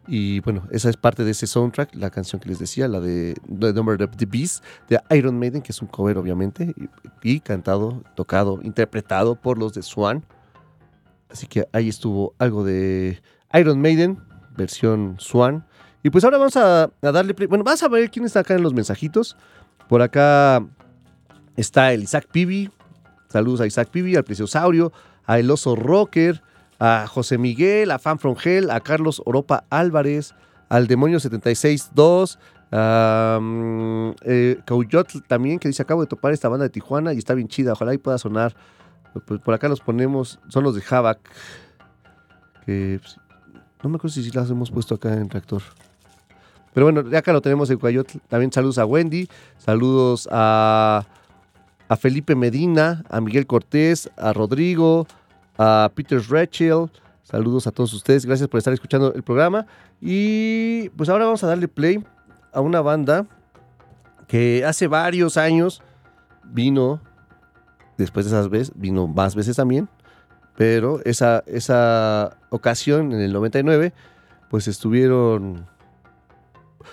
Y 0.07 0.41
bueno, 0.41 0.68
esa 0.70 0.91
es 0.91 0.97
parte 0.97 1.24
de 1.24 1.30
ese 1.30 1.47
soundtrack, 1.47 1.95
la 1.95 2.11
canción 2.11 2.41
que 2.41 2.51
les 2.51 2.59
decía, 2.59 2.87
la 2.89 3.01
de 3.01 3.35
The 3.59 3.72
Number 3.72 4.03
of 4.03 4.16
the 4.16 4.26
Beast, 4.26 4.62
de 4.89 5.01
Iron 5.16 5.39
Maiden, 5.39 5.62
que 5.62 5.72
es 5.72 5.80
un 5.80 5.89
cover, 5.89 6.18
obviamente, 6.18 6.74
y, 7.22 7.37
y 7.37 7.41
cantado, 7.41 8.05
tocado, 8.14 8.61
interpretado 8.62 9.35
por 9.35 9.59
los 9.59 9.72
de 9.72 9.82
Swan. 9.82 10.22
Así 11.30 11.47
que 11.47 11.66
ahí 11.72 11.89
estuvo 11.89 12.35
algo 12.39 12.64
de 12.64 13.20
Iron 13.55 13.80
Maiden, 13.80 14.18
versión 14.57 15.16
Swan. 15.18 15.66
Y 16.05 16.11
pues 16.11 16.22
ahora 16.22 16.36
vamos 16.36 16.55
a, 16.59 16.90
darle. 17.00 17.32
Bueno, 17.46 17.64
vas 17.64 17.82
a 17.82 17.88
ver 17.88 18.11
quién 18.11 18.26
está 18.26 18.40
acá 18.40 18.55
en 18.55 18.62
los 18.62 18.74
mensajitos. 18.74 19.38
Por 19.88 20.02
acá 20.02 20.62
está 21.57 21.94
el 21.94 22.02
Isaac 22.02 22.28
Pibi. 22.30 22.70
Saludos 23.28 23.62
a 23.62 23.66
Isaac 23.66 23.88
Pibi, 23.88 24.14
al 24.14 24.22
Preciosaurio, 24.22 24.92
a 25.24 25.38
El 25.38 25.50
Oso 25.50 25.74
Rocker, 25.74 26.42
a 26.78 27.07
José 27.09 27.38
Miguel, 27.38 27.90
a 27.90 27.98
Fan 27.98 28.18
From 28.18 28.36
Hell, 28.42 28.70
a 28.70 28.80
Carlos 28.80 29.22
Oropa 29.24 29.64
Álvarez, 29.70 30.34
al 30.68 30.88
Demonio 30.88 31.18
762, 31.20 32.38
a 32.70 33.38
mm, 33.40 34.11
eh, 34.26 34.61
Cauyotl 34.66 35.20
también, 35.26 35.59
que 35.59 35.68
dice: 35.68 35.80
Acabo 35.80 36.02
de 36.02 36.07
topar 36.07 36.34
esta 36.34 36.50
banda 36.50 36.64
de 36.64 36.70
Tijuana 36.70 37.14
y 37.14 37.18
está 37.18 37.32
bien 37.32 37.48
chida. 37.48 37.72
Ojalá 37.72 37.94
y 37.94 37.98
pueda 37.98 38.18
sonar. 38.18 38.55
Pues 39.26 39.40
por 39.40 39.55
acá 39.55 39.68
los 39.68 39.80
ponemos, 39.80 40.38
son 40.48 40.64
los 40.64 40.74
de 40.74 40.82
Havoc. 40.86 41.18
Que 42.66 42.98
pues, 43.00 43.18
no 43.82 43.88
me 43.88 43.96
acuerdo 43.96 44.12
si 44.12 44.30
las 44.32 44.50
hemos 44.50 44.70
puesto 44.70 44.96
acá 44.96 45.14
en 45.14 45.30
Reactor. 45.30 45.62
Pero 46.75 46.91
bueno, 46.91 47.16
acá 47.16 47.33
lo 47.33 47.41
tenemos 47.41 47.70
en 47.70 47.79
Coyotl. 47.79 48.18
También 48.29 48.53
saludos 48.53 48.79
a 48.79 48.85
Wendy, 48.85 49.29
saludos 49.57 50.29
a, 50.31 51.07
a 51.89 51.97
Felipe 51.97 52.35
Medina, 52.35 53.05
a 53.09 53.20
Miguel 53.20 53.47
Cortés, 53.47 54.11
a 54.16 54.33
Rodrigo, 54.33 55.07
a 55.57 55.91
Peter 55.95 56.20
Rachel. 56.29 56.91
Saludos 57.22 57.66
a 57.66 57.70
todos 57.70 57.95
ustedes. 57.95 58.27
Gracias 58.27 58.49
por 58.49 58.59
estar 58.59 58.75
escuchando 58.75 59.14
el 59.14 59.22
programa. 59.22 59.66
Y 60.01 60.91
pues 60.91 61.09
ahora 61.09 61.25
vamos 61.25 61.43
a 61.45 61.47
darle 61.47 61.68
play 61.68 62.05
a 62.53 62.61
una 62.61 62.81
banda 62.81 63.27
que 64.27 64.64
hace 64.64 64.87
varios 64.87 65.37
años 65.37 65.83
vino, 66.45 67.01
después 67.97 68.27
de 68.27 68.33
esas 68.33 68.49
veces, 68.49 68.72
vino 68.75 69.07
más 69.07 69.35
veces 69.35 69.57
también, 69.57 69.89
pero 70.57 71.01
esa, 71.05 71.43
esa 71.47 72.37
ocasión, 72.51 73.12
en 73.12 73.20
el 73.20 73.33
99, 73.33 73.93
pues 74.51 74.68
estuvieron, 74.68 75.66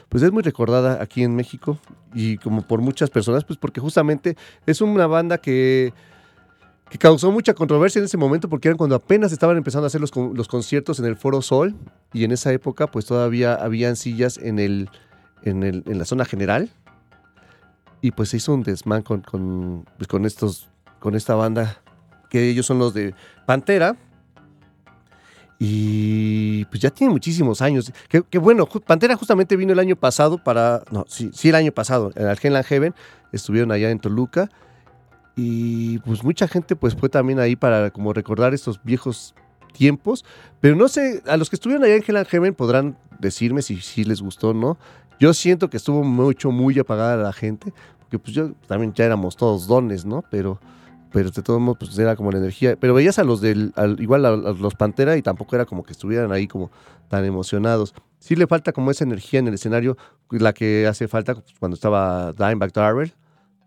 pues 0.09 0.23
es 0.23 0.31
muy 0.31 0.43
recordada 0.43 1.01
aquí 1.01 1.23
en 1.23 1.35
México 1.35 1.79
y 2.13 2.37
como 2.37 2.61
por 2.67 2.81
muchas 2.81 3.09
personas, 3.09 3.43
pues 3.43 3.57
porque 3.57 3.79
justamente 3.79 4.35
es 4.65 4.81
una 4.81 5.07
banda 5.07 5.37
que, 5.37 5.93
que 6.89 6.97
causó 6.97 7.31
mucha 7.31 7.53
controversia 7.53 7.99
en 7.99 8.05
ese 8.05 8.17
momento 8.17 8.49
porque 8.49 8.67
eran 8.67 8.77
cuando 8.77 8.95
apenas 8.95 9.31
estaban 9.31 9.57
empezando 9.57 9.85
a 9.85 9.87
hacer 9.87 10.01
los, 10.01 10.15
los 10.15 10.47
conciertos 10.47 10.99
en 10.99 11.05
el 11.05 11.15
Foro 11.15 11.41
Sol 11.41 11.75
y 12.13 12.23
en 12.23 12.31
esa 12.31 12.51
época 12.51 12.87
pues 12.87 13.05
todavía 13.05 13.55
habían 13.55 13.95
sillas 13.95 14.37
en, 14.37 14.59
el, 14.59 14.89
en, 15.43 15.63
el, 15.63 15.83
en 15.85 15.97
la 15.97 16.05
zona 16.05 16.25
general. 16.25 16.69
Y 18.03 18.11
pues 18.11 18.29
se 18.29 18.37
hizo 18.37 18.53
un 18.53 18.63
desmán 18.63 19.03
con, 19.03 19.21
con, 19.21 19.85
pues, 19.97 20.07
con 20.07 20.25
estos 20.25 20.67
con 20.99 21.15
esta 21.15 21.35
banda 21.35 21.81
que 22.29 22.49
ellos 22.49 22.65
son 22.65 22.79
los 22.79 22.93
de 22.93 23.13
Pantera 23.45 23.97
y 25.63 26.65
pues 26.65 26.81
ya 26.81 26.89
tiene 26.89 27.13
muchísimos 27.13 27.61
años. 27.61 27.93
Que, 28.09 28.23
que 28.23 28.39
bueno 28.39 28.65
Pantera 28.65 29.15
justamente 29.15 29.55
vino 29.55 29.73
el 29.73 29.77
año 29.77 29.95
pasado 29.95 30.43
para 30.43 30.81
no 30.89 31.05
sí 31.07 31.29
sí 31.35 31.49
el 31.49 31.55
año 31.55 31.71
pasado 31.71 32.11
en 32.15 32.25
Hell 32.41 32.63
Heaven 32.63 32.95
estuvieron 33.31 33.71
allá 33.71 33.91
en 33.91 33.99
Toluca. 33.99 34.49
Y 35.35 35.99
pues 35.99 36.23
mucha 36.23 36.47
gente 36.47 36.75
pues 36.75 36.95
fue 36.95 37.09
también 37.09 37.39
ahí 37.39 37.55
para 37.55 37.91
como 37.91 38.11
recordar 38.11 38.55
estos 38.55 38.83
viejos 38.83 39.35
tiempos. 39.71 40.25
Pero 40.61 40.75
no 40.75 40.87
sé 40.87 41.21
a 41.27 41.37
los 41.37 41.51
que 41.51 41.57
estuvieron 41.57 41.83
allá 41.83 41.95
en 41.95 42.03
Hell 42.07 42.17
and 42.17 42.27
Heaven 42.27 42.55
podrán 42.55 42.97
decirme 43.19 43.61
si, 43.61 43.81
si 43.81 44.03
les 44.03 44.19
gustó 44.19 44.49
o 44.49 44.53
no. 44.55 44.79
Yo 45.19 45.31
siento 45.35 45.69
que 45.69 45.77
estuvo 45.77 46.03
mucho 46.03 46.49
muy 46.49 46.79
apagada 46.79 47.17
la 47.17 47.33
gente 47.33 47.71
porque 47.99 48.17
pues 48.17 48.33
yo 48.33 48.53
también 48.67 48.93
ya 48.93 49.05
éramos 49.05 49.35
todos 49.35 49.67
dones 49.67 50.05
no 50.05 50.23
pero 50.31 50.59
pero 51.11 51.29
de 51.31 51.41
todos 51.41 51.59
modos 51.59 51.77
pues 51.79 51.97
era 51.99 52.15
como 52.15 52.31
la 52.31 52.37
energía. 52.39 52.75
Pero 52.79 52.93
veías 52.93 53.19
a 53.19 53.23
los 53.23 53.41
del 53.41 53.73
al- 53.75 53.99
igual 53.99 54.25
a, 54.25 54.31
los 54.31 54.75
Pantera 54.75 55.17
y 55.17 55.21
tampoco 55.21 55.55
era 55.55 55.65
como 55.65 55.83
que 55.83 55.91
estuvieran 55.91 56.31
ahí 56.31 56.47
como 56.47 56.71
tan 57.09 57.25
emocionados. 57.25 57.93
Sí 58.19 58.35
le 58.35 58.47
falta 58.47 58.71
como 58.71 58.91
esa 58.91 59.03
energía 59.03 59.39
en 59.39 59.47
el 59.47 59.55
escenario 59.55 59.97
la 60.29 60.53
que 60.53 60.87
hace 60.87 61.07
falta 61.07 61.35
pues, 61.35 61.53
cuando 61.59 61.75
estaba 61.75 62.33
Dimebag 62.33 62.71
Darrell 62.71 63.13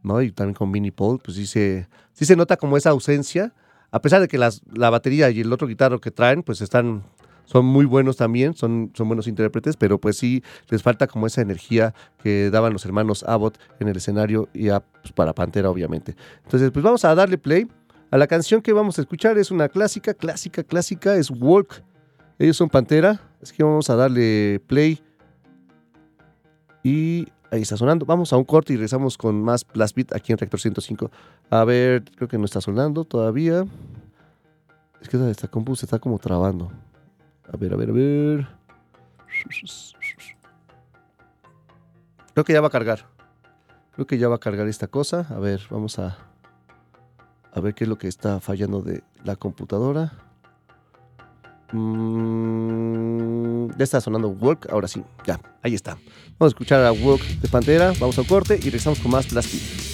¿no? 0.04 0.22
Y 0.22 0.30
también 0.30 0.54
con 0.54 0.70
Vinnie 0.70 0.92
Paul, 0.92 1.18
pues 1.18 1.36
sí 1.36 1.46
se, 1.46 1.88
sí 2.12 2.24
se 2.24 2.36
nota 2.36 2.56
como 2.56 2.76
esa 2.76 2.90
ausencia, 2.90 3.52
a 3.90 4.00
pesar 4.00 4.20
de 4.20 4.28
que 4.28 4.38
las, 4.38 4.60
la 4.72 4.90
batería 4.90 5.30
y 5.30 5.40
el 5.40 5.52
otro 5.52 5.66
guitarro 5.66 6.00
que 6.00 6.10
traen, 6.10 6.42
pues 6.42 6.60
están, 6.60 7.02
son 7.44 7.66
muy 7.66 7.84
buenos 7.84 8.16
también, 8.16 8.54
son, 8.54 8.90
son 8.94 9.08
buenos 9.08 9.26
intérpretes, 9.26 9.76
pero 9.76 9.98
pues 9.98 10.16
sí 10.16 10.42
les 10.68 10.82
falta 10.82 11.06
como 11.06 11.26
esa 11.26 11.42
energía 11.42 11.94
que 12.22 12.50
daban 12.50 12.72
los 12.72 12.84
hermanos 12.84 13.22
Abbott 13.24 13.58
en 13.80 13.88
el 13.88 13.96
escenario 13.96 14.48
y 14.52 14.68
pues, 14.68 15.12
para 15.14 15.34
Pantera, 15.34 15.70
obviamente. 15.70 16.16
Entonces, 16.44 16.70
pues 16.70 16.82
vamos 16.82 17.04
a 17.04 17.14
darle 17.14 17.38
play 17.38 17.66
a 18.10 18.18
la 18.18 18.26
canción 18.26 18.62
que 18.62 18.72
vamos 18.72 18.98
a 18.98 19.02
escuchar, 19.02 19.38
es 19.38 19.50
una 19.50 19.68
clásica, 19.68 20.14
clásica, 20.14 20.62
clásica, 20.62 21.16
es 21.16 21.30
Walk. 21.30 21.82
Ellos 22.38 22.56
son 22.56 22.68
Pantera, 22.68 23.20
así 23.42 23.54
que 23.54 23.62
vamos 23.62 23.90
a 23.90 23.96
darle 23.96 24.60
play 24.66 25.02
y 26.82 27.26
ahí 27.50 27.62
está 27.62 27.76
sonando. 27.76 28.06
Vamos 28.06 28.32
a 28.32 28.36
un 28.36 28.44
corte 28.44 28.72
y 28.72 28.76
regresamos 28.76 29.16
con 29.16 29.42
más 29.42 29.66
Blast 29.66 29.96
Beat 29.96 30.14
aquí 30.14 30.32
en 30.32 30.38
Reactor 30.38 30.60
105. 30.60 31.10
A 31.50 31.64
ver, 31.64 32.04
creo 32.16 32.28
que 32.28 32.38
no 32.38 32.44
está 32.44 32.60
sonando 32.60 33.04
todavía. 33.04 33.64
Es 35.00 35.08
que 35.08 35.30
esta 35.30 35.48
compu 35.48 35.74
se 35.76 35.86
está 35.86 35.98
como 35.98 36.18
trabando. 36.18 36.70
A 37.52 37.56
ver, 37.56 37.72
a 37.72 37.76
ver, 37.76 37.90
a 37.90 37.92
ver. 37.92 38.48
Creo 42.32 42.44
que 42.44 42.52
ya 42.52 42.60
va 42.60 42.68
a 42.68 42.70
cargar. 42.70 43.06
Creo 43.94 44.06
que 44.06 44.18
ya 44.18 44.28
va 44.28 44.36
a 44.36 44.40
cargar 44.40 44.66
esta 44.66 44.88
cosa. 44.88 45.26
A 45.30 45.38
ver, 45.38 45.62
vamos 45.70 45.98
a 45.98 46.18
a 47.54 47.60
ver 47.60 47.74
qué 47.74 47.84
es 47.84 47.88
lo 47.88 47.96
que 47.96 48.08
está 48.08 48.40
fallando 48.40 48.82
de 48.82 49.04
la 49.22 49.36
computadora. 49.36 50.12
Mm, 51.72 53.68
ya 53.76 53.84
está 53.84 54.00
sonando 54.00 54.28
Work, 54.28 54.68
ahora 54.70 54.88
sí, 54.88 55.02
ya, 55.24 55.40
ahí 55.62 55.74
está. 55.74 55.96
Vamos 56.38 56.52
a 56.52 56.54
escuchar 56.54 56.84
a 56.84 56.92
Work 56.92 57.22
de 57.22 57.48
Pantera, 57.48 57.92
vamos 58.00 58.18
al 58.18 58.26
corte 58.26 58.56
y 58.56 58.64
regresamos 58.64 58.98
con 58.98 59.12
más 59.12 59.26
Plastic. 59.26 59.93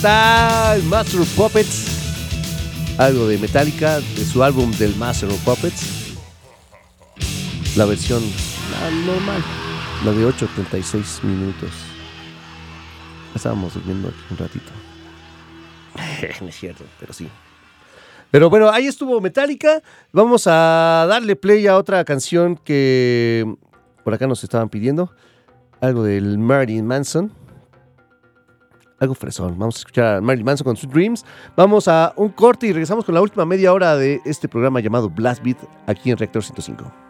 Está 0.00 0.76
el 0.76 0.82
Master 0.84 1.20
of 1.20 1.36
Puppets. 1.36 2.96
Algo 2.96 3.28
de 3.28 3.36
Metallica, 3.36 4.00
de 4.00 4.24
su 4.24 4.42
álbum 4.42 4.70
del 4.78 4.96
Master 4.96 5.28
of 5.28 5.44
Puppets. 5.44 6.16
La 7.76 7.84
versión 7.84 8.22
la 8.72 8.90
normal, 9.04 9.42
la 10.02 10.12
de 10.12 10.26
8.36 10.26 11.22
minutos. 11.22 11.68
Estábamos 13.34 13.74
durmiendo 13.74 14.08
aquí 14.08 14.18
un 14.30 14.38
ratito. 14.38 14.72
no 16.40 16.48
es 16.48 16.56
cierto, 16.56 16.84
pero 16.98 17.12
sí. 17.12 17.28
Pero 18.30 18.48
bueno, 18.48 18.70
ahí 18.70 18.86
estuvo 18.86 19.20
Metallica. 19.20 19.82
Vamos 20.12 20.46
a 20.46 21.04
darle 21.10 21.36
play 21.36 21.66
a 21.66 21.76
otra 21.76 22.02
canción 22.06 22.56
que 22.56 23.54
por 24.02 24.14
acá 24.14 24.26
nos 24.26 24.42
estaban 24.44 24.70
pidiendo. 24.70 25.12
Algo 25.82 26.04
del 26.04 26.38
Marilyn 26.38 26.86
Manson. 26.86 27.34
Algo 29.00 29.14
fresón. 29.14 29.58
Vamos 29.58 29.76
a 29.76 29.78
escuchar 29.78 30.16
a 30.16 30.20
Marilyn 30.20 30.44
Manson 30.44 30.64
con 30.64 30.76
Sweet 30.76 30.92
Dreams. 30.92 31.24
Vamos 31.56 31.88
a 31.88 32.12
un 32.16 32.28
corte 32.28 32.66
y 32.66 32.72
regresamos 32.72 33.04
con 33.04 33.14
la 33.14 33.22
última 33.22 33.46
media 33.46 33.72
hora 33.72 33.96
de 33.96 34.20
este 34.26 34.46
programa 34.46 34.80
llamado 34.80 35.08
Blast 35.08 35.42
Beat 35.42 35.58
aquí 35.86 36.10
en 36.10 36.18
Reactor 36.18 36.42
105. 36.42 37.09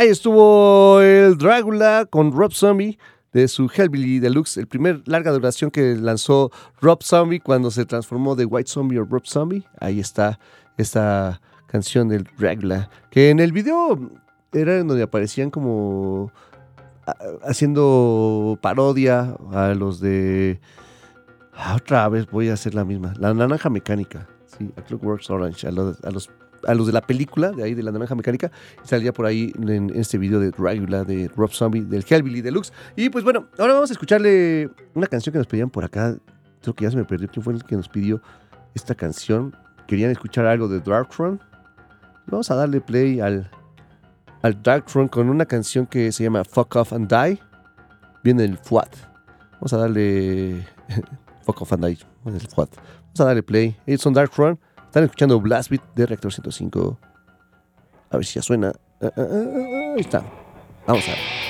Ahí 0.00 0.08
estuvo 0.08 0.98
el 1.02 1.36
Drácula 1.36 2.06
con 2.08 2.32
Rob 2.32 2.54
Zombie 2.54 2.98
de 3.34 3.46
su 3.48 3.70
Hellbilly 3.70 4.18
Deluxe, 4.18 4.56
el 4.56 4.66
primer 4.66 5.02
larga 5.06 5.30
duración 5.30 5.70
que 5.70 5.94
lanzó 5.94 6.50
Rob 6.80 7.02
Zombie 7.02 7.38
cuando 7.38 7.70
se 7.70 7.84
transformó 7.84 8.34
de 8.34 8.46
White 8.46 8.70
Zombie 8.70 8.98
o 8.98 9.04
Rob 9.04 9.26
Zombie. 9.26 9.62
Ahí 9.78 10.00
está 10.00 10.40
esta 10.78 11.42
canción 11.66 12.08
del 12.08 12.26
Drácula, 12.38 12.88
que 13.10 13.28
en 13.28 13.40
el 13.40 13.52
video 13.52 13.98
era 14.52 14.78
en 14.78 14.88
donde 14.88 15.02
aparecían 15.02 15.50
como 15.50 16.32
a- 17.06 17.14
haciendo 17.42 18.58
parodia 18.62 19.36
a 19.52 19.74
los 19.74 20.00
de... 20.00 20.62
Ah, 21.52 21.74
otra 21.76 22.08
vez 22.08 22.24
voy 22.30 22.48
a 22.48 22.54
hacer 22.54 22.72
la 22.74 22.86
misma. 22.86 23.12
La 23.18 23.34
naranja 23.34 23.68
mecánica. 23.68 24.26
Sí, 24.46 24.72
a 24.78 24.80
Clockworks 24.82 25.28
Orange. 25.28 25.68
A 25.68 25.70
los, 25.72 26.30
a 26.66 26.74
los 26.74 26.86
de 26.86 26.92
la 26.92 27.00
película, 27.00 27.50
de 27.50 27.62
ahí 27.62 27.74
de 27.74 27.82
la 27.82 27.92
naranja 27.92 28.14
mecánica. 28.14 28.50
Salía 28.82 29.12
por 29.12 29.26
ahí 29.26 29.52
en 29.60 29.90
este 29.94 30.18
video 30.18 30.40
de 30.40 30.50
Dragula 30.50 31.04
de 31.04 31.28
Rob 31.36 31.50
Zombie, 31.50 31.82
del 31.82 32.04
Hellbilly 32.08 32.40
Deluxe. 32.40 32.72
Y 32.96 33.10
pues 33.10 33.24
bueno, 33.24 33.46
ahora 33.58 33.74
vamos 33.74 33.90
a 33.90 33.92
escucharle 33.92 34.70
una 34.94 35.06
canción 35.06 35.32
que 35.32 35.38
nos 35.38 35.46
pedían 35.46 35.70
por 35.70 35.84
acá. 35.84 36.16
Creo 36.62 36.74
que 36.74 36.84
ya 36.84 36.90
se 36.90 36.96
me 36.96 37.04
perdió 37.04 37.28
quién 37.28 37.42
fue 37.42 37.54
el 37.54 37.64
que 37.64 37.76
nos 37.76 37.88
pidió 37.88 38.20
esta 38.74 38.94
canción. 38.94 39.56
Querían 39.86 40.10
escuchar 40.10 40.46
algo 40.46 40.68
de 40.68 40.80
Darkthrone. 40.80 41.38
Vamos 42.26 42.50
a 42.50 42.54
darle 42.54 42.80
play 42.80 43.20
al, 43.20 43.50
al 44.42 44.62
Darkthrone 44.62 45.08
con 45.08 45.28
una 45.28 45.46
canción 45.46 45.86
que 45.86 46.12
se 46.12 46.24
llama 46.24 46.44
Fuck 46.44 46.76
Off 46.76 46.92
and 46.92 47.12
Die. 47.12 47.40
Viene 48.22 48.42
del 48.42 48.58
FUAT. 48.58 48.94
Vamos 49.54 49.72
a 49.72 49.78
darle. 49.78 50.66
Fuck 51.44 51.62
Off 51.62 51.72
and 51.72 51.86
Die. 51.86 51.98
Del 52.24 52.40
FUAT. 52.40 52.70
Vamos 52.76 53.20
a 53.20 53.24
darle 53.24 53.42
play. 53.42 53.76
Son 53.96 54.12
Darkthrone. 54.12 54.58
Están 54.90 55.04
escuchando 55.04 55.40
Blast 55.40 55.70
Beat 55.70 55.84
de 55.94 56.04
Reactor 56.04 56.32
105. 56.32 56.98
A 58.10 58.16
ver 58.16 58.26
si 58.26 58.34
ya 58.34 58.42
suena. 58.42 58.72
Ah, 59.00 59.06
ah, 59.06 59.10
ah, 59.18 59.22
ah, 59.22 59.94
ahí 59.94 60.00
está. 60.00 60.20
Vamos 60.84 61.06
a 61.06 61.12
ver. 61.12 61.49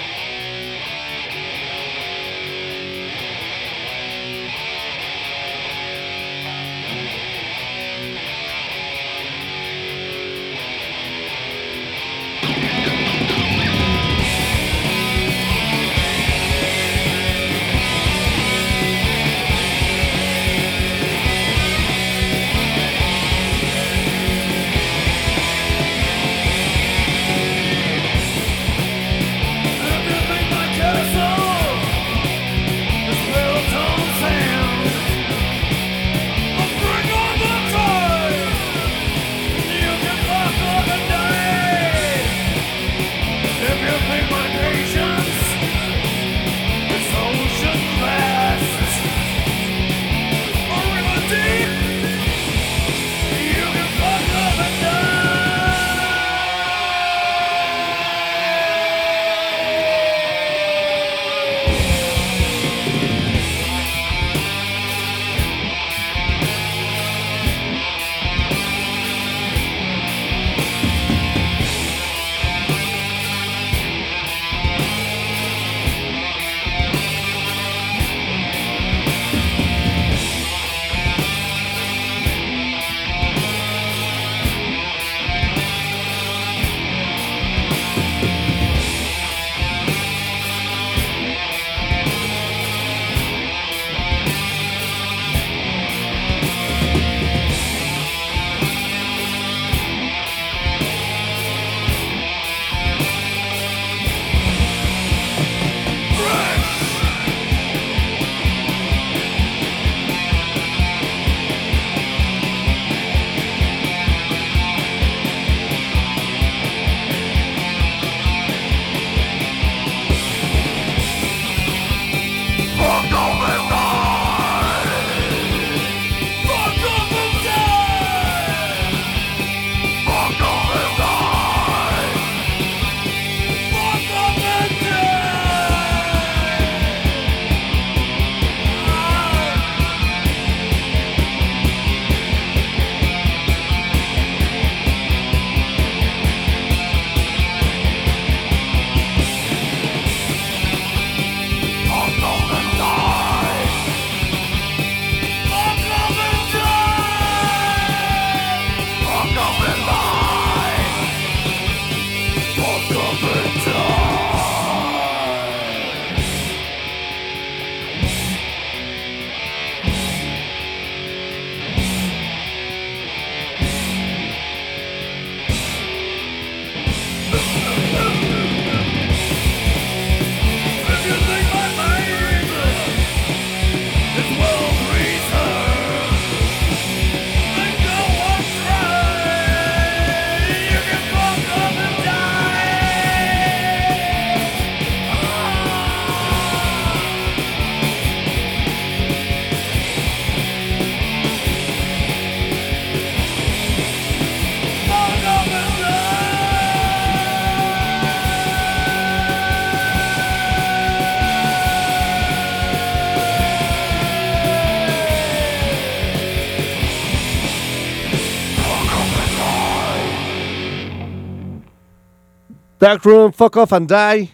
Darkroom, 222.80 223.30
Fuck 223.30 223.58
Off 223.58 223.74
and 223.74 223.92
Die. 223.92 224.30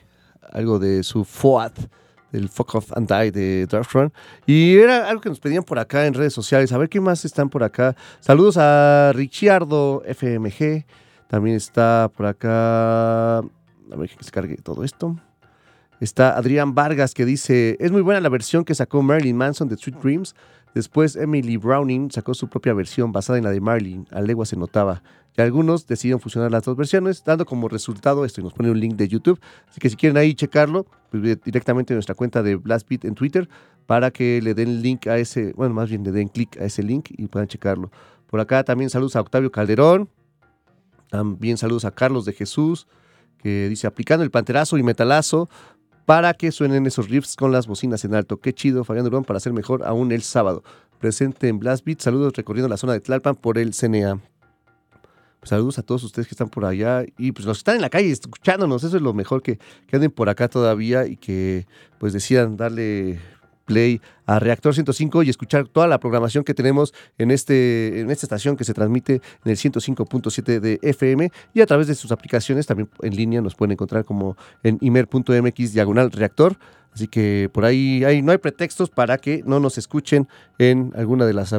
Algo 0.53 0.79
de 0.79 1.03
su 1.03 1.25
FOAD, 1.25 1.73
del 2.31 2.49
Fuck 2.49 2.77
Off 2.77 2.93
and 2.97 3.11
Die 3.11 3.33
de 3.33 3.67
Darkroom. 3.67 4.11
Y 4.47 4.77
era 4.77 5.09
algo 5.09 5.21
que 5.21 5.29
nos 5.29 5.41
pedían 5.41 5.65
por 5.65 5.81
acá 5.81 6.07
en 6.07 6.15
redes 6.15 6.33
sociales. 6.33 6.71
A 6.71 6.79
ver 6.79 6.89
qué 6.89 7.01
más 7.01 7.25
están 7.25 7.49
por 7.49 7.65
acá. 7.65 7.97
Saludos 8.21 8.57
a 8.57 9.11
Richiardo 9.17 10.01
FMG. 10.07 10.87
También 11.27 11.57
está 11.57 12.09
por 12.17 12.27
acá. 12.27 13.39
A 13.39 13.97
ver 13.97 14.09
que 14.11 14.23
se 14.23 14.31
cargue 14.31 14.57
todo 14.59 14.85
esto. 14.85 15.17
Está 16.01 16.37
Adrián 16.37 16.73
Vargas 16.73 17.15
que 17.15 17.25
dice: 17.25 17.77
Es 17.81 17.91
muy 17.91 18.03
buena 18.03 18.21
la 18.21 18.29
versión 18.29 18.65
que 18.65 18.77
sacó 18.77 19.03
Marilyn 19.03 19.37
Manson 19.37 19.69
de 19.69 19.77
Sweet 19.77 19.97
Dreams. 19.97 20.37
Después 20.77 21.17
Emily 21.17 21.57
Browning 21.57 22.11
sacó 22.11 22.35
su 22.35 22.51
propia 22.51 22.75
versión 22.75 23.11
basada 23.11 23.39
en 23.39 23.45
la 23.45 23.51
de 23.51 23.63
Marilyn. 23.63 24.07
A 24.11 24.21
legua 24.21 24.45
se 24.45 24.59
notaba. 24.59 25.03
Y 25.35 25.41
algunos 25.41 25.87
decidieron 25.87 26.21
fusionar 26.21 26.51
las 26.51 26.65
dos 26.65 26.77
versiones, 26.77 27.25
dando 27.25 27.47
como 27.47 27.67
resultado 27.69 28.27
esto. 28.27 28.43
Y 28.43 28.45
nos 28.45 28.53
pone 28.53 28.71
un 28.71 28.79
link 28.79 28.95
de 28.95 29.09
YouTube. 29.09 29.41
Así 29.71 29.81
que 29.81 29.89
si 29.89 29.97
quieren 29.97 30.19
ahí 30.19 30.35
checarlo, 30.35 30.85
pues 31.11 31.43
directamente 31.43 31.95
en 31.95 31.97
nuestra 31.97 32.15
cuenta 32.15 32.43
de 32.43 32.57
Blast 32.57 32.87
Beat 32.91 33.07
en 33.07 33.15
Twitter 33.15 33.49
para 33.87 34.11
que 34.11 34.43
le 34.43 34.53
den 34.53 34.83
link 34.83 35.07
a 35.07 35.17
ese, 35.17 35.55
bueno, 35.55 35.73
más 35.73 35.89
bien 35.89 36.05
le 36.05 36.13
den 36.13 36.29
clic 36.29 36.61
a 36.61 36.67
ese 36.67 36.83
link 36.83 37.07
y 37.09 37.27
puedan 37.29 37.49
checarlo. 37.49 37.91
Por 38.27 38.41
acá 38.41 38.63
también 38.63 38.91
saludos 38.91 39.17
a 39.17 39.23
Octavio 39.23 39.51
Calderón. 39.51 40.11
También 41.09 41.57
saludos 41.57 41.87
a 41.87 41.91
Carlos 41.93 42.27
de 42.27 42.35
Jesús, 42.35 42.87
que 43.39 43.71
dice, 43.71 43.87
aplicando 43.87 44.25
el 44.25 44.31
panterazo 44.31 44.77
y 44.77 44.83
metalazo 44.83 45.49
para 46.07 46.35
que 46.35 46.53
suenen 46.53 46.87
esos 46.87 47.11
riffs 47.11 47.35
con 47.37 47.53
las 47.53 47.67
bocinas 47.67 48.05
en 48.05 48.15
alto. 48.15 48.39
Qué 48.39 48.55
chido, 48.55 48.85
Fabián 48.85 49.05
Durón, 49.05 49.25
para 49.25 49.39
hacer 49.39 49.53
mejor 49.53 49.85
aún 49.85 50.13
el 50.13 50.23
sábado. 50.23 50.63
Presente 51.01 51.49
en 51.49 51.59
Blast 51.59 51.85
Beat, 51.85 52.01
saludos 52.01 52.33
recorriendo 52.35 52.69
la 52.69 52.77
zona 52.77 52.93
de 52.95 53.01
Tlalpan 53.01 53.35
por 53.35 53.59
el 53.59 53.75
CNA. 53.75 54.21
Pues 55.41 55.51
saludos 55.51 55.79
a 55.79 55.83
todos 55.83 56.05
ustedes 56.05 56.29
que 56.29 56.35
están 56.35 56.49
por 56.49 56.65
allá 56.65 57.05
y 57.19 57.33
pues 57.33 57.45
los 57.45 57.59
que 57.59 57.61
están 57.61 57.77
en 57.77 57.83
la 57.83 57.91
calle 57.91 58.11
escuchándonos, 58.11 58.85
eso 58.85 58.97
es 58.97 59.03
lo 59.03 59.13
mejor 59.13 59.43
que, 59.43 59.59
que 59.89 59.97
anden 59.97 60.11
por 60.11 60.29
acá 60.29 60.49
todavía 60.49 61.07
y 61.07 61.17
que 61.17 61.67
pues 61.99 62.13
decidan 62.13 62.57
darle 62.57 63.21
play 63.67 64.01
a 64.25 64.39
Reactor 64.39 64.73
105 64.73 65.23
y 65.25 65.31
escuchar 65.31 65.69
toda 65.69 65.87
la 65.87 66.01
programación 66.01 66.45
que 66.45 66.55
tenemos 66.55 66.95
en, 67.19 67.31
este, 67.31 68.01
en 68.01 68.11
esta 68.11 68.25
estación 68.25 68.57
que 68.57 68.65
se 68.65 68.73
transmite 68.73 69.21
en 69.45 69.51
el 69.51 69.57
105.7 69.57 70.61
de 70.61 70.79
FM 70.83 71.31
y 71.53 71.61
a 71.61 71.67
través 71.67 71.87
de 71.87 71.95
sus 71.95 72.13
aplicaciones 72.13 72.67
también 72.67 72.89
en 73.03 73.15
línea 73.15 73.43
nos 73.43 73.55
pueden 73.55 73.73
encontrar 73.73 74.05
como 74.05 74.37
en 74.63 74.79
imer.mx 74.81 75.73
diagonal 75.73 76.11
reactor. 76.11 76.57
Así 76.95 77.09
que 77.09 77.51
por 77.53 77.67
ahí, 77.67 78.05
ahí 78.05 78.23
no 78.23 78.33
hay 78.33 78.39
pretextos 78.39 78.89
para 78.89 79.19
que 79.19 79.43
no 79.45 79.61
nos 79.61 79.77
escuchen 79.77 80.29
en 80.59 80.93
alguna 80.97 81.27
de 81.27 81.35
las 81.35 81.55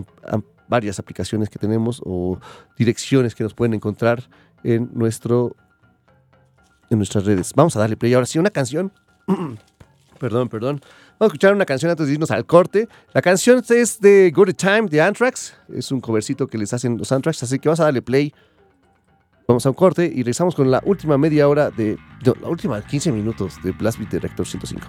varias 0.68 0.98
aplicaciones 0.98 1.50
que 1.50 1.60
tenemos 1.60 2.02
o 2.04 2.40
direcciones 2.76 3.36
que 3.36 3.44
nos 3.44 3.54
pueden 3.54 3.76
encontrar 3.76 4.24
en 4.64 4.90
nuestro 4.94 5.56
en 6.90 7.00
nuestras 7.00 7.26
redes. 7.26 7.54
Vamos 7.56 7.76
a 7.76 7.80
darle 7.80 7.98
play 7.98 8.14
ahora 8.14 8.26
sí 8.26 8.40
una 8.40 8.50
canción. 8.50 8.92
perdón, 10.20 10.50
perdón. 10.50 10.82
Vamos 11.20 11.32
a 11.32 11.34
escuchar 11.34 11.56
una 11.56 11.66
canción 11.66 11.90
antes 11.90 12.06
de 12.06 12.14
irnos 12.14 12.30
al 12.30 12.46
corte. 12.46 12.88
La 13.12 13.24
canción 13.24 13.64
es 13.68 14.00
de 14.00 14.32
Good 14.36 14.54
Time 14.54 14.84
de 14.84 15.02
Anthrax. 15.02 15.56
Es 15.74 15.92
un 15.92 16.00
covercito 16.00 16.46
que 16.46 16.60
les 16.60 16.72
hacen 16.74 16.96
los 16.96 17.12
Anthrax, 17.12 17.42
así 17.42 17.58
que 17.58 17.70
vamos 17.70 17.80
a 17.80 17.86
darle 17.86 18.04
play. 18.04 18.32
Vamos 19.48 19.66
a 19.66 19.70
un 19.70 19.76
corte 19.76 20.06
y 20.06 20.18
regresamos 20.18 20.54
con 20.54 20.70
la 20.70 20.80
última 20.86 21.18
media 21.18 21.48
hora 21.48 21.72
de. 21.72 21.98
no, 22.24 22.36
la 22.40 22.50
última 22.50 22.80
15 22.86 23.12
minutos 23.12 23.56
de 23.64 23.72
Blast 23.72 23.98
Beat 23.98 24.12
de 24.12 24.20
Rector 24.20 24.46
105. 24.46 24.88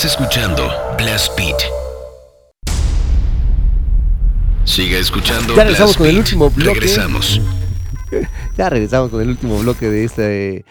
Estás 0.00 0.18
escuchando 0.18 0.66
Blast 0.96 1.36
Beat. 1.36 1.58
Siga 4.64 4.96
escuchando 4.96 5.54
Ya 5.54 5.64
regresamos 5.64 5.90
Blast 5.90 5.98
con 5.98 6.06
el 6.06 6.16
último 6.16 6.48
bloque. 6.48 6.80
Regresamos. 6.80 7.40
Ya 8.56 8.70
regresamos 8.70 9.10
con 9.10 9.20
el 9.20 9.28
último 9.28 9.58
bloque 9.58 9.90
de 9.90 10.04
este 10.04 10.64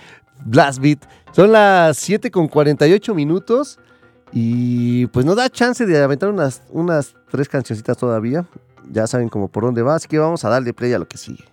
Blast 0.45 0.79
Beat. 0.79 1.05
Son 1.31 1.51
las 1.51 1.97
7 1.97 2.31
con 2.31 2.47
48 2.47 3.13
minutos 3.13 3.77
y 4.33 5.05
pues 5.05 5.27
nos 5.27 5.35
da 5.35 5.47
chance 5.47 5.85
de 5.85 6.01
aventar 6.01 6.29
unas, 6.29 6.63
unas 6.71 7.13
tres 7.29 7.47
cancioncitas 7.47 7.97
todavía. 7.97 8.45
Ya 8.91 9.05
saben 9.05 9.29
como 9.29 9.47
por 9.47 9.63
dónde 9.63 9.83
va, 9.83 9.93
así 9.93 10.07
que 10.07 10.17
vamos 10.17 10.43
a 10.43 10.49
darle 10.49 10.73
play 10.73 10.93
a 10.93 10.97
lo 10.97 11.07
que 11.07 11.19
sigue. 11.19 11.43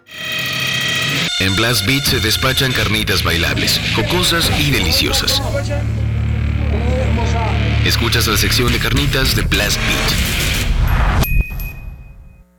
En 1.40 1.54
Blast 1.56 1.86
Beat 1.86 2.04
se 2.04 2.20
despachan 2.20 2.72
carnitas 2.72 3.22
bailables, 3.22 3.78
jocosas 3.94 4.50
y 4.58 4.70
deliciosas. 4.70 5.42
Escuchas 7.86 8.26
la 8.26 8.36
sección 8.36 8.72
de 8.72 8.80
carnitas 8.80 9.36
de 9.36 9.42
Blast 9.42 9.78
Beat. 9.78 11.26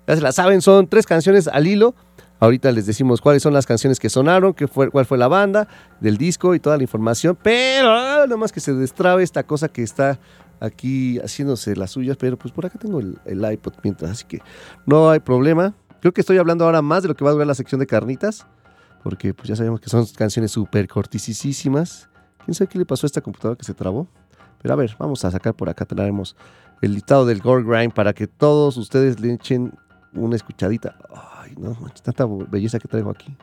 Ya 0.07 0.15
se 0.15 0.21
la 0.21 0.31
saben, 0.31 0.61
son 0.61 0.87
tres 0.87 1.05
canciones 1.05 1.49
al 1.49 1.67
hilo. 1.67 1.95
Ahorita 2.39 2.71
les 2.71 2.85
decimos 2.85 3.19
cuáles 3.19 3.43
son 3.43 3.51
las 3.51 3.65
canciones 3.65 3.99
que 3.99 4.09
sonaron, 4.09 4.53
qué 4.53 4.69
fue, 4.69 4.89
cuál 4.89 5.05
fue 5.05 5.17
la 5.17 5.27
banda, 5.27 5.67
del 5.99 6.15
disco 6.15 6.55
y 6.55 6.61
toda 6.61 6.77
la 6.77 6.83
información. 6.83 7.37
Pero 7.43 7.89
ah, 7.89 8.23
nada 8.23 8.37
más 8.37 8.53
que 8.53 8.61
se 8.61 8.73
destrabe 8.73 9.21
esta 9.21 9.43
cosa 9.43 9.67
que 9.67 9.83
está 9.83 10.17
aquí 10.61 11.19
haciéndose 11.19 11.75
las 11.75 11.91
suyas. 11.91 12.15
Pero 12.15 12.37
pues 12.37 12.53
por 12.53 12.65
acá 12.65 12.79
tengo 12.79 13.01
el, 13.01 13.51
iPod 13.51 13.73
mientras, 13.83 14.11
así 14.11 14.23
que 14.23 14.39
no 14.85 15.09
hay 15.09 15.19
problema. 15.19 15.73
Creo 15.99 16.13
que 16.13 16.21
estoy 16.21 16.37
hablando 16.37 16.63
ahora 16.63 16.81
más 16.81 17.03
de 17.03 17.09
lo 17.09 17.17
que 17.17 17.25
va 17.25 17.31
a 17.31 17.33
durar 17.33 17.47
la 17.47 17.55
sección 17.55 17.79
de 17.79 17.85
carnitas. 17.85 18.47
Porque 19.03 19.33
pues 19.33 19.49
ya 19.49 19.57
sabemos 19.57 19.81
que 19.81 19.89
son 19.89 20.05
canciones 20.05 20.51
súper 20.51 20.87
cortisísimas. 20.87 22.07
¿Quién 22.45 22.55
sabe 22.55 22.69
qué 22.69 22.79
le 22.79 22.85
pasó 22.85 23.05
a 23.05 23.07
esta 23.07 23.19
computadora 23.19 23.57
que 23.57 23.65
se 23.65 23.73
trabó? 23.73 24.07
A 24.71 24.75
ver, 24.75 24.95
vamos 24.99 25.23
a 25.25 25.31
sacar 25.31 25.53
por 25.53 25.69
acá, 25.69 25.85
tenemos 25.85 26.35
el 26.81 26.93
listado 26.93 27.25
del 27.25 27.41
Gore 27.41 27.63
Grind 27.63 27.93
para 27.93 28.13
que 28.13 28.27
todos 28.27 28.77
ustedes 28.77 29.19
le 29.19 29.33
echen 29.33 29.73
una 30.13 30.35
escuchadita. 30.35 30.95
Ay, 31.39 31.53
no, 31.57 31.75
tanta 32.03 32.25
belleza 32.25 32.79
que 32.79 32.87
traigo 32.87 33.09
aquí. 33.09 33.35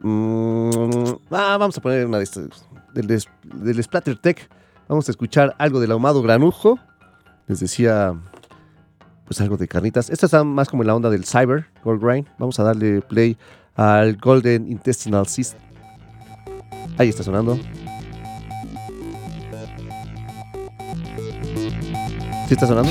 Mm, 0.00 0.70
ah, 1.30 1.56
vamos 1.58 1.76
a 1.76 1.80
poner 1.80 2.06
una 2.06 2.18
de 2.18 2.24
estas, 2.24 2.68
del, 2.94 3.06
del 3.06 3.82
Splatter 3.82 4.18
Tech. 4.18 4.48
Vamos 4.88 5.08
a 5.08 5.10
escuchar 5.10 5.54
algo 5.58 5.80
del 5.80 5.90
ahumado 5.90 6.22
granujo. 6.22 6.78
Les 7.46 7.60
decía, 7.60 8.14
pues 9.26 9.40
algo 9.40 9.56
de 9.56 9.68
carnitas. 9.68 10.10
Esta 10.10 10.26
está 10.26 10.44
más 10.44 10.68
como 10.68 10.82
en 10.82 10.88
la 10.88 10.94
onda 10.94 11.10
del 11.10 11.24
Cyber, 11.24 11.66
Gold 11.84 12.02
Grind. 12.02 12.28
Vamos 12.38 12.58
a 12.58 12.62
darle 12.62 13.02
play 13.02 13.36
al 13.74 14.16
Golden 14.16 14.70
Intestinal 14.70 15.26
Cyst. 15.26 15.56
Ahí 16.96 17.08
está 17.08 17.22
sonando. 17.22 17.58
¿Sí 22.48 22.54
está 22.54 22.66
sonando? 22.66 22.90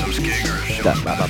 Ya, 0.84 0.94
va, 1.04 1.16
va. 1.16 1.26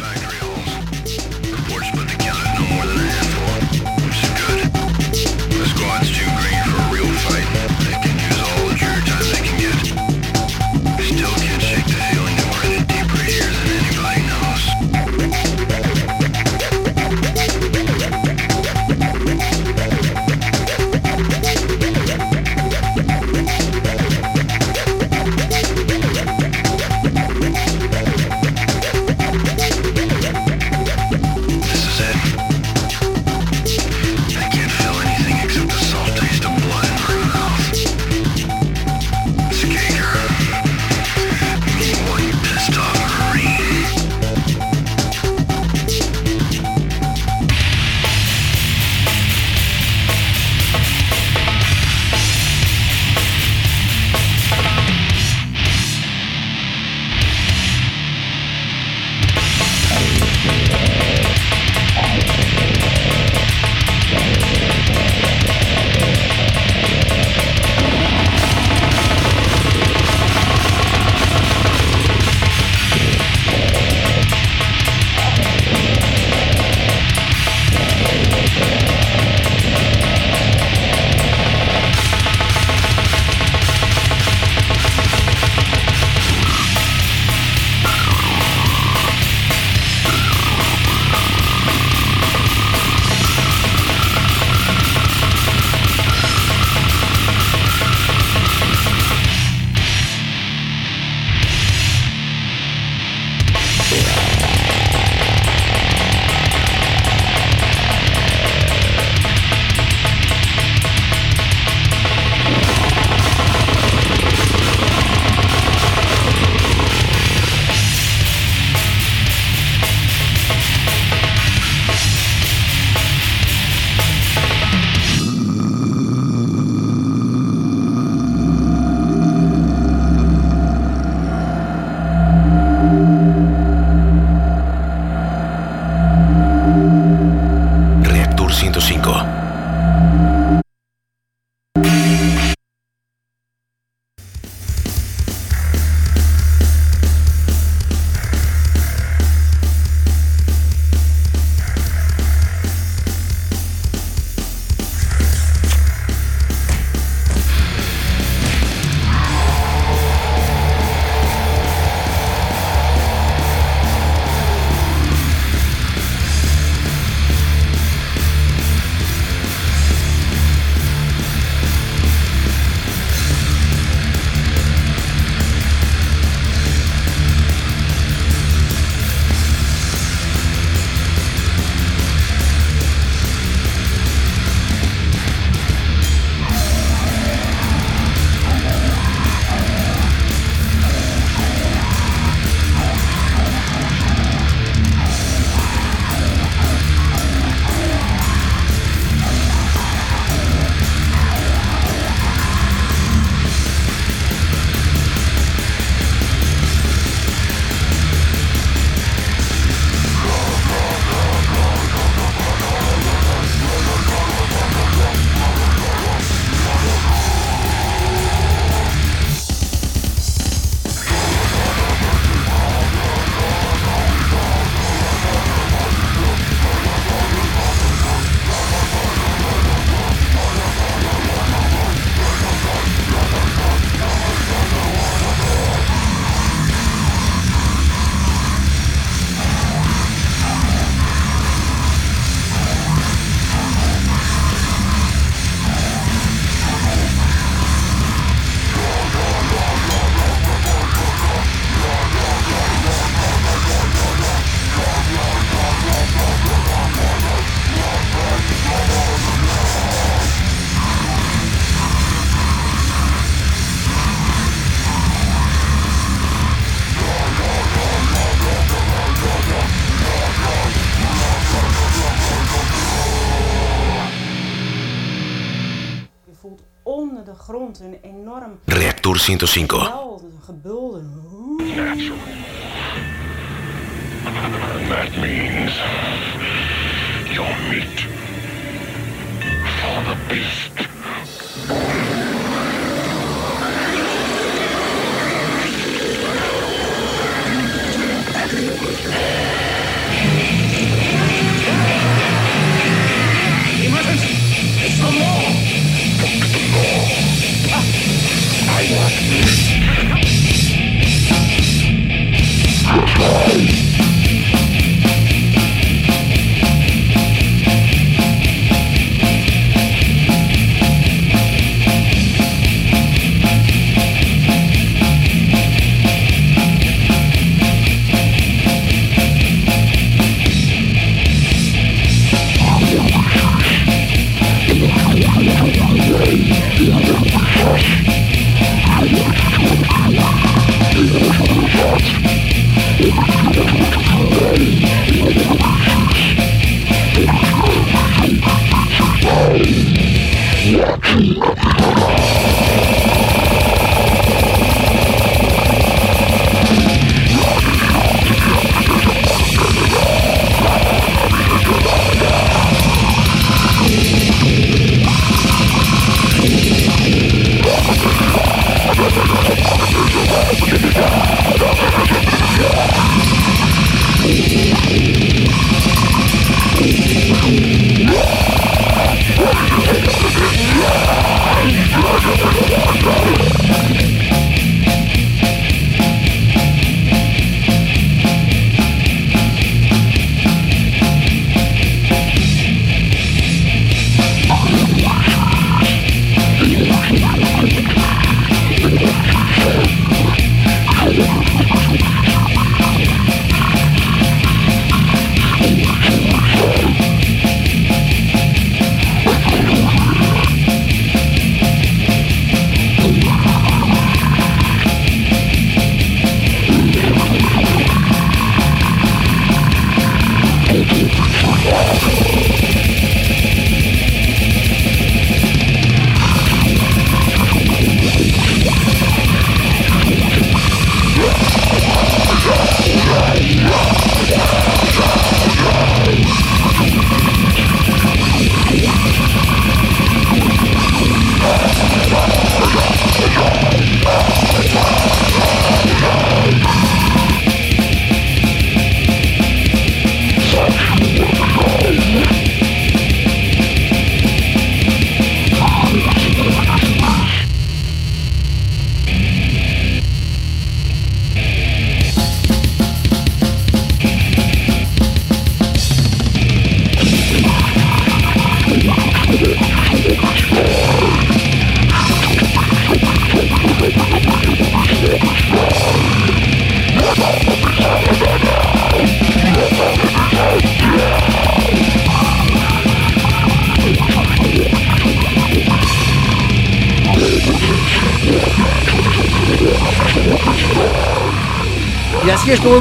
Reactor 279.19 279.49
105. 279.49 279.98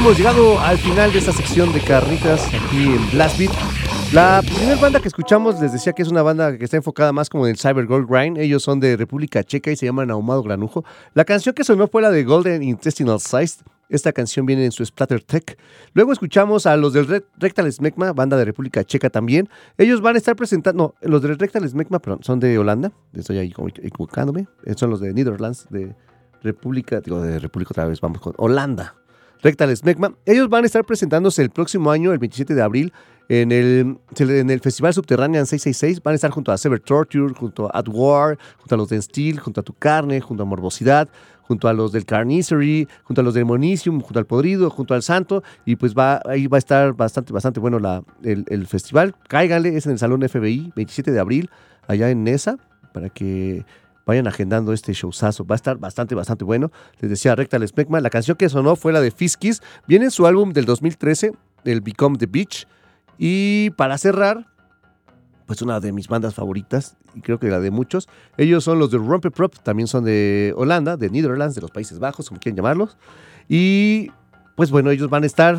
Hemos 0.08 0.18
llegado 0.20 0.58
al 0.60 0.78
final 0.78 1.12
de 1.12 1.18
esta 1.18 1.32
sección 1.34 1.70
de 1.70 1.82
carnitas 1.82 2.46
aquí 2.46 2.86
en 2.94 3.10
Blast 3.10 3.38
Beat. 3.38 3.50
La 4.14 4.40
primera 4.40 4.74
banda 4.76 5.00
que 5.00 5.08
escuchamos 5.08 5.60
les 5.60 5.70
decía 5.70 5.92
que 5.92 6.00
es 6.00 6.08
una 6.08 6.22
banda 6.22 6.56
que 6.56 6.64
está 6.64 6.78
enfocada 6.78 7.12
más 7.12 7.28
como 7.28 7.46
en 7.46 7.50
el 7.50 7.58
Cyber 7.58 7.84
Gold 7.84 8.08
Grind. 8.08 8.38
Ellos 8.38 8.62
son 8.62 8.80
de 8.80 8.96
República 8.96 9.44
Checa 9.44 9.70
y 9.70 9.76
se 9.76 9.84
llaman 9.84 10.10
Ahumado 10.10 10.42
Granujo. 10.42 10.82
La 11.12 11.26
canción 11.26 11.54
que 11.54 11.62
sonó 11.62 11.88
fue 11.88 12.00
la 12.00 12.10
de 12.10 12.24
Golden 12.24 12.62
Intestinal 12.62 13.20
Size. 13.20 13.56
Esta 13.90 14.14
canción 14.14 14.46
viene 14.46 14.64
en 14.64 14.72
su 14.72 14.82
Splatter 14.82 15.22
Tech. 15.22 15.58
Luego 15.92 16.14
escuchamos 16.14 16.64
a 16.64 16.74
los 16.78 16.94
del 16.94 17.06
Re- 17.06 17.26
Rectal 17.36 17.70
Smegma, 17.70 18.14
banda 18.14 18.38
de 18.38 18.46
República 18.46 18.82
Checa 18.84 19.10
también. 19.10 19.50
Ellos 19.76 20.00
van 20.00 20.14
a 20.14 20.18
estar 20.18 20.36
presentando, 20.36 20.94
no, 21.02 21.06
los 21.06 21.20
del 21.20 21.38
Rectal 21.38 21.68
Smegma, 21.68 21.98
perdón, 21.98 22.20
son 22.22 22.40
de 22.40 22.56
Holanda. 22.56 22.92
Estoy 23.12 23.36
ahí 23.36 23.52
equivocándome. 23.82 24.46
Eh, 24.64 24.72
Son 24.74 24.88
los 24.88 25.00
de 25.00 25.12
Netherlands, 25.12 25.66
de 25.68 25.94
República, 26.42 27.00
digo, 27.00 27.20
de 27.20 27.38
República 27.38 27.72
otra 27.72 27.84
vez, 27.84 28.00
vamos 28.00 28.22
con 28.22 28.32
Holanda. 28.38 28.94
Rectal 29.42 29.76
Smegma. 29.76 30.14
Ellos 30.26 30.48
van 30.48 30.64
a 30.64 30.66
estar 30.66 30.84
presentándose 30.84 31.42
el 31.42 31.50
próximo 31.50 31.90
año, 31.90 32.12
el 32.12 32.18
27 32.18 32.54
de 32.54 32.62
abril, 32.62 32.92
en 33.28 33.52
el, 33.52 33.98
en 34.18 34.50
el 34.50 34.60
Festival 34.60 34.94
Subterranean 34.94 35.46
666. 35.46 36.02
Van 36.02 36.12
a 36.12 36.14
estar 36.16 36.30
junto 36.30 36.50
a 36.50 36.58
Sever 36.58 36.80
Torture, 36.80 37.32
junto 37.34 37.66
a 37.66 37.78
At 37.78 37.88
War, 37.88 38.38
junto 38.58 38.74
a 38.74 38.78
los 38.78 38.88
de 38.88 39.00
Steel, 39.00 39.38
junto 39.38 39.60
a 39.60 39.64
Tu 39.64 39.74
Carne, 39.74 40.20
junto 40.20 40.42
a 40.42 40.46
Morbosidad, 40.46 41.08
junto 41.42 41.68
a 41.68 41.72
los 41.72 41.92
del 41.92 42.04
Carnicery, 42.04 42.88
junto 43.04 43.20
a 43.20 43.24
los 43.24 43.34
del 43.34 43.44
Monicium, 43.44 44.00
junto 44.00 44.18
al 44.18 44.26
Podrido, 44.26 44.70
junto 44.70 44.94
al 44.94 45.02
Santo. 45.02 45.42
Y 45.64 45.76
pues 45.76 45.94
va, 45.94 46.20
ahí 46.24 46.46
va 46.46 46.56
a 46.56 46.58
estar 46.58 46.94
bastante, 46.94 47.32
bastante 47.32 47.60
bueno 47.60 47.78
la, 47.78 48.02
el, 48.22 48.44
el 48.48 48.66
festival. 48.66 49.14
Cáiganle, 49.28 49.76
es 49.76 49.86
en 49.86 49.92
el 49.92 49.98
Salón 49.98 50.26
FBI, 50.26 50.72
27 50.74 51.12
de 51.12 51.20
abril, 51.20 51.50
allá 51.86 52.10
en 52.10 52.24
Nesa, 52.24 52.58
para 52.92 53.08
que 53.10 53.64
vayan 54.08 54.26
agendando 54.26 54.72
este 54.72 54.94
showzazo. 54.94 55.44
Va 55.44 55.54
a 55.54 55.56
estar 55.56 55.76
bastante, 55.76 56.14
bastante 56.14 56.42
bueno. 56.42 56.72
Les 56.98 57.10
decía 57.10 57.36
Rectal 57.36 57.68
Smegma. 57.68 58.00
La 58.00 58.08
canción 58.08 58.38
que 58.38 58.48
sonó 58.48 58.74
fue 58.74 58.90
la 58.90 59.02
de 59.02 59.10
Fiskis. 59.10 59.60
Viene 59.86 60.06
en 60.06 60.10
su 60.10 60.26
álbum 60.26 60.54
del 60.54 60.64
2013, 60.64 61.32
el 61.64 61.82
Become 61.82 62.16
the 62.16 62.24
Beach. 62.24 62.66
Y 63.18 63.68
para 63.76 63.98
cerrar, 63.98 64.46
pues 65.44 65.60
una 65.60 65.78
de 65.78 65.92
mis 65.92 66.08
bandas 66.08 66.34
favoritas, 66.34 66.96
y 67.14 67.20
creo 67.20 67.38
que 67.38 67.48
la 67.48 67.60
de 67.60 67.70
muchos. 67.70 68.08
Ellos 68.38 68.64
son 68.64 68.78
los 68.78 68.90
de 68.90 68.96
Rumpeprop, 68.96 69.54
también 69.58 69.86
son 69.86 70.04
de 70.04 70.54
Holanda, 70.56 70.96
de 70.96 71.10
Netherlands, 71.10 71.54
de 71.54 71.60
los 71.60 71.70
Países 71.70 71.98
Bajos, 71.98 72.30
como 72.30 72.40
quieran 72.40 72.56
llamarlos. 72.56 72.96
Y 73.46 74.10
pues 74.56 74.70
bueno, 74.70 74.90
ellos 74.90 75.10
van 75.10 75.24
a 75.24 75.26
estar 75.26 75.58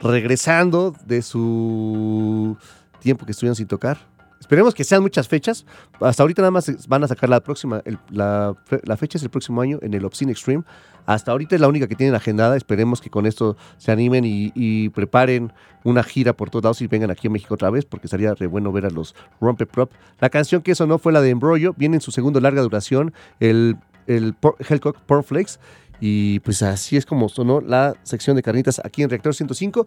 regresando 0.00 0.96
de 1.06 1.22
su 1.22 2.56
tiempo 2.98 3.24
que 3.24 3.30
estuvieron 3.30 3.54
sin 3.54 3.68
tocar. 3.68 3.98
Esperemos 4.44 4.74
que 4.74 4.84
sean 4.84 5.00
muchas 5.00 5.26
fechas. 5.26 5.64
Hasta 6.02 6.22
ahorita 6.22 6.42
nada 6.42 6.50
más 6.50 6.86
van 6.86 7.02
a 7.02 7.08
sacar 7.08 7.30
la 7.30 7.40
próxima, 7.40 7.82
la, 8.10 8.54
fe- 8.66 8.82
la 8.84 8.98
fecha 8.98 9.16
es 9.16 9.24
el 9.24 9.30
próximo 9.30 9.62
año 9.62 9.78
en 9.80 9.94
el 9.94 10.04
Obscene 10.04 10.32
Extreme. 10.32 10.64
Hasta 11.06 11.32
ahorita 11.32 11.54
es 11.54 11.62
la 11.62 11.68
única 11.68 11.86
que 11.86 11.94
tienen 11.96 12.14
agendada. 12.14 12.54
Esperemos 12.54 13.00
que 13.00 13.08
con 13.08 13.24
esto 13.24 13.56
se 13.78 13.90
animen 13.90 14.24
y, 14.26 14.90
preparen 14.90 15.50
una 15.82 16.02
gira 16.02 16.34
por 16.34 16.50
todos 16.50 16.62
lados 16.62 16.82
y 16.82 16.86
vengan 16.88 17.10
aquí 17.10 17.28
a 17.28 17.30
México 17.30 17.54
otra 17.54 17.70
vez, 17.70 17.86
porque 17.86 18.06
sería 18.06 18.34
re 18.34 18.46
bueno 18.46 18.70
ver 18.70 18.84
a 18.84 18.90
los 18.90 19.14
Rompe 19.40 19.64
Prop. 19.64 19.90
La 20.20 20.28
canción 20.28 20.60
que 20.60 20.74
sonó 20.74 20.98
fue 20.98 21.12
la 21.14 21.22
de 21.22 21.30
Embrollo, 21.30 21.72
viene 21.78 21.96
en 21.96 22.00
su 22.02 22.10
segundo 22.10 22.38
larga 22.38 22.60
duración, 22.60 23.14
el, 23.40 23.76
el 24.06 24.34
Hellcock 24.68 24.98
Porflex. 25.00 25.58
Y 26.00 26.40
pues 26.40 26.62
así 26.62 26.96
es 26.96 27.06
como 27.06 27.28
sonó 27.28 27.60
la 27.60 27.94
sección 28.02 28.36
de 28.36 28.42
carnitas 28.42 28.80
aquí 28.84 29.02
en 29.02 29.10
Reactor 29.10 29.34
105. 29.34 29.86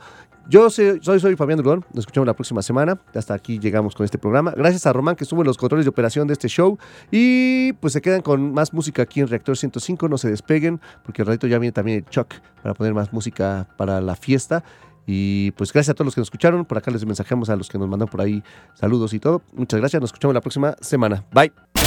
Yo 0.49 0.69
soy, 0.69 0.99
soy, 1.01 1.19
soy 1.19 1.35
Fabián 1.35 1.57
Durón, 1.57 1.85
nos 1.93 2.03
escuchamos 2.03 2.25
la 2.27 2.33
próxima 2.33 2.61
semana. 2.61 2.99
Hasta 3.13 3.33
aquí 3.33 3.59
llegamos 3.59 3.95
con 3.95 4.05
este 4.05 4.17
programa. 4.17 4.53
Gracias 4.55 4.85
a 4.85 4.93
Román 4.93 5.15
que 5.15 5.23
estuvo 5.23 5.41
en 5.41 5.47
los 5.47 5.57
controles 5.57 5.85
de 5.85 5.89
operación 5.89 6.27
de 6.27 6.33
este 6.33 6.47
show. 6.47 6.77
Y 7.11 7.73
pues 7.73 7.93
se 7.93 8.01
quedan 8.01 8.21
con 8.21 8.53
más 8.53 8.73
música 8.73 9.01
aquí 9.03 9.19
en 9.19 9.27
Reactor 9.27 9.57
105. 9.57 10.07
No 10.09 10.17
se 10.17 10.29
despeguen, 10.29 10.79
porque 11.03 11.21
al 11.21 11.27
ratito 11.27 11.47
ya 11.47 11.59
viene 11.59 11.71
también 11.71 11.99
el 11.99 12.05
Chuck 12.05 12.33
para 12.61 12.73
poner 12.73 12.93
más 12.93 13.11
música 13.13 13.67
para 13.77 14.01
la 14.01 14.15
fiesta. 14.15 14.63
Y 15.05 15.51
pues 15.51 15.71
gracias 15.71 15.93
a 15.93 15.95
todos 15.95 16.07
los 16.07 16.15
que 16.15 16.21
nos 16.21 16.27
escucharon. 16.27 16.65
Por 16.65 16.77
acá 16.77 16.91
les 16.91 17.05
mensajamos 17.05 17.49
a 17.49 17.55
los 17.55 17.69
que 17.69 17.77
nos 17.77 17.87
mandan 17.87 18.09
por 18.09 18.21
ahí 18.21 18.43
saludos 18.73 19.13
y 19.13 19.19
todo. 19.19 19.41
Muchas 19.53 19.79
gracias. 19.79 20.01
Nos 20.01 20.09
escuchamos 20.09 20.33
la 20.33 20.41
próxima 20.41 20.75
semana. 20.81 21.23
Bye. 21.31 21.86